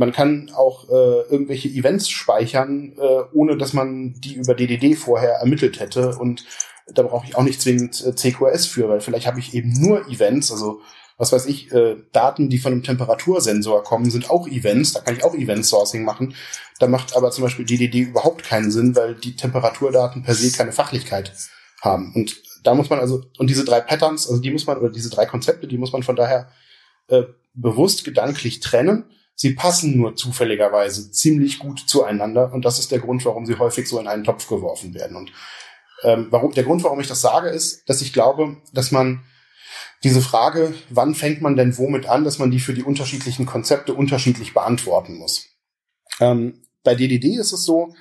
Man 0.00 0.12
kann 0.12 0.50
auch 0.54 0.88
äh, 0.88 1.28
irgendwelche 1.28 1.68
Events 1.68 2.08
speichern, 2.08 2.94
äh, 2.96 3.22
ohne 3.34 3.58
dass 3.58 3.74
man 3.74 4.14
die 4.14 4.36
über 4.36 4.54
DDD 4.54 4.96
vorher 4.96 5.32
ermittelt 5.32 5.78
hätte. 5.78 6.16
Und 6.16 6.46
da 6.86 7.02
brauche 7.02 7.26
ich 7.26 7.36
auch 7.36 7.42
nicht 7.42 7.60
zwingend 7.60 8.02
äh, 8.06 8.14
CQRS 8.14 8.64
für, 8.64 8.88
weil 8.88 9.02
vielleicht 9.02 9.26
habe 9.26 9.40
ich 9.40 9.52
eben 9.52 9.78
nur 9.78 10.08
Events, 10.08 10.50
also 10.50 10.80
was 11.18 11.32
weiß 11.32 11.44
ich, 11.44 11.70
äh, 11.72 11.96
Daten, 12.12 12.48
die 12.48 12.56
von 12.56 12.72
einem 12.72 12.82
Temperatursensor 12.82 13.84
kommen, 13.84 14.10
sind 14.10 14.30
auch 14.30 14.48
Events. 14.48 14.94
Da 14.94 15.00
kann 15.00 15.16
ich 15.16 15.22
auch 15.22 15.34
Event-Sourcing 15.34 16.02
machen. 16.02 16.34
Da 16.78 16.86
macht 16.86 17.14
aber 17.14 17.30
zum 17.30 17.44
Beispiel 17.44 17.66
DDD 17.66 17.98
überhaupt 17.98 18.42
keinen 18.42 18.70
Sinn, 18.70 18.96
weil 18.96 19.16
die 19.16 19.36
Temperaturdaten 19.36 20.22
per 20.22 20.34
se 20.34 20.50
keine 20.50 20.72
Fachlichkeit 20.72 21.34
haben. 21.82 22.14
Und 22.14 22.40
da 22.64 22.74
muss 22.74 22.88
man 22.88 23.00
also, 23.00 23.20
und 23.36 23.50
diese 23.50 23.66
drei 23.66 23.82
Patterns, 23.82 24.30
also 24.30 24.40
die 24.40 24.50
muss 24.50 24.66
man, 24.66 24.78
oder 24.78 24.88
diese 24.88 25.10
drei 25.10 25.26
Konzepte, 25.26 25.68
die 25.68 25.76
muss 25.76 25.92
man 25.92 26.02
von 26.02 26.16
daher 26.16 26.48
äh, 27.08 27.24
bewusst 27.52 28.04
gedanklich 28.04 28.60
trennen 28.60 29.04
Sie 29.40 29.54
passen 29.54 29.96
nur 29.96 30.16
zufälligerweise 30.16 31.12
ziemlich 31.12 31.60
gut 31.60 31.80
zueinander 31.88 32.52
und 32.52 32.66
das 32.66 32.78
ist 32.78 32.90
der 32.90 32.98
Grund, 32.98 33.24
warum 33.24 33.46
sie 33.46 33.56
häufig 33.58 33.88
so 33.88 33.98
in 33.98 34.06
einen 34.06 34.22
Topf 34.22 34.46
geworfen 34.46 34.92
werden. 34.92 35.16
Und 35.16 35.32
ähm, 36.02 36.26
warum, 36.28 36.52
der 36.52 36.64
Grund, 36.64 36.84
warum 36.84 37.00
ich 37.00 37.06
das 37.06 37.22
sage, 37.22 37.48
ist, 37.48 37.88
dass 37.88 38.02
ich 38.02 38.12
glaube, 38.12 38.58
dass 38.74 38.90
man 38.90 39.24
diese 40.04 40.20
Frage, 40.20 40.74
wann 40.90 41.14
fängt 41.14 41.40
man 41.40 41.56
denn 41.56 41.78
womit 41.78 42.04
an, 42.06 42.22
dass 42.22 42.38
man 42.38 42.50
die 42.50 42.60
für 42.60 42.74
die 42.74 42.82
unterschiedlichen 42.82 43.46
Konzepte 43.46 43.94
unterschiedlich 43.94 44.52
beantworten 44.52 45.16
muss. 45.16 45.46
Ähm, 46.20 46.60
bei 46.84 46.94
DDD 46.94 47.36
ist 47.36 47.52
es 47.52 47.64
so, 47.64 47.94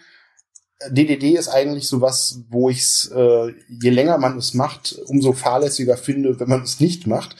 DDD 0.90 1.38
ist 1.38 1.48
eigentlich 1.48 1.88
sowas, 1.88 2.42
wo 2.50 2.70
ich 2.70 2.80
es, 2.80 3.14
äh, 3.16 3.54
je 3.70 3.92
länger 3.92 4.18
man 4.18 4.38
es 4.38 4.54
macht, 4.56 5.00
umso 5.06 5.32
fahrlässiger 5.32 5.96
finde, 5.96 6.38
wenn 6.38 6.50
man 6.50 6.64
es 6.64 6.82
nicht 6.82 7.08
macht, 7.08 7.38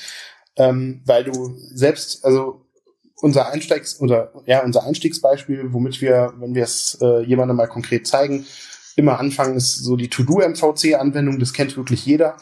ähm, 0.56 1.02
weil 1.06 1.26
du 1.26 1.58
selbst, 1.74 2.24
also 2.24 2.66
unser 3.22 3.50
Einsteigs 3.52 4.00
oder 4.00 4.32
ja 4.46 4.64
unser 4.64 4.86
Einstiegsbeispiel, 4.86 5.74
womit 5.74 6.02
wir, 6.02 6.34
wenn 6.38 6.56
wir 6.56 6.64
es 6.64 6.98
äh, 7.02 7.22
jemandem 7.22 7.58
mal 7.58 7.68
konkret 7.68 8.08
zeigen, 8.08 8.46
immer 8.96 9.20
anfangen, 9.20 9.56
ist 9.56 9.84
so 9.84 9.96
die 9.96 10.10
To-Do-MVC-Anwendung. 10.10 11.40
Das 11.40 11.54
kennt 11.54 11.78
wirklich 11.78 12.06
jeder. 12.06 12.38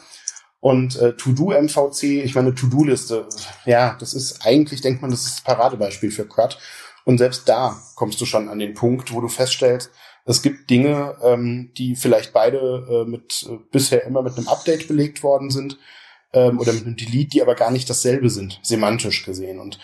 Und 0.60 0.96
äh, 0.96 1.14
To-Do-MVC, 1.14 2.24
ich 2.24 2.34
meine 2.34 2.54
To-Do-Liste, 2.54 3.28
ja, 3.64 3.96
das 4.00 4.12
ist 4.12 4.44
eigentlich 4.44 4.80
denkt 4.80 5.02
man, 5.02 5.10
das 5.10 5.24
ist 5.24 5.34
das 5.36 5.44
Paradebeispiel 5.44 6.10
für 6.10 6.26
CRUD. 6.26 6.58
Und 7.04 7.18
selbst 7.18 7.48
da 7.48 7.80
kommst 7.94 8.20
du 8.20 8.26
schon 8.26 8.48
an 8.48 8.58
den 8.58 8.74
Punkt, 8.74 9.12
wo 9.12 9.20
du 9.20 9.28
feststellst, 9.28 9.90
es 10.24 10.42
gibt 10.42 10.68
Dinge, 10.68 11.16
ähm, 11.22 11.70
die 11.78 11.96
vielleicht 11.96 12.34
beide 12.34 12.58
äh, 12.90 13.08
mit 13.08 13.46
äh, 13.48 13.56
bisher 13.70 14.04
immer 14.04 14.22
mit 14.22 14.36
einem 14.36 14.48
Update 14.48 14.86
belegt 14.86 15.22
worden 15.22 15.48
sind 15.48 15.78
ähm, 16.34 16.58
oder 16.58 16.74
mit 16.74 16.84
einem 16.84 16.96
Delete, 16.96 17.30
die 17.30 17.42
aber 17.42 17.54
gar 17.54 17.70
nicht 17.70 17.88
dasselbe 17.88 18.28
sind, 18.28 18.60
semantisch 18.62 19.24
gesehen. 19.24 19.58
Und 19.58 19.78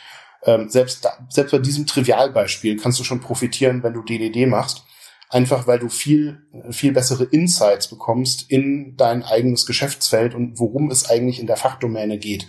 ähm, 0.45 0.69
selbst, 0.69 1.05
da, 1.05 1.27
selbst 1.29 1.53
bei 1.53 1.59
diesem 1.59 1.87
Trivialbeispiel 1.87 2.77
kannst 2.77 2.99
du 3.01 3.05
schon 3.05 3.21
profitieren, 3.21 3.83
wenn 3.83 3.95
du 3.95 4.03
DDD 4.03 4.47
machst. 4.47 4.85
Einfach 5.31 5.67
weil 5.67 5.79
du 5.79 5.89
viel, 5.89 6.47
viel 6.71 6.93
bessere 6.93 7.25
Insights 7.25 7.89
bekommst 7.89 8.51
in 8.51 8.97
dein 8.97 9.25
eigenes 9.25 9.67
Geschäftsfeld 9.67 10.35
und 10.35 10.61
worum 10.61 10.91
es 10.91 11.11
eigentlich 11.11 11.41
in 11.41 11.47
der 11.47 11.57
Fachdomäne 11.57 12.19
geht. 12.19 12.47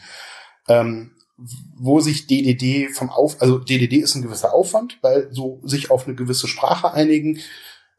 Ähm, 0.67 1.11
wo 1.77 1.99
sich 1.99 2.27
DDD 2.27 2.89
vom 2.93 3.09
Auf, 3.09 3.41
also 3.41 3.57
DDD 3.57 3.97
ist 3.97 4.15
ein 4.15 4.21
gewisser 4.21 4.53
Aufwand, 4.53 4.99
weil 5.01 5.29
so 5.31 5.59
sich 5.63 5.91
auf 5.91 6.05
eine 6.05 6.15
gewisse 6.15 6.47
Sprache 6.47 6.93
einigen, 6.93 7.39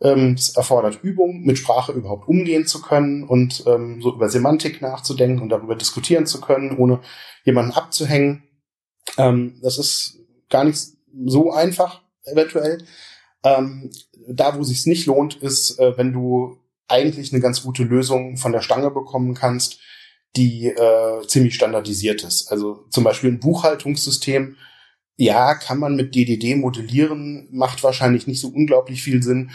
ähm, 0.01 0.37
das 0.37 0.57
erfordert 0.57 1.03
Übung, 1.03 1.43
mit 1.43 1.59
Sprache 1.59 1.93
überhaupt 1.93 2.29
umgehen 2.29 2.67
zu 2.67 2.81
können 2.81 3.25
und 3.25 3.65
ähm, 3.67 4.01
so 4.01 4.15
über 4.15 4.29
Semantik 4.29 4.83
nachzudenken 4.83 5.43
und 5.43 5.49
darüber 5.49 5.75
diskutieren 5.75 6.27
zu 6.27 6.41
können, 6.41 6.77
ohne 6.77 7.01
jemanden 7.45 7.73
abzuhängen. 7.73 8.43
Ähm, 9.19 9.59
das 9.63 9.79
ist 9.79 10.19
gar 10.49 10.65
nicht 10.65 10.79
so 11.27 11.53
einfach, 11.53 12.03
eventuell. 12.25 12.85
Ähm, 13.45 13.91
da, 14.29 14.59
wo 14.59 14.63
sich's 14.65 14.87
nicht 14.87 15.07
lohnt, 15.07 15.37
ist, 15.37 15.79
äh, 15.79 15.97
wenn 15.97 16.13
du 16.13 16.59
eigentlich 16.89 17.33
eine 17.33 17.41
ganz 17.41 17.63
gute 17.63 17.85
Lösung 17.85 18.37
von 18.37 18.53
der 18.53 18.61
Stange 18.61 18.91
bekommen 18.91 19.35
kannst, 19.35 19.79
die 20.37 20.67
äh, 20.67 21.27
ziemlich 21.27 21.55
standardisiert 21.55 22.23
ist. 22.23 22.51
Also 22.51 22.85
zum 22.91 23.05
Beispiel 23.05 23.31
ein 23.31 23.41
Buchhaltungssystem, 23.41 24.57
ja, 25.17 25.55
kann 25.55 25.79
man 25.79 25.97
mit 25.97 26.15
DDD 26.15 26.57
modellieren, 26.57 27.49
macht 27.51 27.83
wahrscheinlich 27.83 28.27
nicht 28.27 28.41
so 28.41 28.49
unglaublich 28.49 29.03
viel 29.03 29.23
Sinn, 29.23 29.51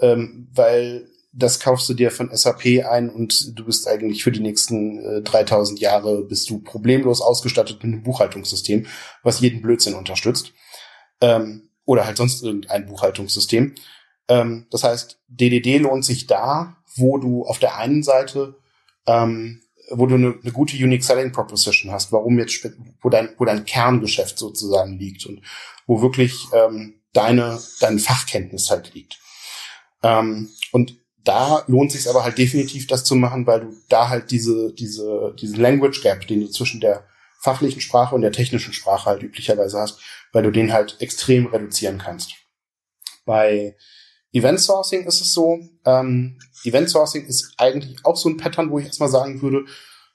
ähm, 0.00 0.48
weil 0.52 1.08
das 1.36 1.58
kaufst 1.58 1.88
du 1.88 1.94
dir 1.94 2.10
von 2.10 2.34
SAP 2.34 2.84
ein 2.88 3.10
und 3.10 3.58
du 3.58 3.64
bist 3.64 3.88
eigentlich 3.88 4.22
für 4.22 4.30
die 4.30 4.40
nächsten 4.40 4.98
äh, 5.18 5.22
3000 5.22 5.80
Jahre 5.80 6.22
bist 6.22 6.48
du 6.48 6.60
problemlos 6.60 7.20
ausgestattet 7.20 7.82
mit 7.82 7.92
einem 7.92 8.02
Buchhaltungssystem, 8.04 8.86
was 9.22 9.40
jeden 9.40 9.60
Blödsinn 9.60 9.94
unterstützt. 9.94 10.52
Ähm, 11.20 11.70
oder 11.86 12.06
halt 12.06 12.16
sonst 12.16 12.42
irgendein 12.42 12.86
Buchhaltungssystem. 12.86 13.74
Ähm, 14.28 14.66
das 14.70 14.84
heißt, 14.84 15.20
DDD 15.28 15.78
lohnt 15.78 16.04
sich 16.04 16.26
da, 16.26 16.76
wo 16.96 17.18
du 17.18 17.44
auf 17.44 17.58
der 17.58 17.76
einen 17.76 18.02
Seite, 18.02 18.56
ähm, 19.06 19.60
wo 19.90 20.06
du 20.06 20.14
eine, 20.14 20.38
eine 20.40 20.52
gute 20.52 20.76
Unique 20.76 21.04
Selling 21.04 21.32
Proposition 21.32 21.92
hast, 21.92 22.12
warum 22.12 22.38
jetzt, 22.38 22.66
wo 23.02 23.10
dein, 23.10 23.30
wo 23.38 23.44
dein 23.44 23.64
Kerngeschäft 23.64 24.38
sozusagen 24.38 24.98
liegt 24.98 25.26
und 25.26 25.42
wo 25.86 26.00
wirklich 26.00 26.46
ähm, 26.52 27.02
deine, 27.12 27.60
deine 27.80 27.98
Fachkenntnis 27.98 28.70
halt 28.70 28.94
liegt. 28.94 29.18
Ähm, 30.02 30.50
und 30.72 31.03
da 31.24 31.64
lohnt 31.66 31.90
sich 31.90 32.08
aber 32.08 32.22
halt 32.22 32.38
definitiv, 32.38 32.86
das 32.86 33.04
zu 33.04 33.14
machen, 33.14 33.46
weil 33.46 33.60
du 33.60 33.76
da 33.88 34.08
halt 34.08 34.30
diese, 34.30 34.72
diese, 34.74 35.34
diesen 35.40 35.58
Language 35.58 36.02
Gap, 36.02 36.26
den 36.26 36.40
du 36.40 36.48
zwischen 36.48 36.80
der 36.80 37.04
fachlichen 37.40 37.80
Sprache 37.80 38.14
und 38.14 38.22
der 38.22 38.32
technischen 38.32 38.72
Sprache 38.72 39.06
halt 39.06 39.22
üblicherweise 39.22 39.78
hast, 39.78 40.00
weil 40.32 40.42
du 40.42 40.50
den 40.50 40.72
halt 40.72 40.96
extrem 41.00 41.46
reduzieren 41.46 41.98
kannst. 41.98 42.34
Bei 43.24 43.76
Event 44.32 44.60
Sourcing 44.60 45.06
ist 45.06 45.20
es 45.20 45.32
so, 45.32 45.58
ähm, 45.86 46.38
Event 46.64 46.90
Sourcing 46.90 47.24
ist 47.26 47.54
eigentlich 47.56 48.04
auch 48.04 48.16
so 48.16 48.28
ein 48.28 48.36
Pattern, 48.36 48.70
wo 48.70 48.78
ich 48.78 48.86
erstmal 48.86 49.08
sagen 49.08 49.40
würde, 49.42 49.64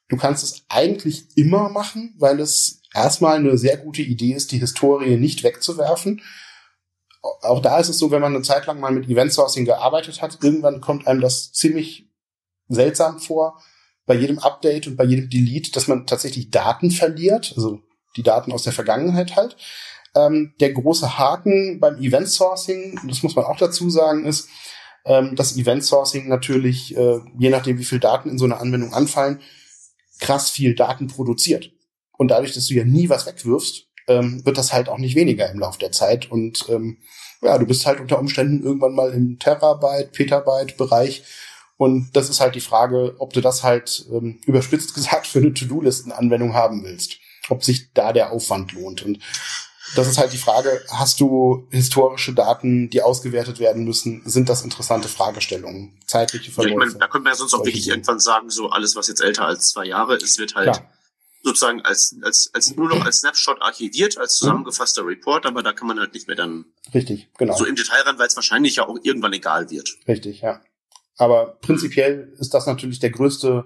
du 0.09 0.17
kannst 0.17 0.43
es 0.43 0.63
eigentlich 0.69 1.25
immer 1.35 1.69
machen, 1.69 2.15
weil 2.17 2.39
es 2.39 2.81
erstmal 2.93 3.37
eine 3.37 3.57
sehr 3.57 3.77
gute 3.77 4.01
Idee 4.01 4.33
ist, 4.33 4.51
die 4.51 4.59
Historie 4.59 5.17
nicht 5.17 5.43
wegzuwerfen, 5.43 6.21
auch 7.21 7.61
da 7.61 7.79
ist 7.79 7.89
es 7.89 7.97
so, 7.97 8.11
wenn 8.11 8.21
man 8.21 8.33
eine 8.33 8.43
Zeit 8.43 8.65
lang 8.65 8.79
mal 8.79 8.91
mit 8.91 9.09
Event 9.09 9.33
Sourcing 9.33 9.65
gearbeitet 9.65 10.21
hat, 10.21 10.39
irgendwann 10.41 10.81
kommt 10.81 11.07
einem 11.07 11.21
das 11.21 11.51
ziemlich 11.51 12.09
seltsam 12.67 13.19
vor, 13.19 13.61
bei 14.05 14.15
jedem 14.15 14.39
Update 14.39 14.87
und 14.87 14.95
bei 14.95 15.03
jedem 15.03 15.29
Delete, 15.29 15.71
dass 15.71 15.87
man 15.87 16.07
tatsächlich 16.07 16.49
Daten 16.49 16.91
verliert, 16.91 17.53
also 17.55 17.81
die 18.15 18.23
Daten 18.23 18.51
aus 18.51 18.63
der 18.63 18.73
Vergangenheit 18.73 19.35
halt. 19.35 19.55
Ähm, 20.15 20.53
der 20.59 20.73
große 20.73 21.19
Haken 21.19 21.79
beim 21.79 21.97
Event 21.97 22.27
Sourcing, 22.27 22.99
das 23.07 23.21
muss 23.21 23.35
man 23.35 23.45
auch 23.45 23.57
dazu 23.57 23.89
sagen, 23.89 24.25
ist, 24.25 24.49
ähm, 25.05 25.35
dass 25.35 25.57
Event 25.57 25.83
Sourcing 25.83 26.27
natürlich, 26.27 26.95
äh, 26.97 27.19
je 27.37 27.49
nachdem 27.49 27.77
wie 27.77 27.85
viel 27.85 27.99
Daten 27.99 28.29
in 28.29 28.37
so 28.37 28.45
einer 28.45 28.59
Anwendung 28.59 28.93
anfallen, 28.93 29.41
krass 30.19 30.49
viel 30.49 30.73
Daten 30.73 31.07
produziert. 31.07 31.71
Und 32.17 32.29
dadurch, 32.29 32.53
dass 32.53 32.67
du 32.67 32.73
ja 32.73 32.83
nie 32.83 33.09
was 33.09 33.25
wegwirfst, 33.25 33.88
ähm, 34.09 34.45
wird 34.45 34.57
das 34.57 34.73
halt 34.73 34.89
auch 34.89 34.97
nicht 34.97 35.15
weniger 35.15 35.49
im 35.49 35.59
Laufe 35.59 35.79
der 35.79 35.91
Zeit. 35.91 36.29
Und 36.29 36.65
ähm, 36.69 36.97
ja, 37.41 37.57
du 37.57 37.65
bist 37.65 37.85
halt 37.85 38.01
unter 38.01 38.19
Umständen 38.19 38.63
irgendwann 38.63 38.95
mal 38.95 39.11
im 39.13 39.39
Terabyte, 39.39 40.11
Petabyte 40.11 40.75
Bereich. 40.75 41.23
Und 41.77 42.09
das 42.13 42.29
ist 42.29 42.41
halt 42.41 42.55
die 42.55 42.61
Frage, 42.61 43.15
ob 43.19 43.31
du 43.31 43.39
das 43.39 43.63
halt 43.63 44.05
ähm, 44.11 44.41
überspitzt 44.45 44.93
gesagt 44.95 45.27
für 45.27 45.39
eine 45.39 45.53
To-Do-Listen-Anwendung 45.53 46.53
haben 46.53 46.83
willst. 46.83 47.17
Ob 47.47 47.63
sich 47.63 47.93
da 47.93 48.11
der 48.11 48.31
Aufwand 48.31 48.73
lohnt. 48.73 49.03
Und 49.03 49.19
das 49.95 50.07
ist 50.07 50.17
halt 50.17 50.33
die 50.33 50.37
Frage, 50.37 50.83
hast 50.89 51.19
du 51.19 51.67
historische 51.71 52.33
Daten, 52.33 52.89
die 52.89 53.01
ausgewertet 53.01 53.59
werden 53.59 53.85
müssen? 53.85 54.21
Sind 54.25 54.49
das 54.49 54.63
interessante 54.63 55.07
Fragestellungen? 55.07 55.97
Zeitliche 56.05 56.51
Verläufe? 56.51 56.75
Ja, 56.75 56.85
ich 56.85 56.87
meine, 56.87 56.99
da 56.99 57.07
könnte 57.07 57.23
man 57.23 57.33
ja 57.33 57.37
sonst 57.37 57.53
auch 57.53 57.65
wirklich 57.65 57.87
irgendwann 57.87 58.19
sagen, 58.19 58.49
so 58.49 58.69
alles, 58.69 58.95
was 58.95 59.07
jetzt 59.07 59.21
älter 59.21 59.45
als 59.45 59.69
zwei 59.69 59.85
Jahre 59.85 60.15
ist, 60.15 60.37
wird 60.37 60.55
halt 60.55 60.73
Klar. 60.73 60.89
Sozusagen 61.41 61.81
als, 61.81 62.15
als, 62.21 62.51
als 62.53 62.75
nur 62.75 62.89
noch 62.89 63.05
als 63.05 63.19
Snapshot 63.19 63.61
archiviert, 63.61 64.17
als 64.17 64.33
mhm. 64.33 64.45
zusammengefasster 64.45 65.05
Report, 65.05 65.45
aber 65.45 65.63
da 65.63 65.73
kann 65.73 65.87
man 65.87 65.99
halt 65.99 66.13
nicht 66.13 66.27
mehr 66.27 66.35
dann 66.35 66.65
Richtig, 66.93 67.29
genau. 67.37 67.55
so 67.55 67.65
im 67.65 67.75
Detail 67.75 68.01
ran, 68.01 68.19
weil 68.19 68.27
es 68.27 68.35
wahrscheinlich 68.35 68.75
ja 68.75 68.87
auch 68.87 68.97
irgendwann 69.03 69.33
egal 69.33 69.69
wird. 69.69 69.89
Richtig, 70.07 70.41
ja. 70.41 70.61
Aber 71.17 71.57
prinzipiell 71.61 72.33
ist 72.39 72.53
das 72.53 72.65
natürlich 72.65 72.99
der 72.99 73.09
größte 73.09 73.65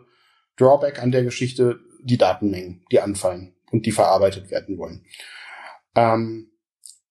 Drawback 0.58 1.02
an 1.02 1.12
der 1.12 1.24
Geschichte, 1.24 1.80
die 2.02 2.18
Datenmengen, 2.18 2.86
die 2.92 3.00
anfallen 3.00 3.56
und 3.72 3.86
die 3.86 3.92
verarbeitet 3.92 4.52
werden 4.52 4.78
wollen. 4.78 5.06
Ähm, 5.96 6.52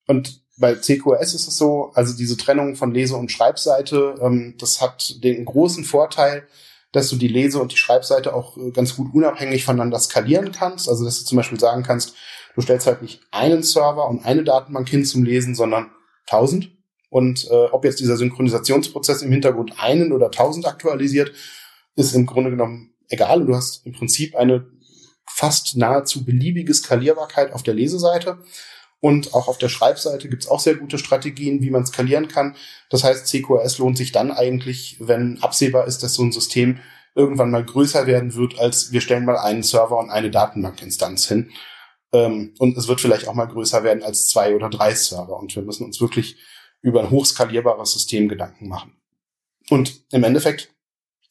und 0.07 0.43
bei 0.59 0.75
CQS 0.75 1.35
ist 1.35 1.49
es 1.49 1.57
so, 1.57 1.93
also 1.95 2.17
diese 2.17 2.37
Trennung 2.37 2.77
von 2.77 2.93
Lese- 2.93 3.17
und 3.17 3.33
Schreibseite, 3.33 4.17
ähm, 4.21 4.55
das 4.59 4.81
hat 4.81 5.23
den 5.23 5.45
großen 5.45 5.85
Vorteil, 5.85 6.47
dass 6.93 7.09
du 7.09 7.17
die 7.17 7.29
Lese- 7.29 7.61
und 7.61 7.73
die 7.73 7.77
Schreibseite 7.77 8.35
auch 8.35 8.57
äh, 8.57 8.71
ganz 8.71 8.97
gut 8.97 9.13
unabhängig 9.13 9.65
voneinander 9.65 9.99
skalieren 9.99 10.53
kannst. 10.53 10.89
Also 10.89 11.05
dass 11.05 11.21
du 11.21 11.25
zum 11.25 11.37
Beispiel 11.37 11.59
sagen 11.59 11.83
kannst, 11.83 12.15
du 12.55 12.61
stellst 12.61 12.87
halt 12.87 13.03
nicht 13.03 13.21
einen 13.31 13.63
Server 13.63 14.09
und 14.09 14.25
eine 14.25 14.45
Datenbank 14.45 14.89
hin 14.89 15.05
zum 15.05 15.25
Lesen, 15.25 15.55
sondern 15.55 15.91
tausend. 16.27 16.71
Und 17.09 17.47
äh, 17.51 17.67
ob 17.73 17.85
jetzt 17.85 18.01
dieser 18.01 18.17
Synchronisationsprozess 18.17 19.23
im 19.23 19.33
Hintergrund 19.33 19.75
einen 19.79 20.13
oder 20.13 20.31
tausend 20.31 20.67
aktualisiert, 20.67 21.33
ist 21.97 22.15
im 22.15 22.27
Grunde 22.27 22.51
genommen 22.51 22.95
egal. 23.09 23.43
Und 23.43 23.49
du 23.49 23.57
hast 23.57 23.85
im 23.87 23.93
Prinzip 23.93 24.35
eine 24.35 24.67
fast 25.27 25.77
nahezu 25.77 26.25
beliebige 26.25 26.73
Skalierbarkeit 26.73 27.53
auf 27.53 27.63
der 27.63 27.75
Leseseite. 27.75 28.39
Und 29.03 29.35
auch 29.35 29.49
auf 29.49 29.59
der 29.59 29.69
Schreibseite 29.69 30.29
gibt's 30.29 30.47
auch 30.47 30.61
sehr 30.61 30.77
gute 30.77 30.97
Strategien, 30.97 31.61
wie 31.61 31.71
man 31.71 31.85
skalieren 31.85 32.29
kann. 32.29 32.55
Das 32.89 33.03
heißt, 33.03 33.27
CQRS 33.27 33.79
lohnt 33.79 33.99
sich 33.99 34.13
dann 34.13 34.31
eigentlich, 34.31 34.97
wenn 35.01 35.43
absehbar 35.43 35.89
ist, 35.89 36.05
dass 36.05 36.15
so 36.15 36.23
ein 36.23 36.31
System 36.31 36.79
irgendwann 37.17 37.51
mal 37.51 37.65
größer 37.65 38.07
werden 38.07 38.37
wird, 38.37 38.61
als 38.61 38.93
wir 38.93 39.01
stellen 39.01 39.25
mal 39.25 39.39
einen 39.39 39.65
Server 39.65 39.99
und 39.99 40.11
eine 40.11 40.31
Datenbankinstanz 40.31 41.27
hin. 41.27 41.51
Ähm, 42.13 42.55
und 42.61 42.79
es 42.79 42.87
wird 42.87 43.01
vielleicht 43.01 43.27
auch 43.27 43.35
mal 43.35 43.47
größer 43.47 43.83
werden 43.83 44.05
als 44.05 44.29
zwei 44.29 44.55
oder 44.55 44.71
drei 44.71 44.95
Server. 44.95 45.37
Und 45.37 45.57
wir 45.57 45.65
müssen 45.65 45.85
uns 45.85 46.01
wirklich 46.01 46.37
über 46.81 47.01
ein 47.01 47.11
hochskalierbares 47.11 47.93
System 47.93 48.29
Gedanken 48.29 48.69
machen. 48.69 48.97
Und 49.69 50.05
im 50.13 50.23
Endeffekt, 50.23 50.73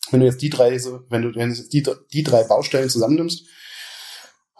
wenn 0.10 0.20
du 0.20 0.26
jetzt 0.26 0.42
die 0.42 0.50
drei, 0.50 0.72
wenn 1.08 1.22
du, 1.22 1.34
wenn 1.36 1.54
du 1.54 1.70
die, 1.70 1.88
die 2.12 2.24
drei 2.24 2.44
Baustellen 2.44 2.90
zusammennimmst, 2.90 3.46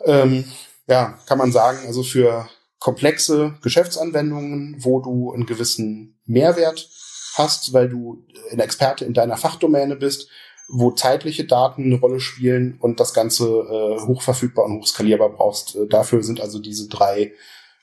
ähm, 0.06 0.46
ja, 0.88 1.20
kann 1.26 1.38
man 1.38 1.52
sagen, 1.52 1.80
also 1.86 2.04
für 2.04 2.48
komplexe 2.82 3.54
Geschäftsanwendungen, 3.62 4.76
wo 4.80 5.02
du 5.02 5.32
einen 5.32 5.46
gewissen 5.46 6.20
Mehrwert 6.26 6.90
hast, 7.36 7.74
weil 7.74 7.88
du 7.88 8.26
ein 8.52 8.60
Experte 8.60 9.06
in 9.06 9.14
deiner 9.14 9.38
Fachdomäne 9.38 9.96
bist, 9.96 10.28
wo 10.68 10.90
zeitliche 10.92 11.46
Daten 11.46 11.84
eine 11.84 12.00
Rolle 12.00 12.20
spielen 12.20 12.78
und 12.82 13.00
das 13.00 13.14
Ganze 13.14 13.46
äh, 13.46 14.02
hochverfügbar 14.02 14.66
und 14.66 14.80
hochskalierbar 14.80 15.30
brauchst. 15.30 15.76
Äh, 15.76 15.88
dafür 15.88 16.24
sind 16.24 16.42
also 16.42 16.58
diese 16.58 16.90
drei 16.90 17.34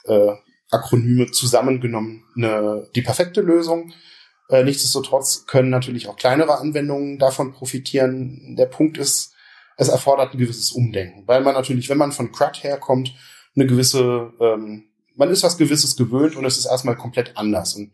äh, 0.04 0.32
Akronyme 0.70 1.30
zusammengenommen 1.30 2.24
eine, 2.36 2.88
die 2.96 3.02
perfekte 3.02 3.40
Lösung. 3.40 3.92
Äh, 4.48 4.64
nichtsdestotrotz 4.64 5.46
können 5.46 5.70
natürlich 5.70 6.08
auch 6.08 6.16
kleinere 6.16 6.58
Anwendungen 6.58 7.20
davon 7.20 7.52
profitieren. 7.52 8.56
Der 8.58 8.66
Punkt 8.66 8.98
ist, 8.98 9.32
es 9.76 9.88
erfordert 9.88 10.32
ein 10.32 10.38
gewisses 10.38 10.72
Umdenken, 10.72 11.22
weil 11.28 11.42
man 11.42 11.54
natürlich, 11.54 11.88
wenn 11.88 11.98
man 11.98 12.10
von 12.10 12.32
CRUD 12.32 12.64
herkommt, 12.64 13.14
eine 13.54 13.66
gewisse, 13.66 14.32
ähm, 14.40 14.87
man 15.18 15.30
ist 15.30 15.42
was 15.42 15.58
Gewisses 15.58 15.96
gewöhnt 15.96 16.36
und 16.36 16.44
es 16.44 16.56
ist 16.56 16.66
erstmal 16.66 16.96
komplett 16.96 17.36
anders. 17.36 17.74
Und 17.74 17.92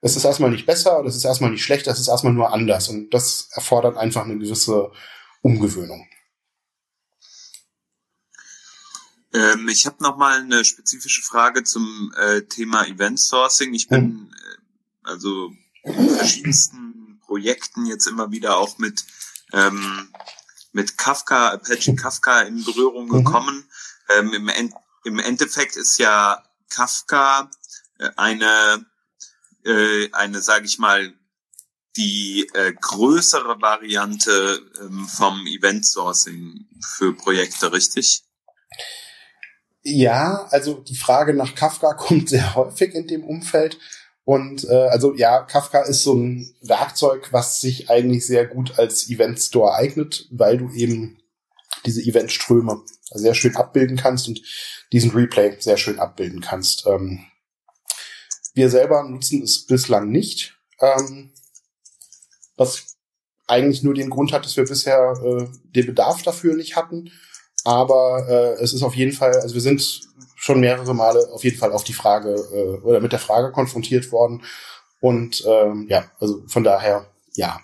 es 0.00 0.16
ist 0.16 0.24
erstmal 0.24 0.50
nicht 0.50 0.66
besser 0.66 1.00
oder 1.00 1.08
es 1.08 1.16
ist 1.16 1.24
erstmal 1.24 1.50
nicht 1.50 1.64
schlechter, 1.64 1.90
es 1.90 1.98
ist 1.98 2.08
erstmal 2.08 2.32
nur 2.32 2.52
anders. 2.52 2.88
Und 2.88 3.10
das 3.10 3.48
erfordert 3.52 3.96
einfach 3.96 4.24
eine 4.24 4.38
gewisse 4.38 4.92
Umgewöhnung. 5.42 6.06
Ähm, 9.32 9.68
ich 9.68 9.86
habe 9.86 10.02
noch 10.02 10.16
mal 10.16 10.40
eine 10.40 10.64
spezifische 10.64 11.22
Frage 11.22 11.64
zum 11.64 12.12
äh, 12.16 12.42
Thema 12.42 12.86
Event 12.86 13.18
Sourcing. 13.18 13.74
Ich 13.74 13.88
bin 13.88 14.00
hm. 14.00 14.30
äh, 14.32 15.08
also 15.10 15.52
in 15.82 16.10
verschiedensten 16.10 17.20
Projekten 17.26 17.86
jetzt 17.86 18.06
immer 18.06 18.30
wieder 18.30 18.56
auch 18.56 18.78
mit 18.78 19.04
ähm, 19.52 20.08
mit 20.72 20.98
Kafka, 20.98 21.50
Apache 21.50 21.94
Kafka 21.94 22.42
in 22.42 22.64
Berührung 22.64 23.08
mhm. 23.08 23.24
gekommen. 23.24 23.56
Mhm. 23.56 24.14
Ähm, 24.16 24.32
im, 24.34 24.48
End, 24.48 24.74
Im 25.04 25.18
Endeffekt 25.18 25.76
ist 25.76 25.98
ja 25.98 26.42
Kafka 26.70 27.50
äh, 27.98 28.10
eine, 28.16 28.84
äh, 29.64 30.10
eine, 30.12 30.40
sage 30.40 30.66
ich 30.66 30.78
mal, 30.78 31.12
die 31.96 32.48
äh, 32.54 32.72
größere 32.80 33.60
Variante 33.60 34.60
ähm, 34.80 35.06
vom 35.06 35.46
Event 35.46 35.84
Sourcing 35.84 36.66
für 36.80 37.14
Projekte, 37.14 37.72
richtig? 37.72 38.22
Ja, 39.82 40.46
also 40.50 40.74
die 40.74 40.96
Frage 40.96 41.34
nach 41.34 41.54
Kafka 41.54 41.94
kommt 41.98 42.28
sehr 42.28 42.54
häufig 42.54 42.94
in 42.94 43.06
dem 43.06 43.24
Umfeld. 43.24 43.78
Und 44.24 44.64
äh, 44.64 44.88
also 44.88 45.14
ja, 45.14 45.42
Kafka 45.42 45.80
ist 45.80 46.02
so 46.02 46.14
ein 46.14 46.54
Werkzeug, 46.60 47.32
was 47.32 47.60
sich 47.60 47.90
eigentlich 47.90 48.26
sehr 48.26 48.46
gut 48.46 48.78
als 48.78 49.08
Event 49.08 49.40
Store 49.40 49.74
eignet, 49.74 50.28
weil 50.30 50.58
du 50.58 50.70
eben 50.72 51.18
diese 51.84 52.02
Eventströme 52.02 52.82
sehr 53.10 53.34
schön 53.34 53.56
abbilden 53.56 53.96
kannst 53.96 54.28
und 54.28 54.42
diesen 54.92 55.10
Replay 55.10 55.56
sehr 55.60 55.76
schön 55.76 55.98
abbilden 55.98 56.40
kannst. 56.40 56.86
Ähm, 56.86 57.24
wir 58.54 58.70
selber 58.70 59.04
nutzen 59.04 59.42
es 59.42 59.66
bislang 59.66 60.10
nicht, 60.10 60.58
ähm, 60.80 61.32
was 62.56 62.96
eigentlich 63.46 63.82
nur 63.82 63.94
den 63.94 64.10
Grund 64.10 64.32
hat, 64.32 64.44
dass 64.44 64.56
wir 64.56 64.64
bisher 64.64 65.14
äh, 65.24 65.46
den 65.74 65.86
Bedarf 65.86 66.22
dafür 66.22 66.54
nicht 66.54 66.76
hatten. 66.76 67.10
Aber 67.64 68.26
äh, 68.28 68.62
es 68.62 68.72
ist 68.72 68.82
auf 68.82 68.94
jeden 68.94 69.12
Fall, 69.12 69.34
also 69.34 69.54
wir 69.54 69.60
sind 69.60 70.00
schon 70.36 70.60
mehrere 70.60 70.94
Male 70.94 71.28
auf 71.32 71.44
jeden 71.44 71.58
Fall 71.58 71.72
auf 71.72 71.84
die 71.84 71.92
Frage 71.92 72.34
äh, 72.34 72.84
oder 72.84 73.00
mit 73.00 73.12
der 73.12 73.18
Frage 73.18 73.52
konfrontiert 73.52 74.12
worden. 74.12 74.42
Und 75.00 75.44
ähm, 75.46 75.86
ja, 75.88 76.10
also 76.20 76.42
von 76.46 76.64
daher, 76.64 77.06
ja. 77.34 77.60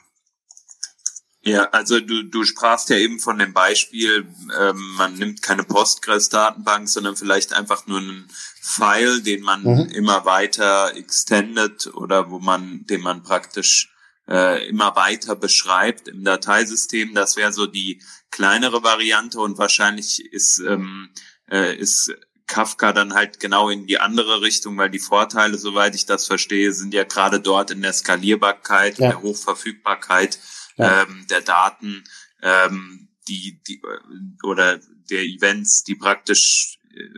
Ja, 1.47 1.65
also 1.73 2.01
du, 2.01 2.23
du 2.23 2.45
sprachst 2.45 2.89
ja 2.89 2.97
eben 2.97 3.21
von 3.21 3.39
dem 3.39 3.53
Beispiel, 3.53 4.27
ähm, 4.59 4.95
man 4.97 5.15
nimmt 5.15 5.43
keine 5.43 5.63
Postgres-Datenbank, 5.63 6.89
sondern 6.89 7.17
vielleicht 7.17 7.53
einfach 7.53 7.87
nur 7.87 7.99
einen 7.99 8.29
File, 8.63 9.21
den 9.23 9.43
man 9.43 9.63
mhm. 9.63 9.91
immer 9.91 10.25
weiter 10.25 10.97
extendet 10.97 11.87
oder 11.95 12.31
wo 12.31 12.39
man, 12.39 12.87
den 12.87 13.03
man 13.03 13.23
praktisch 13.23 13.93
äh, 14.27 14.67
immer 14.69 14.97
weiter 14.97 15.37
beschreibt 15.37 16.09
im 16.09 16.25
Dateisystem. 16.25 17.15
Das 17.15 17.37
wäre 17.37 17.53
so 17.53 17.67
die 17.67 18.01
kleinere 18.31 18.83
Variante 18.83 19.39
und 19.39 19.59
wahrscheinlich 19.59 20.25
ist, 20.33 20.61
ähm, 20.61 21.11
äh, 21.51 21.77
ist 21.77 22.15
Kafka 22.47 22.93
dann 22.93 23.15
halt 23.15 23.39
genau 23.39 23.69
in 23.69 23.87
die 23.87 24.01
andere 24.01 24.41
Richtung, 24.41 24.79
weil 24.79 24.91
die 24.91 24.99
Vorteile, 24.99 25.59
soweit 25.59 25.95
ich 25.95 26.07
das 26.07 26.27
verstehe, 26.27 26.73
sind 26.73 26.95
ja 26.95 27.05
gerade 27.05 27.41
dort 27.41 27.71
in 27.71 27.83
der 27.83 27.93
Skalierbarkeit, 27.93 28.99
ja. 28.99 29.09
der 29.09 29.23
Hochverfügbarkeit 29.23 30.39
ja. 30.77 31.03
ähm, 31.03 31.27
der 31.31 31.41
Daten, 31.41 32.05
ähm, 32.43 33.09
die, 33.29 33.61
die 33.67 33.83
oder 34.43 34.79
der 35.11 35.23
Events, 35.23 35.85
die 35.85 35.95
praktisch 35.95 36.79
äh, 36.95 37.09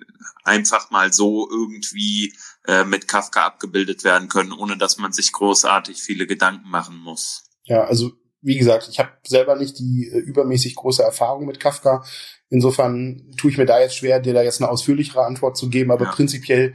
einfach 0.45 0.91
mal 0.91 1.13
so 1.13 1.49
irgendwie 1.51 2.33
äh, 2.67 2.85
mit 2.85 3.09
Kafka 3.09 3.45
abgebildet 3.45 4.05
werden 4.05 4.29
können, 4.29 4.53
ohne 4.53 4.77
dass 4.77 4.99
man 4.99 5.13
sich 5.13 5.33
großartig 5.33 6.01
viele 6.03 6.27
Gedanken 6.27 6.69
machen 6.69 6.97
muss. 6.97 7.45
Ja, 7.65 7.85
also 7.85 8.13
wie 8.43 8.59
gesagt, 8.59 8.89
ich 8.89 8.99
habe 8.99 9.11
selber 9.27 9.57
nicht 9.57 9.79
die 9.79 10.09
äh, 10.13 10.19
übermäßig 10.19 10.77
große 10.77 11.03
Erfahrung 11.03 11.47
mit 11.47 11.59
Kafka. 11.59 12.05
Insofern 12.49 13.33
tue 13.37 13.51
ich 13.51 13.59
mir 13.59 13.67
da 13.67 13.81
jetzt 13.81 13.97
schwer, 13.97 14.21
dir 14.21 14.35
da 14.35 14.43
jetzt 14.43 14.61
eine 14.61 14.71
ausführlichere 14.71 15.25
Antwort 15.25 15.57
zu 15.57 15.69
geben, 15.69 15.91
aber 15.91 16.05
ja. 16.05 16.13
prinzipiell 16.13 16.75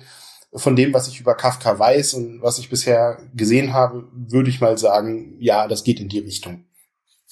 von 0.54 0.76
dem, 0.76 0.94
was 0.94 1.08
ich 1.08 1.22
über 1.22 1.36
Kafka 1.36 1.80
weiß 1.80 2.16
und 2.16 2.42
was 2.42 2.60
ich 2.60 2.70
bisher 2.70 3.20
gesehen 3.34 3.72
habe, 3.72 4.10
würde 4.14 4.50
ich 4.50 4.60
mal 4.60 4.78
sagen, 4.78 5.38
ja, 5.40 5.68
das 5.68 5.86
geht 5.86 6.02
in 6.02 6.10
die 6.10 6.20
Richtung. 6.20 6.66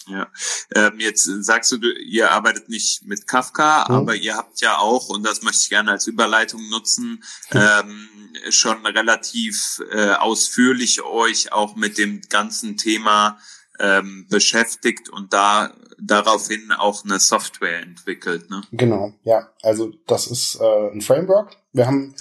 Ja, 0.08 0.28
ähm, 0.74 1.00
jetzt 1.00 1.26
sagst 1.44 1.72
du, 1.72 1.78
ihr 1.78 2.32
arbeitet 2.32 2.70
nicht 2.70 3.06
mit 3.06 3.28
Kafka, 3.28 3.86
mhm. 3.88 3.96
aber 3.96 4.16
ihr 4.16 4.36
habt 4.36 4.60
ja 4.62 4.78
auch, 4.78 5.10
und 5.10 5.24
das 5.24 5.44
möchte 5.44 5.62
ich 5.64 5.70
gerne 5.70 5.92
als 5.92 6.08
Überleitung 6.08 6.68
nutzen, 6.70 7.24
ähm, 7.52 8.10
schon 8.50 8.86
relativ 8.86 9.82
äh, 9.92 10.14
ausführlich 10.14 11.04
euch 11.04 11.52
auch 11.52 11.76
mit 11.76 11.98
dem 11.98 12.22
ganzen 12.30 12.78
Thema 12.78 13.38
ähm, 13.80 14.28
beschäftigt 14.30 15.10
und 15.10 15.34
da 15.34 15.74
daraufhin 16.02 16.72
auch 16.72 17.04
eine 17.04 17.20
Software 17.20 17.82
entwickelt. 17.82 18.50
Ne? 18.50 18.62
Genau, 18.72 19.14
ja. 19.24 19.50
Also 19.62 19.94
das 20.08 20.28
ist 20.28 20.60
äh, 20.60 20.92
ein 20.92 21.02
Framework. 21.02 21.58
Wir 21.74 21.86
haben 21.86 22.16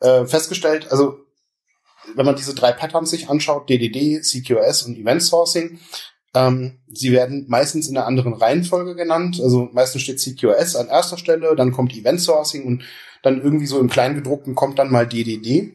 äh, 0.00 0.26
festgestellt, 0.26 0.90
also 0.90 1.24
wenn 2.14 2.26
man 2.26 2.36
diese 2.36 2.54
drei 2.54 2.72
Patterns 2.72 3.10
sich 3.10 3.28
anschaut, 3.28 3.68
DDD, 3.68 4.22
CQS 4.22 4.84
und 4.84 4.96
Event 4.96 5.22
Sourcing, 5.22 5.78
ähm, 6.34 6.78
sie 6.92 7.12
werden 7.12 7.46
meistens 7.48 7.88
in 7.88 7.96
einer 7.96 8.06
anderen 8.06 8.34
Reihenfolge 8.34 8.94
genannt. 8.94 9.40
Also 9.42 9.68
meistens 9.72 10.02
steht 10.02 10.20
CQS 10.20 10.76
an 10.76 10.88
erster 10.88 11.18
Stelle, 11.18 11.54
dann 11.56 11.72
kommt 11.72 11.94
Event 11.94 12.20
Sourcing 12.20 12.64
und 12.64 12.82
dann 13.22 13.40
irgendwie 13.42 13.66
so 13.66 13.80
im 13.80 13.88
Kleingedruckten 13.88 14.54
kommt 14.54 14.78
dann 14.78 14.90
mal 14.90 15.06
DDD. 15.06 15.72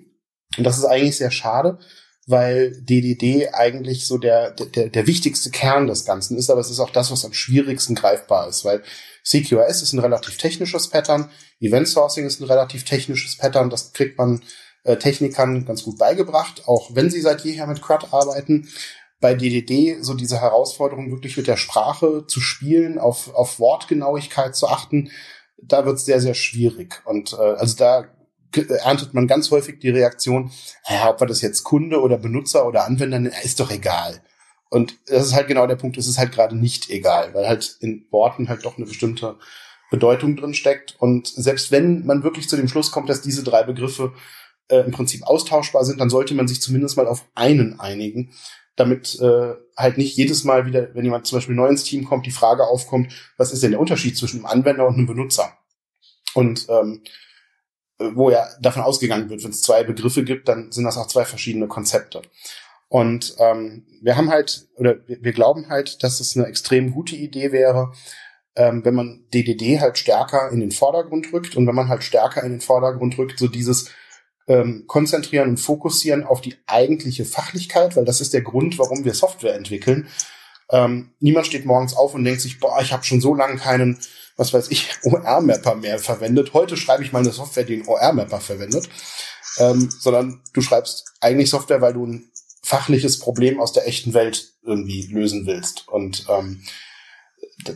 Und 0.57 0.63
das 0.63 0.77
ist 0.77 0.85
eigentlich 0.85 1.17
sehr 1.17 1.31
schade, 1.31 1.79
weil 2.27 2.71
DDD 2.81 3.49
eigentlich 3.53 4.05
so 4.07 4.17
der, 4.17 4.51
der, 4.51 4.89
der 4.89 5.07
wichtigste 5.07 5.49
Kern 5.49 5.87
des 5.87 6.05
Ganzen 6.05 6.37
ist, 6.37 6.49
aber 6.49 6.61
es 6.61 6.69
ist 6.69 6.79
auch 6.79 6.91
das, 6.91 7.11
was 7.11 7.25
am 7.25 7.33
schwierigsten 7.33 7.95
greifbar 7.95 8.47
ist, 8.47 8.63
weil 8.63 8.83
CQS 9.25 9.81
ist 9.81 9.93
ein 9.93 9.99
relativ 9.99 10.37
technisches 10.37 10.89
Pattern, 10.89 11.29
Event 11.59 11.87
Sourcing 11.87 12.25
ist 12.25 12.39
ein 12.39 12.45
relativ 12.45 12.85
technisches 12.85 13.37
Pattern, 13.37 13.69
das 13.69 13.93
kriegt 13.93 14.17
man 14.17 14.41
äh, 14.83 14.97
Technikern 14.97 15.65
ganz 15.65 15.83
gut 15.83 15.97
beigebracht, 15.97 16.63
auch 16.67 16.93
wenn 16.93 17.09
sie 17.09 17.21
seit 17.21 17.43
jeher 17.43 17.67
mit 17.67 17.81
CRUD 17.81 18.13
arbeiten. 18.13 18.67
Bei 19.23 19.35
DDD 19.35 20.03
so 20.03 20.15
diese 20.15 20.41
Herausforderung, 20.41 21.09
wirklich 21.09 21.37
mit 21.37 21.47
der 21.47 21.55
Sprache 21.55 22.27
zu 22.27 22.41
spielen, 22.41 22.99
auf, 22.99 23.33
auf 23.33 23.57
Wortgenauigkeit 23.57 24.53
zu 24.53 24.67
achten, 24.67 25.11
da 25.57 25.85
wird 25.85 25.95
es 25.95 26.03
sehr, 26.03 26.19
sehr 26.19 26.33
schwierig. 26.33 27.01
Und 27.05 27.31
äh, 27.31 27.37
also 27.37 27.77
da 27.77 28.03
erntet 28.83 29.13
man 29.13 29.27
ganz 29.27 29.49
häufig 29.49 29.79
die 29.79 29.91
Reaktion, 29.91 30.51
ja, 30.89 31.09
ob 31.09 31.21
wir 31.21 31.27
das 31.27 31.39
jetzt 31.39 31.63
Kunde 31.63 32.01
oder 32.01 32.17
Benutzer 32.17 32.67
oder 32.67 32.83
Anwender 32.83 33.31
ist 33.45 33.61
doch 33.61 33.71
egal. 33.71 34.21
Und 34.69 34.97
das 35.07 35.27
ist 35.27 35.33
halt 35.33 35.47
genau 35.47 35.67
der 35.67 35.77
Punkt, 35.77 35.95
es 35.95 36.07
ist 36.07 36.17
halt 36.17 36.33
gerade 36.33 36.57
nicht 36.57 36.89
egal, 36.89 37.33
weil 37.33 37.47
halt 37.47 37.77
in 37.79 38.05
Worten 38.11 38.49
halt 38.49 38.65
doch 38.65 38.75
eine 38.75 38.87
bestimmte 38.87 39.37
Bedeutung 39.89 40.35
drin 40.35 40.53
steckt. 40.53 40.97
Und 40.99 41.29
selbst 41.29 41.71
wenn 41.71 42.05
man 42.05 42.23
wirklich 42.23 42.49
zu 42.49 42.57
dem 42.57 42.67
Schluss 42.67 42.91
kommt, 42.91 43.07
dass 43.07 43.21
diese 43.21 43.43
drei 43.43 43.63
Begriffe 43.63 44.11
äh, 44.67 44.79
im 44.79 44.91
Prinzip 44.91 45.23
austauschbar 45.23 45.85
sind, 45.85 46.01
dann 46.01 46.09
sollte 46.09 46.33
man 46.33 46.49
sich 46.49 46.61
zumindest 46.61 46.97
mal 46.97 47.07
auf 47.07 47.25
einen 47.35 47.79
einigen, 47.79 48.33
damit 48.75 49.19
äh, 49.19 49.53
halt 49.77 49.97
nicht 49.97 50.15
jedes 50.17 50.43
Mal 50.43 50.65
wieder, 50.65 50.93
wenn 50.95 51.05
jemand 51.05 51.27
zum 51.27 51.37
Beispiel 51.37 51.55
neu 51.55 51.67
ins 51.67 51.83
Team 51.83 52.05
kommt, 52.05 52.25
die 52.25 52.31
Frage 52.31 52.65
aufkommt, 52.65 53.13
was 53.37 53.51
ist 53.51 53.63
denn 53.63 53.71
der 53.71 53.79
Unterschied 53.79 54.17
zwischen 54.17 54.37
einem 54.37 54.45
Anwender 54.45 54.87
und 54.87 54.95
einem 54.95 55.07
Benutzer? 55.07 55.57
Und 56.33 56.67
ähm, 56.69 57.03
wo 57.99 58.29
ja 58.29 58.47
davon 58.59 58.81
ausgegangen 58.81 59.29
wird, 59.29 59.43
wenn 59.43 59.51
es 59.51 59.61
zwei 59.61 59.83
Begriffe 59.83 60.23
gibt, 60.23 60.47
dann 60.47 60.71
sind 60.71 60.83
das 60.83 60.97
auch 60.97 61.07
zwei 61.07 61.25
verschiedene 61.25 61.67
Konzepte. 61.67 62.21
Und 62.89 63.35
ähm, 63.39 63.85
wir 64.01 64.17
haben 64.17 64.29
halt, 64.29 64.67
oder 64.75 64.97
wir 65.07 65.31
glauben 65.31 65.69
halt, 65.69 66.03
dass 66.03 66.19
es 66.19 66.35
eine 66.35 66.47
extrem 66.47 66.91
gute 66.91 67.15
Idee 67.15 67.51
wäre, 67.51 67.91
ähm, 68.55 68.85
wenn 68.85 68.93
man 68.93 69.25
DDD 69.33 69.79
halt 69.79 69.97
stärker 69.97 70.51
in 70.51 70.59
den 70.59 70.71
Vordergrund 70.71 71.31
rückt 71.33 71.55
und 71.55 71.65
wenn 71.65 71.75
man 71.75 71.89
halt 71.89 72.03
stärker 72.03 72.43
in 72.43 72.51
den 72.51 72.61
Vordergrund 72.61 73.17
rückt, 73.17 73.39
so 73.39 73.47
dieses 73.47 73.89
ähm, 74.47 74.85
Konzentrieren 74.87 75.49
und 75.49 75.57
Fokussieren 75.57 76.23
auf 76.23 76.41
die 76.41 76.55
eigentliche 76.67 77.25
Fachlichkeit, 77.25 77.95
weil 77.95 78.05
das 78.05 78.21
ist 78.21 78.33
der 78.33 78.41
Grund, 78.41 78.77
warum 78.77 79.05
wir 79.05 79.13
Software 79.13 79.55
entwickeln. 79.55 80.07
Ähm, 80.69 81.11
niemand 81.19 81.47
steht 81.47 81.65
morgens 81.65 81.95
auf 81.95 82.13
und 82.15 82.23
denkt 82.23 82.41
sich, 82.41 82.59
boah, 82.59 82.81
ich 82.81 82.91
habe 82.93 83.03
schon 83.03 83.21
so 83.21 83.33
lange 83.33 83.57
keinen 83.57 83.99
was 84.37 84.53
weiß 84.53 84.69
ich, 84.71 84.89
OR-Mapper 85.03 85.75
mehr 85.75 85.99
verwendet. 85.99 86.53
Heute 86.53 86.77
schreibe 86.77 87.03
ich 87.03 87.11
mal 87.11 87.19
eine 87.19 87.31
Software, 87.31 87.63
die 87.63 87.75
einen 87.75 87.87
OR-Mapper 87.87 88.39
verwendet. 88.39 88.89
Ähm, 89.59 89.89
sondern 89.91 90.41
du 90.53 90.61
schreibst 90.61 91.05
eigentlich 91.21 91.51
Software, 91.51 91.81
weil 91.81 91.93
du 91.93 92.05
ein 92.07 92.31
fachliches 92.63 93.19
Problem 93.19 93.59
aus 93.59 93.71
der 93.71 93.87
echten 93.87 94.13
Welt 94.15 94.53
irgendwie 94.63 95.05
lösen 95.07 95.45
willst. 95.45 95.87
Und 95.87 96.25
ähm, 96.27 96.63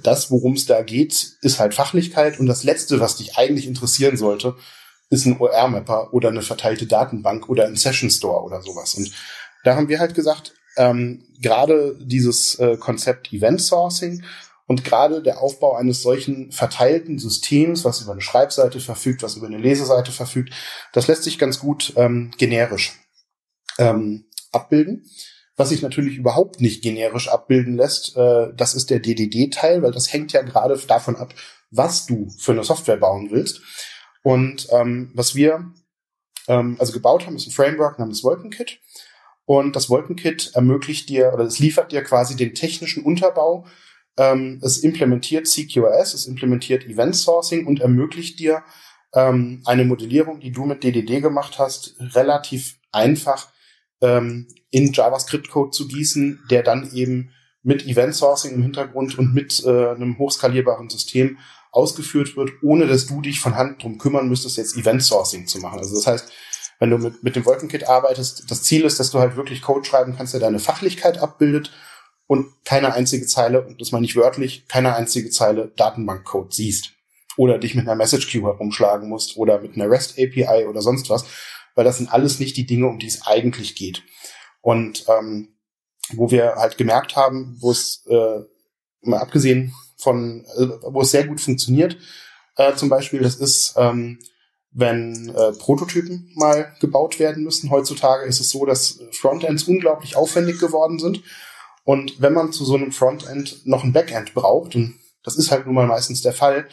das, 0.01 0.31
worum 0.31 0.53
es 0.53 0.65
da 0.65 0.81
geht, 0.81 1.37
ist 1.41 1.59
halt 1.59 1.75
Fachlichkeit. 1.75 2.39
Und 2.39 2.47
das 2.47 2.63
Letzte, 2.63 2.99
was 2.99 3.17
dich 3.17 3.37
eigentlich 3.37 3.67
interessieren 3.67 4.17
sollte, 4.17 4.55
ist 5.09 5.25
ein 5.25 5.39
OR-Mapper 5.39 6.13
oder 6.13 6.29
eine 6.29 6.41
verteilte 6.41 6.85
Datenbank 6.85 7.49
oder 7.49 7.65
ein 7.65 7.75
Session 7.75 8.09
Store 8.09 8.43
oder 8.43 8.61
sowas. 8.61 8.95
Und 8.95 9.11
da 9.63 9.75
haben 9.75 9.87
wir 9.87 9.99
halt 9.99 10.13
gesagt, 10.13 10.53
ähm, 10.75 11.23
gerade 11.41 11.97
dieses 11.99 12.55
äh, 12.59 12.77
Konzept 12.77 13.33
Event 13.33 13.61
Sourcing 13.61 14.23
und 14.67 14.83
gerade 14.83 15.23
der 15.23 15.41
Aufbau 15.41 15.75
eines 15.75 16.01
solchen 16.01 16.51
verteilten 16.51 17.19
Systems, 17.19 17.85
was 17.85 18.01
über 18.01 18.11
eine 18.11 18.21
Schreibseite 18.21 18.79
verfügt, 18.79 19.23
was 19.23 19.37
über 19.37 19.47
eine 19.47 19.57
Leseseite 19.57 20.11
verfügt, 20.11 20.53
das 20.93 21.07
lässt 21.07 21.23
sich 21.23 21.39
ganz 21.39 21.59
gut 21.59 21.93
ähm, 21.95 22.31
generisch 22.37 22.99
ähm, 23.79 24.25
abbilden. 24.51 25.05
Was 25.55 25.69
sich 25.69 25.81
natürlich 25.81 26.17
überhaupt 26.17 26.61
nicht 26.61 26.83
generisch 26.83 27.29
abbilden 27.29 27.77
lässt, 27.77 28.15
äh, 28.15 28.53
das 28.55 28.75
ist 28.75 28.91
der 28.91 28.99
DDD-Teil, 28.99 29.81
weil 29.81 29.91
das 29.91 30.13
hängt 30.13 30.31
ja 30.31 30.43
gerade 30.43 30.77
davon 30.87 31.15
ab, 31.15 31.33
was 31.71 32.05
du 32.05 32.29
für 32.37 32.51
eine 32.51 32.63
Software 32.63 32.97
bauen 32.97 33.29
willst. 33.31 33.61
Und 34.27 34.67
ähm, 34.71 35.11
was 35.13 35.35
wir 35.35 35.71
ähm, 36.49 36.75
also 36.79 36.91
gebaut 36.91 37.25
haben, 37.25 37.37
ist 37.37 37.47
ein 37.47 37.51
Framework 37.51 37.97
namens 37.97 38.25
Wolkenkit. 38.25 38.81
Und 39.45 39.77
das 39.77 39.89
Wolkenkit 39.89 40.51
ermöglicht 40.53 41.07
dir 41.07 41.31
oder 41.33 41.45
es 41.45 41.59
liefert 41.59 41.93
dir 41.93 42.03
quasi 42.03 42.35
den 42.35 42.53
technischen 42.53 43.03
Unterbau 43.03 43.65
ähm, 44.17 44.59
es 44.63 44.79
implementiert 44.79 45.47
CQRS, 45.47 46.13
es 46.13 46.25
implementiert 46.25 46.85
Event 46.85 47.15
Sourcing 47.15 47.65
und 47.67 47.79
ermöglicht 47.79 48.39
dir 48.39 48.63
ähm, 49.13 49.61
eine 49.65 49.85
Modellierung, 49.85 50.39
die 50.39 50.51
du 50.51 50.65
mit 50.65 50.83
DDD 50.83 51.21
gemacht 51.21 51.59
hast, 51.59 51.95
relativ 51.99 52.79
einfach 52.91 53.47
ähm, 54.01 54.47
in 54.71 54.91
JavaScript-Code 54.91 55.71
zu 55.71 55.87
gießen, 55.87 56.43
der 56.49 56.63
dann 56.63 56.91
eben 56.93 57.31
mit 57.61 57.85
Event 57.85 58.15
Sourcing 58.15 58.55
im 58.55 58.63
Hintergrund 58.63 59.17
und 59.19 59.33
mit 59.33 59.63
äh, 59.63 59.89
einem 59.89 60.17
hochskalierbaren 60.17 60.89
System 60.89 61.37
ausgeführt 61.77 62.35
wird, 62.35 62.51
ohne 62.63 62.87
dass 62.87 63.05
du 63.05 63.21
dich 63.21 63.39
von 63.39 63.55
Hand 63.55 63.83
drum 63.83 63.99
kümmern 63.99 64.27
müsstest, 64.27 64.57
jetzt 64.57 64.75
Event 64.75 65.03
Sourcing 65.03 65.45
zu 65.45 65.59
machen. 65.59 65.77
Also 65.77 65.95
das 65.95 66.07
heißt, 66.07 66.31
wenn 66.79 66.89
du 66.89 66.97
mit, 66.97 67.21
mit 67.21 67.35
dem 67.35 67.45
Wolkenkit 67.45 67.87
arbeitest, 67.87 68.49
das 68.49 68.63
Ziel 68.63 68.83
ist, 68.83 68.99
dass 68.99 69.11
du 69.11 69.19
halt 69.19 69.35
wirklich 69.35 69.61
Code 69.61 69.85
schreiben 69.85 70.15
kannst, 70.17 70.33
der 70.33 70.39
deine 70.39 70.57
Fachlichkeit 70.57 71.19
abbildet 71.19 71.71
und 72.25 72.47
keine 72.65 72.93
einzige 72.93 73.27
Zeile, 73.27 73.61
und 73.61 73.79
das 73.79 73.91
meine 73.91 74.05
ich 74.05 74.15
wörtlich, 74.15 74.67
keine 74.67 74.95
einzige 74.95 75.29
Zeile 75.29 75.71
Datenbankcode 75.77 76.51
siehst. 76.51 76.93
Oder 77.37 77.59
dich 77.59 77.75
mit 77.75 77.87
einer 77.87 77.95
Message 77.95 78.31
Queue 78.31 78.53
herumschlagen 78.53 79.07
musst 79.07 79.37
oder 79.37 79.61
mit 79.61 79.75
einer 79.75 79.87
REST 79.87 80.17
API 80.17 80.65
oder 80.65 80.81
sonst 80.81 81.11
was, 81.11 81.25
weil 81.75 81.85
das 81.85 81.97
sind 81.97 82.11
alles 82.11 82.39
nicht 82.39 82.57
die 82.57 82.65
Dinge, 82.65 82.87
um 82.87 82.97
die 82.97 83.05
es 83.05 83.27
eigentlich 83.27 83.75
geht. 83.75 84.01
Und 84.61 85.05
ähm, 85.07 85.49
wo 86.13 86.31
wir 86.31 86.55
halt 86.55 86.79
gemerkt 86.79 87.15
haben, 87.15 87.55
wo 87.59 87.69
es 87.69 88.03
äh, 88.09 88.39
mal 89.01 89.19
abgesehen 89.19 89.75
von, 89.97 90.45
äh, 90.57 90.67
wo 90.81 91.01
es 91.01 91.11
sehr 91.11 91.27
gut 91.27 91.41
funktioniert, 91.41 91.97
äh, 92.55 92.75
zum 92.75 92.89
Beispiel, 92.89 93.21
das 93.21 93.35
ist, 93.35 93.75
ähm, 93.77 94.19
wenn 94.71 95.29
äh, 95.29 95.53
Prototypen 95.53 96.31
mal 96.35 96.73
gebaut 96.79 97.19
werden 97.19 97.43
müssen. 97.43 97.71
Heutzutage 97.71 98.25
ist 98.25 98.39
es 98.39 98.49
so, 98.49 98.65
dass 98.65 98.99
Frontends 99.11 99.63
unglaublich 99.63 100.15
aufwendig 100.15 100.59
geworden 100.59 100.99
sind 100.99 101.23
und 101.87 102.19
wenn 102.21 102.33
man 102.33 102.51
zu 102.51 102.65
so 102.65 102.75
einem 102.75 102.91
Frontend 102.91 103.65
noch 103.65 103.85
ein 103.85 103.93
Backend 103.93 104.33
braucht, 104.33 104.75
und 104.75 104.99
das 105.23 105.37
ist 105.37 105.51
halt 105.51 105.65
nun 105.65 105.75
mal 105.75 105.87
meistens 105.87 106.21
der 106.21 106.33
Fall, 106.33 106.67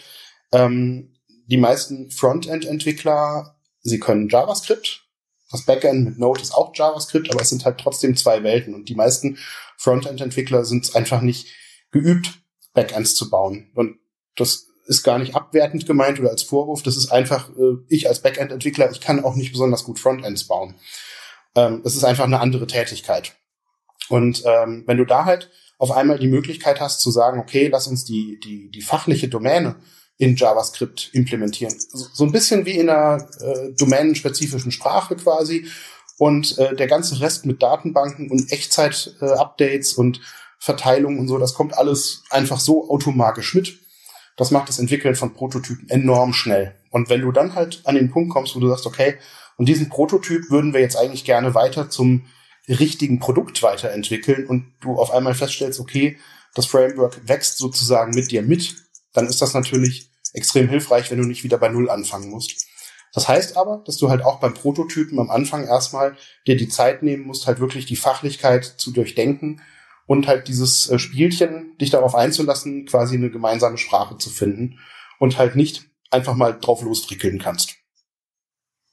ähm, 0.50 1.14
die 1.46 1.56
meisten 1.56 2.10
Frontend-Entwickler, 2.10 3.56
sie 3.82 4.00
können 4.00 4.28
JavaScript. 4.28 5.06
Das 5.52 5.64
Backend 5.66 6.04
mit 6.04 6.18
Node 6.18 6.42
ist 6.42 6.52
auch 6.52 6.72
JavaScript, 6.74 7.30
aber 7.30 7.42
es 7.42 7.50
sind 7.50 7.64
halt 7.64 7.78
trotzdem 7.78 8.16
zwei 8.16 8.42
Welten. 8.42 8.74
Und 8.74 8.88
die 8.88 8.96
meisten 8.96 9.38
Frontend-Entwickler 9.78 10.64
sind 10.64 10.96
einfach 10.96 11.20
nicht 11.20 11.46
geübt, 11.92 12.40
Backends 12.74 13.14
zu 13.14 13.30
bauen. 13.30 13.70
Und 13.74 13.98
das 14.36 14.66
ist 14.86 15.02
gar 15.02 15.18
nicht 15.18 15.34
abwertend 15.34 15.86
gemeint 15.86 16.20
oder 16.20 16.30
als 16.30 16.42
Vorwurf. 16.42 16.82
Das 16.82 16.96
ist 16.96 17.10
einfach, 17.10 17.48
äh, 17.50 17.76
ich 17.88 18.08
als 18.08 18.20
Backend-Entwickler, 18.20 18.90
ich 18.90 19.00
kann 19.00 19.24
auch 19.24 19.34
nicht 19.34 19.52
besonders 19.52 19.84
gut 19.84 19.98
Frontends 19.98 20.44
bauen. 20.44 20.74
Ähm, 21.54 21.80
das 21.82 21.96
ist 21.96 22.04
einfach 22.04 22.24
eine 22.24 22.40
andere 22.40 22.66
Tätigkeit. 22.66 23.34
Und 24.08 24.42
ähm, 24.44 24.84
wenn 24.86 24.98
du 24.98 25.06
da 25.06 25.24
halt 25.24 25.50
auf 25.78 25.90
einmal 25.90 26.18
die 26.18 26.28
Möglichkeit 26.28 26.80
hast 26.80 27.00
zu 27.00 27.10
sagen, 27.10 27.40
okay, 27.40 27.68
lass 27.68 27.86
uns 27.86 28.04
die, 28.04 28.38
die, 28.44 28.70
die 28.70 28.82
fachliche 28.82 29.28
Domäne 29.28 29.76
in 30.16 30.36
JavaScript 30.36 31.10
implementieren. 31.12 31.74
So, 31.78 32.24
ein 32.24 32.32
bisschen 32.32 32.66
wie 32.66 32.78
in 32.78 32.88
einer 32.88 33.26
äh, 33.40 33.72
domänenspezifischen 33.72 34.70
Sprache 34.70 35.16
quasi. 35.16 35.66
Und 36.16 36.58
äh, 36.58 36.76
der 36.76 36.86
ganze 36.86 37.20
Rest 37.20 37.44
mit 37.44 37.60
Datenbanken 37.60 38.30
und 38.30 38.52
Echtzeit-Updates 38.52 39.94
äh, 39.94 40.00
und 40.00 40.20
Verteilung 40.64 41.18
und 41.18 41.28
so, 41.28 41.36
das 41.36 41.52
kommt 41.52 41.76
alles 41.76 42.24
einfach 42.30 42.58
so 42.58 42.88
automatisch 42.88 43.54
mit. 43.54 43.80
Das 44.38 44.50
macht 44.50 44.70
das 44.70 44.78
Entwickeln 44.78 45.14
von 45.14 45.34
Prototypen 45.34 45.90
enorm 45.90 46.32
schnell. 46.32 46.74
Und 46.88 47.10
wenn 47.10 47.20
du 47.20 47.32
dann 47.32 47.54
halt 47.54 47.82
an 47.84 47.96
den 47.96 48.10
Punkt 48.10 48.32
kommst, 48.32 48.56
wo 48.56 48.60
du 48.60 48.68
sagst, 48.68 48.86
okay, 48.86 49.18
und 49.58 49.68
diesen 49.68 49.90
Prototyp 49.90 50.50
würden 50.50 50.72
wir 50.72 50.80
jetzt 50.80 50.96
eigentlich 50.96 51.26
gerne 51.26 51.54
weiter 51.54 51.90
zum 51.90 52.24
richtigen 52.66 53.18
Produkt 53.18 53.62
weiterentwickeln 53.62 54.46
und 54.46 54.72
du 54.80 54.94
auf 54.94 55.10
einmal 55.10 55.34
feststellst, 55.34 55.80
okay, 55.80 56.16
das 56.54 56.64
Framework 56.64 57.28
wächst 57.28 57.58
sozusagen 57.58 58.14
mit 58.14 58.30
dir 58.30 58.40
mit, 58.40 58.74
dann 59.12 59.26
ist 59.26 59.42
das 59.42 59.52
natürlich 59.52 60.08
extrem 60.32 60.70
hilfreich, 60.70 61.10
wenn 61.10 61.18
du 61.18 61.28
nicht 61.28 61.44
wieder 61.44 61.58
bei 61.58 61.68
Null 61.68 61.90
anfangen 61.90 62.30
musst. 62.30 62.64
Das 63.12 63.28
heißt 63.28 63.58
aber, 63.58 63.82
dass 63.84 63.98
du 63.98 64.08
halt 64.08 64.24
auch 64.24 64.40
beim 64.40 64.54
Prototypen 64.54 65.20
am 65.20 65.28
Anfang 65.28 65.66
erstmal 65.66 66.16
dir 66.46 66.56
die 66.56 66.70
Zeit 66.70 67.02
nehmen 67.02 67.26
musst, 67.26 67.46
halt 67.46 67.60
wirklich 67.60 67.84
die 67.84 67.96
Fachlichkeit 67.96 68.64
zu 68.64 68.92
durchdenken 68.92 69.60
und 70.06 70.26
halt 70.26 70.48
dieses 70.48 70.88
äh, 70.90 70.98
Spielchen, 70.98 71.76
dich 71.78 71.90
darauf 71.90 72.14
einzulassen, 72.14 72.86
quasi 72.86 73.16
eine 73.16 73.30
gemeinsame 73.30 73.78
Sprache 73.78 74.18
zu 74.18 74.30
finden 74.30 74.78
und 75.18 75.38
halt 75.38 75.56
nicht 75.56 75.88
einfach 76.10 76.34
mal 76.34 76.58
drauf 76.58 76.82
lostrickeln 76.82 77.38
kannst. 77.38 77.76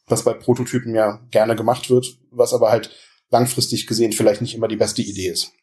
Was 0.08 0.24
bei 0.24 0.34
Prototypen 0.34 0.96
ja 0.96 1.22
gerne 1.32 1.56
gemacht 1.56 1.90
wird, 1.90 2.18
was 2.32 2.54
aber 2.54 2.72
halt 2.72 2.92
langfristig 3.30 3.88
gesehen 3.88 4.12
vielleicht 4.12 4.42
nicht 4.42 4.56
immer 4.56 4.68
die 4.68 4.76
beste 4.76 5.02
Idee 5.02 5.30
ist. 5.30 5.54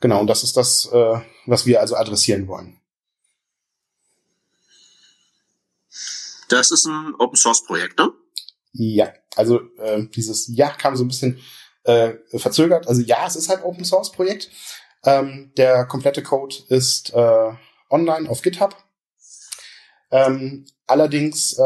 Genau, 0.00 0.20
und 0.20 0.26
das 0.26 0.42
ist 0.42 0.56
das, 0.56 0.86
äh, 0.92 1.20
was 1.46 1.66
wir 1.66 1.80
also 1.80 1.96
adressieren 1.96 2.46
wollen. 2.48 2.80
Das 6.48 6.70
ist 6.70 6.86
ein 6.86 7.14
Open 7.18 7.36
Source 7.36 7.64
Projekt, 7.64 7.98
ne? 7.98 8.12
Ja, 8.72 9.12
also 9.36 9.60
äh, 9.78 10.06
dieses 10.08 10.50
Ja 10.54 10.70
kam 10.70 10.96
so 10.96 11.04
ein 11.04 11.08
bisschen 11.08 11.40
äh, 11.84 12.14
verzögert. 12.34 12.88
Also 12.88 13.02
ja, 13.02 13.26
es 13.26 13.36
ist 13.36 13.48
halt 13.48 13.64
Open 13.64 13.84
Source 13.84 14.12
Projekt. 14.12 14.50
Ähm, 15.04 15.52
der 15.56 15.84
komplette 15.84 16.22
Code 16.22 16.56
ist 16.68 17.12
äh, 17.14 17.50
online 17.90 18.28
auf 18.28 18.42
GitHub. 18.42 18.76
Ähm, 20.10 20.66
allerdings, 20.86 21.58
äh, 21.58 21.62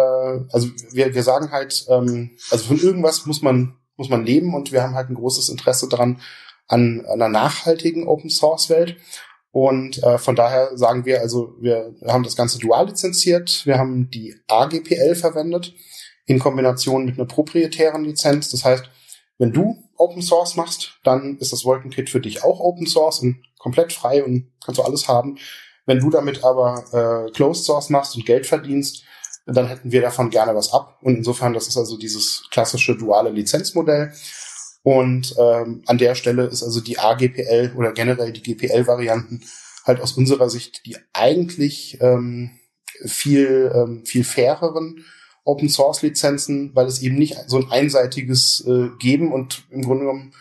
also 0.53 0.69
wir, 0.93 1.15
wir 1.15 1.23
sagen 1.23 1.51
halt, 1.51 1.87
ähm, 1.89 2.37
also 2.51 2.65
von 2.65 2.79
irgendwas 2.79 3.27
muss 3.27 3.43
man 3.43 3.79
muss 3.99 4.09
man 4.09 4.25
leben 4.25 4.55
und 4.55 4.73
wir 4.73 4.83
haben 4.83 4.95
halt 4.95 5.11
ein 5.11 5.17
großes 5.17 5.51
Interesse 5.51 5.89
daran 5.89 6.21
an, 6.69 7.05
an 7.07 7.21
einer 7.21 7.29
nachhaltigen 7.29 8.07
Open 8.07 8.31
Source 8.31 8.71
Welt. 8.71 8.97
Und 9.51 10.03
äh, 10.03 10.19
von 10.19 10.37
daher 10.37 10.77
sagen 10.77 11.05
wir, 11.05 11.21
also 11.21 11.55
wir 11.61 11.95
haben 12.07 12.23
das 12.23 12.37
Ganze 12.37 12.59
dual 12.59 12.87
lizenziert, 12.87 13.67
wir 13.67 13.79
haben 13.79 14.09
die 14.11 14.37
AGPL 14.47 15.15
verwendet 15.15 15.75
in 16.27 16.39
Kombination 16.39 17.07
mit 17.07 17.19
einer 17.19 17.27
proprietären 17.27 18.05
Lizenz. 18.05 18.51
Das 18.51 18.65
heißt, 18.65 18.85
wenn 19.39 19.53
du 19.53 19.83
Open 19.99 20.23
Source 20.23 20.57
machst, 20.57 20.99
dann 21.05 21.39
ist 21.39 21.53
das 21.53 21.65
Wolkenkit 21.65 22.09
für 22.09 22.21
dich 22.21 22.43
auch 22.45 22.61
Open 22.61 22.87
Source 22.87 23.21
und 23.21 23.43
komplett 23.59 23.93
frei 23.93 24.25
und 24.25 24.51
kannst 24.65 24.79
du 24.79 24.83
alles 24.83 25.09
haben. 25.09 25.39
Wenn 25.87 26.01
du 26.01 26.11
damit 26.11 26.45
aber 26.45 26.85
äh, 27.29 27.31
Closed 27.33 27.65
Source 27.65 27.91
machst 27.91 28.17
und 28.17 28.27
Geld 28.27 28.47
verdienst, 28.47 29.05
dann 29.47 29.67
hätten 29.67 29.91
wir 29.91 30.03
davon 30.03 30.31
gerne 30.31 30.55
was 30.55 30.73
ab. 30.73 30.99
Und 31.01 31.17
insofern, 31.17 31.55
das 31.55 31.69
ist 31.69 31.77
also 31.77 31.97
dieses 31.97 32.45
klassische 32.51 32.97
duale 32.97 33.31
Lizenzmodell. 33.31 34.13
Und 34.83 35.35
ähm, 35.39 35.83
an 35.87 35.99
der 35.99 36.15
Stelle 36.15 36.45
ist 36.45 36.63
also 36.63 36.81
die 36.81 36.99
AGPL 36.99 37.73
oder 37.77 37.93
generell 37.93 38.33
die 38.33 38.43
GPL-Varianten 38.43 39.43
halt 39.85 40.01
aus 40.01 40.13
unserer 40.13 40.51
Sicht 40.51 40.85
die 40.87 40.97
eigentlich 41.13 41.99
ähm, 42.01 42.51
viel, 43.05 43.73
ähm, 43.75 44.05
viel 44.05 44.25
faireren 44.25 45.05
Open 45.49 45.69
Source 45.71 46.03
Lizenzen, 46.03 46.71
weil 46.75 46.87
es 46.87 47.01
eben 47.01 47.17
nicht 47.17 47.37
so 47.47 47.57
ein 47.57 47.71
einseitiges 47.71 48.65
äh, 48.67 48.91
Geben 48.99 49.33
und 49.33 49.65
im 49.71 49.83
Grunde 49.83 50.05
genommen 50.05 50.35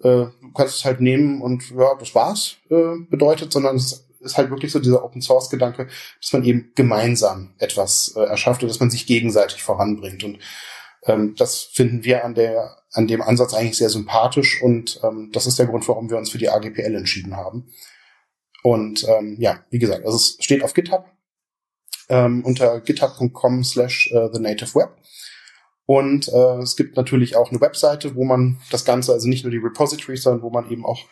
äh, 0.00 0.26
du 0.40 0.52
kannst 0.54 0.76
es 0.76 0.84
halt 0.84 1.00
nehmen 1.00 1.42
und 1.42 1.70
ja, 1.70 1.94
das 1.98 2.14
war's 2.14 2.56
äh, 2.70 2.96
bedeutet, 3.10 3.52
sondern 3.52 3.76
es 3.76 4.06
ist 4.20 4.36
halt 4.36 4.50
wirklich 4.50 4.72
so 4.72 4.78
dieser 4.78 5.04
Open 5.04 5.20
Source 5.20 5.50
Gedanke, 5.50 5.88
dass 6.20 6.32
man 6.32 6.44
eben 6.44 6.72
gemeinsam 6.74 7.54
etwas 7.58 8.14
äh, 8.16 8.20
erschafft 8.20 8.62
und 8.62 8.68
dass 8.68 8.80
man 8.80 8.90
sich 8.90 9.06
gegenseitig 9.06 9.62
voranbringt 9.62 10.24
und 10.24 10.38
ähm, 11.04 11.34
das 11.36 11.62
finden 11.62 12.04
wir 12.04 12.24
an 12.24 12.34
der 12.34 12.76
an 12.92 13.06
dem 13.06 13.20
Ansatz 13.20 13.52
eigentlich 13.52 13.76
sehr 13.76 13.90
sympathisch 13.90 14.62
und 14.62 15.00
ähm, 15.04 15.30
das 15.32 15.46
ist 15.46 15.58
der 15.58 15.66
Grund, 15.66 15.86
warum 15.86 16.08
wir 16.08 16.16
uns 16.16 16.30
für 16.30 16.38
die 16.38 16.48
AGPL 16.48 16.94
entschieden 16.94 17.36
haben. 17.36 17.68
Und 18.62 19.06
ähm, 19.06 19.36
ja, 19.38 19.60
wie 19.68 19.78
gesagt, 19.78 20.04
also 20.04 20.16
es 20.16 20.38
steht 20.40 20.64
auf 20.64 20.72
GitHub 20.72 21.04
ähm, 22.08 22.44
unter 22.44 22.80
github.com 22.80 23.64
slash 23.64 24.12
uh, 24.12 24.28
the 24.32 24.40
native 24.40 24.74
web. 24.74 24.90
Und 25.86 26.28
äh, 26.28 26.58
es 26.58 26.76
gibt 26.76 26.96
natürlich 26.96 27.36
auch 27.36 27.50
eine 27.50 27.60
Webseite, 27.60 28.16
wo 28.16 28.24
man 28.24 28.58
das 28.70 28.84
Ganze, 28.84 29.12
also 29.12 29.28
nicht 29.28 29.44
nur 29.44 29.52
die 29.52 29.58
Repositories, 29.58 30.22
sondern 30.22 30.42
wo 30.42 30.50
man 30.50 30.68
eben 30.70 30.84
auch 30.84 31.04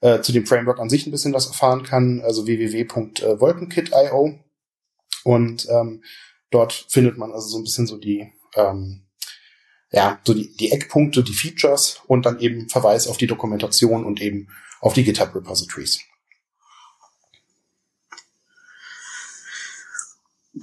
äh, 0.00 0.20
zu 0.20 0.32
dem 0.32 0.46
Framework 0.46 0.78
an 0.78 0.88
sich 0.88 1.06
ein 1.06 1.10
bisschen 1.10 1.32
was 1.32 1.48
erfahren 1.48 1.82
kann, 1.82 2.20
also 2.20 2.46
www.wolkenkit.io. 2.46 4.38
Und 5.24 5.68
ähm, 5.68 6.02
dort 6.50 6.72
findet 6.88 7.18
man 7.18 7.32
also 7.32 7.48
so 7.48 7.58
ein 7.58 7.64
bisschen 7.64 7.86
so 7.86 7.96
die 7.96 8.32
ähm, 8.56 9.06
ja, 9.92 10.20
so 10.24 10.34
die, 10.34 10.54
die 10.56 10.70
Eckpunkte, 10.70 11.22
die 11.22 11.32
Features 11.32 12.00
und 12.06 12.26
dann 12.26 12.38
eben 12.38 12.68
Verweis 12.68 13.08
auf 13.08 13.16
die 13.16 13.26
Dokumentation 13.26 14.04
und 14.04 14.20
eben 14.20 14.48
auf 14.80 14.94
die 14.94 15.04
GitHub 15.04 15.32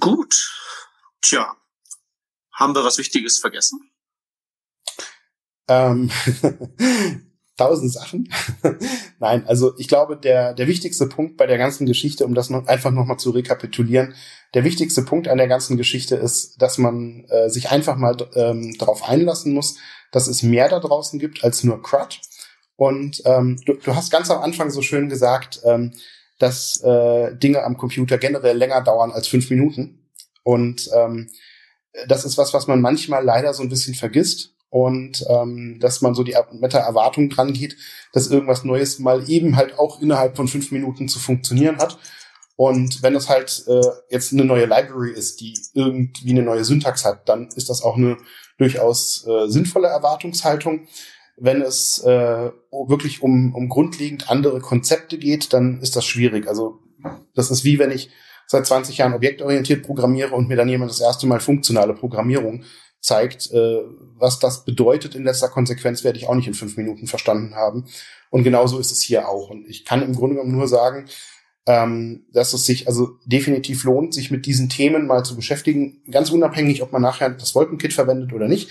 Gut. 0.00 0.50
Tja. 1.22 1.56
Haben 2.52 2.74
wir 2.74 2.84
was 2.84 2.98
Wichtiges 2.98 3.38
vergessen? 3.38 3.90
Ähm, 5.68 6.10
tausend 7.56 7.92
Sachen. 7.92 8.32
Nein, 9.18 9.46
also 9.46 9.76
ich 9.78 9.88
glaube, 9.88 10.16
der, 10.16 10.54
der 10.54 10.66
wichtigste 10.66 11.06
Punkt 11.06 11.36
bei 11.36 11.46
der 11.46 11.58
ganzen 11.58 11.86
Geschichte, 11.86 12.24
um 12.24 12.34
das 12.34 12.50
noch 12.50 12.66
einfach 12.66 12.90
nochmal 12.90 13.18
zu 13.18 13.30
rekapitulieren, 13.30 14.14
der 14.54 14.64
wichtigste 14.64 15.02
Punkt 15.02 15.28
an 15.28 15.38
der 15.38 15.48
ganzen 15.48 15.76
Geschichte 15.76 16.16
ist, 16.16 16.60
dass 16.62 16.78
man 16.78 17.26
äh, 17.28 17.50
sich 17.50 17.70
einfach 17.70 17.96
mal 17.96 18.16
ähm, 18.34 18.76
darauf 18.78 19.02
einlassen 19.06 19.52
muss, 19.52 19.76
dass 20.10 20.26
es 20.26 20.42
mehr 20.42 20.68
da 20.68 20.80
draußen 20.80 21.18
gibt 21.18 21.44
als 21.44 21.64
nur 21.64 21.82
CRUD. 21.82 22.20
Und 22.76 23.22
ähm, 23.26 23.60
du, 23.66 23.74
du 23.74 23.94
hast 23.94 24.10
ganz 24.10 24.30
am 24.30 24.40
Anfang 24.40 24.70
so 24.70 24.82
schön 24.82 25.08
gesagt, 25.08 25.60
ähm, 25.64 25.92
dass 26.38 26.80
äh, 26.82 27.36
Dinge 27.36 27.64
am 27.64 27.76
Computer 27.76 28.18
generell 28.18 28.56
länger 28.56 28.82
dauern 28.82 29.10
als 29.10 29.28
fünf 29.28 29.50
Minuten. 29.50 30.08
Und 30.42 30.88
ähm, 30.94 31.28
das 32.06 32.24
ist 32.24 32.38
was, 32.38 32.54
was 32.54 32.66
man 32.66 32.80
manchmal 32.80 33.24
leider 33.24 33.52
so 33.52 33.62
ein 33.62 33.68
bisschen 33.68 33.94
vergisst 33.94 34.54
und 34.70 35.24
ähm, 35.28 35.78
dass 35.80 36.00
man 36.00 36.14
so 36.14 36.22
die 36.22 36.36
mit 36.52 36.72
der 36.72 36.80
Erwartung 36.80 37.30
dran 37.30 37.52
geht, 37.52 37.76
dass 38.12 38.30
irgendwas 38.30 38.64
Neues 38.64 38.98
mal 38.98 39.28
eben 39.28 39.56
halt 39.56 39.78
auch 39.78 40.00
innerhalb 40.00 40.36
von 40.36 40.48
fünf 40.48 40.70
Minuten 40.70 41.08
zu 41.08 41.18
funktionieren 41.18 41.78
hat. 41.78 41.98
Und 42.56 43.02
wenn 43.02 43.14
es 43.14 43.28
halt 43.28 43.64
äh, 43.68 43.80
jetzt 44.10 44.32
eine 44.32 44.44
neue 44.44 44.66
Library 44.66 45.12
ist, 45.12 45.40
die 45.40 45.56
irgendwie 45.74 46.30
eine 46.30 46.42
neue 46.42 46.64
Syntax 46.64 47.04
hat, 47.04 47.28
dann 47.28 47.48
ist 47.54 47.70
das 47.70 47.82
auch 47.82 47.96
eine 47.96 48.18
durchaus 48.58 49.26
äh, 49.26 49.48
sinnvolle 49.48 49.88
Erwartungshaltung. 49.88 50.88
Wenn 51.40 51.62
es 51.62 51.98
äh, 52.04 52.50
wirklich 52.86 53.22
um, 53.22 53.54
um 53.54 53.68
grundlegend 53.68 54.30
andere 54.30 54.60
Konzepte 54.60 55.18
geht, 55.18 55.52
dann 55.52 55.80
ist 55.80 55.96
das 55.96 56.04
schwierig. 56.04 56.48
Also 56.48 56.80
das 57.34 57.50
ist 57.50 57.64
wie 57.64 57.78
wenn 57.78 57.90
ich 57.90 58.10
seit 58.46 58.66
20 58.66 58.98
Jahren 58.98 59.12
objektorientiert 59.12 59.84
programmiere 59.84 60.34
und 60.34 60.48
mir 60.48 60.56
dann 60.56 60.68
jemand 60.68 60.90
das 60.90 61.00
erste 61.00 61.26
Mal 61.26 61.40
funktionale 61.40 61.94
Programmierung 61.94 62.64
zeigt, 63.00 63.52
äh, 63.52 63.80
was 64.16 64.38
das 64.38 64.64
bedeutet 64.64 65.14
in 65.14 65.24
letzter 65.24 65.48
Konsequenz, 65.48 66.02
werde 66.02 66.18
ich 66.18 66.26
auch 66.26 66.34
nicht 66.34 66.48
in 66.48 66.54
fünf 66.54 66.76
Minuten 66.76 67.06
verstanden 67.06 67.54
haben. 67.54 67.84
Und 68.30 68.42
genauso 68.42 68.78
ist 68.78 68.90
es 68.90 69.00
hier 69.00 69.28
auch. 69.28 69.50
Und 69.50 69.66
ich 69.68 69.84
kann 69.84 70.02
im 70.02 70.14
Grunde 70.14 70.36
genommen 70.36 70.56
nur 70.56 70.66
sagen, 70.66 71.06
ähm, 71.66 72.24
dass 72.32 72.54
es 72.54 72.64
sich 72.64 72.88
also 72.88 73.18
definitiv 73.26 73.84
lohnt, 73.84 74.14
sich 74.14 74.30
mit 74.30 74.46
diesen 74.46 74.68
Themen 74.68 75.06
mal 75.06 75.24
zu 75.24 75.36
beschäftigen, 75.36 76.02
ganz 76.10 76.30
unabhängig, 76.30 76.82
ob 76.82 76.92
man 76.92 77.02
nachher 77.02 77.30
das 77.30 77.54
Wolkenkit 77.54 77.92
verwendet 77.92 78.32
oder 78.32 78.48
nicht. 78.48 78.70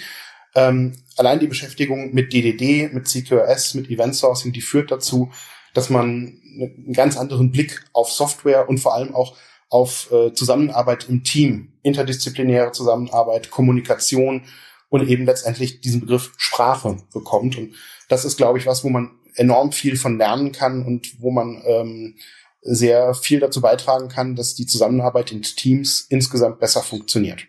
Ähm, 0.58 0.94
allein 1.18 1.40
die 1.40 1.48
Beschäftigung 1.48 2.16
mit 2.16 2.34
DDD, 2.34 2.92
mit 2.92 3.08
CQRS, 3.08 3.76
mit 3.76 3.92
Event 3.92 4.16
Sourcing, 4.16 4.52
die 4.52 4.62
führt 4.62 4.90
dazu, 4.90 5.32
dass 5.76 5.92
man 5.92 6.42
einen 6.44 6.94
ganz 6.94 7.16
anderen 7.16 7.52
Blick 7.52 7.86
auf 7.94 8.12
Software 8.12 8.68
und 8.68 8.80
vor 8.80 8.96
allem 8.96 9.14
auch 9.14 9.38
auf 9.70 10.12
äh, 10.12 10.34
Zusammenarbeit 10.34 11.08
im 11.10 11.24
Team, 11.24 11.74
interdisziplinäre 11.84 12.72
Zusammenarbeit, 12.72 13.52
Kommunikation 13.52 14.46
und 14.90 15.08
eben 15.08 15.26
letztendlich 15.26 15.82
diesen 15.82 16.02
Begriff 16.02 16.34
Sprache 16.38 16.98
bekommt. 17.14 17.56
Und 17.56 17.76
das 18.10 18.26
ist, 18.26 18.38
glaube 18.38 18.58
ich, 18.58 18.66
was, 18.66 18.84
wo 18.84 18.90
man 18.90 19.12
enorm 19.36 19.72
viel 19.72 19.96
von 19.96 20.18
lernen 20.18 20.54
kann 20.54 20.84
und 20.84 21.22
wo 21.22 21.30
man 21.30 21.62
ähm, 21.68 22.16
sehr 22.62 23.14
viel 23.14 23.40
dazu 23.40 23.62
beitragen 23.62 24.08
kann, 24.08 24.36
dass 24.36 24.56
die 24.56 24.66
Zusammenarbeit 24.66 25.32
in 25.32 25.44
Teams 25.44 26.08
insgesamt 26.10 26.60
besser 26.60 26.82
funktioniert. 26.82 27.46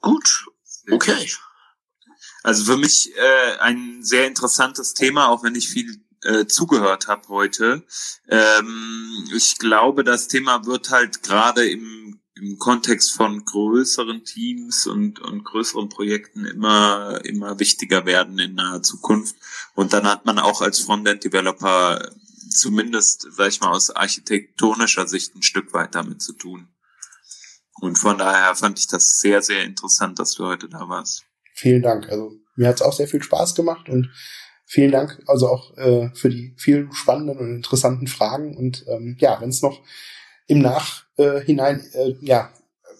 Gut, 0.00 0.46
okay. 0.90 1.30
Also 2.42 2.64
für 2.64 2.78
mich 2.78 3.12
äh, 3.16 3.58
ein 3.58 4.02
sehr 4.02 4.26
interessantes 4.26 4.94
Thema, 4.94 5.28
auch 5.28 5.42
wenn 5.42 5.54
ich 5.54 5.68
viel 5.68 6.00
äh, 6.22 6.46
zugehört 6.46 7.08
habe 7.08 7.28
heute. 7.28 7.84
Ähm, 8.28 9.28
ich 9.34 9.58
glaube, 9.58 10.04
das 10.04 10.28
Thema 10.28 10.66
wird 10.66 10.90
halt 10.90 11.22
gerade 11.22 11.68
im, 11.68 12.20
im 12.34 12.58
Kontext 12.58 13.12
von 13.12 13.44
größeren 13.44 14.24
Teams 14.24 14.86
und, 14.86 15.20
und 15.20 15.44
größeren 15.44 15.88
Projekten 15.88 16.44
immer, 16.44 17.20
immer 17.24 17.58
wichtiger 17.58 18.06
werden 18.06 18.38
in 18.38 18.54
naher 18.54 18.82
Zukunft. 18.82 19.36
Und 19.74 19.92
dann 19.92 20.06
hat 20.06 20.24
man 20.24 20.38
auch 20.38 20.60
als 20.60 20.80
Frontend-Developer 20.80 22.10
zumindest, 22.50 23.28
sag 23.30 23.48
ich 23.48 23.60
mal, 23.60 23.70
aus 23.70 23.90
architektonischer 23.90 25.06
Sicht 25.06 25.34
ein 25.34 25.42
Stück 25.42 25.72
weit 25.72 25.94
damit 25.94 26.22
zu 26.22 26.32
tun. 26.32 26.68
Und 27.80 27.96
von 27.96 28.18
daher 28.18 28.54
fand 28.54 28.78
ich 28.78 28.86
das 28.86 29.20
sehr, 29.20 29.42
sehr 29.42 29.64
interessant, 29.64 30.18
dass 30.18 30.32
du 30.34 30.46
heute 30.46 30.68
da 30.68 30.88
warst. 30.88 31.24
Vielen 31.54 31.82
Dank. 31.82 32.08
Also 32.08 32.32
mir 32.56 32.68
hat 32.68 32.76
es 32.76 32.82
auch 32.82 32.92
sehr 32.92 33.08
viel 33.08 33.22
Spaß 33.22 33.54
gemacht 33.54 33.88
und 33.88 34.10
vielen 34.64 34.92
Dank 34.92 35.22
also 35.26 35.48
auch 35.48 35.76
äh, 35.76 36.10
für 36.14 36.28
die 36.28 36.54
vielen 36.56 36.92
spannenden 36.92 37.38
und 37.38 37.54
interessanten 37.56 38.06
Fragen. 38.06 38.56
Und 38.56 38.84
ähm, 38.88 39.16
ja, 39.18 39.40
wenn 39.40 39.50
es 39.50 39.62
noch 39.62 39.82
im 40.46 40.60
Nachhinein, 40.60 41.84
äh, 41.92 42.14
ja, 42.20 42.52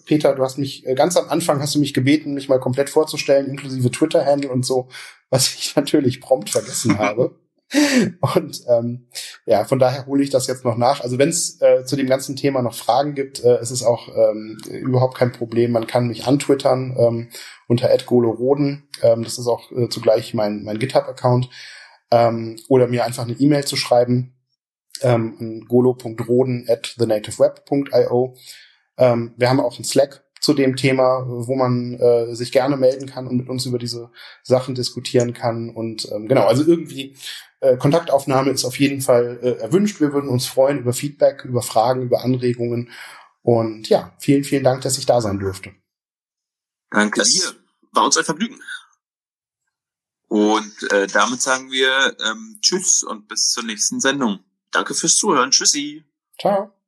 Peter, 0.05 0.33
du 0.33 0.43
hast 0.43 0.57
mich 0.57 0.85
äh, 0.87 0.95
ganz 0.95 1.15
am 1.17 1.29
Anfang 1.29 1.61
hast 1.61 1.75
du 1.75 1.79
mich 1.79 1.93
gebeten, 1.93 2.33
mich 2.33 2.49
mal 2.49 2.59
komplett 2.59 2.89
vorzustellen, 2.89 3.47
inklusive 3.47 3.91
Twitter-Handle 3.91 4.49
und 4.49 4.65
so, 4.65 4.89
was 5.29 5.53
ich 5.53 5.75
natürlich 5.75 6.21
prompt 6.21 6.49
vergessen 6.49 6.97
habe. 6.97 7.35
Und 8.35 8.61
ähm, 8.67 9.07
ja, 9.45 9.63
von 9.63 9.79
daher 9.79 10.05
hole 10.07 10.23
ich 10.23 10.29
das 10.29 10.47
jetzt 10.47 10.65
noch 10.65 10.77
nach. 10.77 11.01
Also 11.01 11.17
wenn 11.19 11.29
es 11.29 11.61
äh, 11.61 11.85
zu 11.85 11.95
dem 11.95 12.07
ganzen 12.07 12.35
Thema 12.35 12.61
noch 12.61 12.73
Fragen 12.73 13.13
gibt, 13.13 13.43
äh, 13.43 13.61
ist 13.61 13.71
es 13.71 13.83
auch 13.83 14.07
ähm, 14.07 14.57
überhaupt 14.69 15.15
kein 15.15 15.31
Problem. 15.31 15.71
Man 15.71 15.87
kann 15.87 16.07
mich 16.07 16.25
antwittern 16.25 16.95
ähm, 16.97 17.29
unter 17.67 17.95
@goloroden. 18.05 18.89
Ähm, 19.03 19.23
das 19.23 19.37
ist 19.37 19.47
auch 19.47 19.71
äh, 19.71 19.87
zugleich 19.89 20.33
mein 20.33 20.63
mein 20.63 20.79
GitHub-Account. 20.79 21.49
Ähm, 22.11 22.57
oder 22.69 22.87
mir 22.87 23.05
einfach 23.05 23.23
eine 23.23 23.33
E-Mail 23.33 23.65
zu 23.65 23.75
schreiben 23.75 24.33
ähm, 25.01 25.65
golo.roden 25.67 26.65
at 26.67 26.95
thenativeweb.io. 26.97 28.35
Ähm, 28.97 29.33
wir 29.37 29.49
haben 29.49 29.59
auch 29.59 29.75
einen 29.75 29.85
Slack 29.85 30.23
zu 30.39 30.53
dem 30.53 30.75
Thema, 30.75 31.25
wo 31.27 31.55
man 31.55 31.95
äh, 31.95 32.33
sich 32.35 32.51
gerne 32.51 32.77
melden 32.77 33.07
kann 33.07 33.27
und 33.27 33.37
mit 33.37 33.49
uns 33.49 33.65
über 33.65 33.77
diese 33.77 34.11
Sachen 34.43 34.75
diskutieren 34.75 35.33
kann. 35.33 35.69
Und 35.69 36.09
ähm, 36.11 36.27
genau, 36.27 36.45
also 36.45 36.63
irgendwie 36.63 37.15
äh, 37.59 37.77
Kontaktaufnahme 37.77 38.51
ist 38.51 38.65
auf 38.65 38.79
jeden 38.79 39.01
Fall 39.01 39.39
äh, 39.41 39.51
erwünscht. 39.61 39.99
Wir 39.99 40.13
würden 40.13 40.29
uns 40.29 40.45
freuen 40.45 40.79
über 40.79 40.93
Feedback, 40.93 41.43
über 41.45 41.61
Fragen, 41.61 42.03
über 42.03 42.23
Anregungen. 42.23 42.91
Und 43.41 43.89
ja, 43.89 44.15
vielen, 44.19 44.43
vielen 44.43 44.63
Dank, 44.63 44.81
dass 44.81 44.97
ich 44.97 45.05
da 45.05 45.21
sein 45.21 45.39
durfte. 45.39 45.73
Danke 46.89 47.19
das 47.19 47.29
dir. 47.29 47.55
War 47.91 48.05
uns 48.05 48.17
ein 48.17 48.23
Vergnügen. 48.23 48.59
Und 50.27 50.91
äh, 50.91 51.07
damit 51.07 51.41
sagen 51.41 51.71
wir 51.71 52.15
ähm, 52.23 52.59
Tschüss 52.61 53.03
und 53.03 53.27
bis 53.27 53.49
zur 53.49 53.63
nächsten 53.63 53.99
Sendung. 53.99 54.39
Danke 54.71 54.93
fürs 54.93 55.17
Zuhören. 55.17 55.51
Tschüssi. 55.51 56.03
Ciao. 56.39 56.78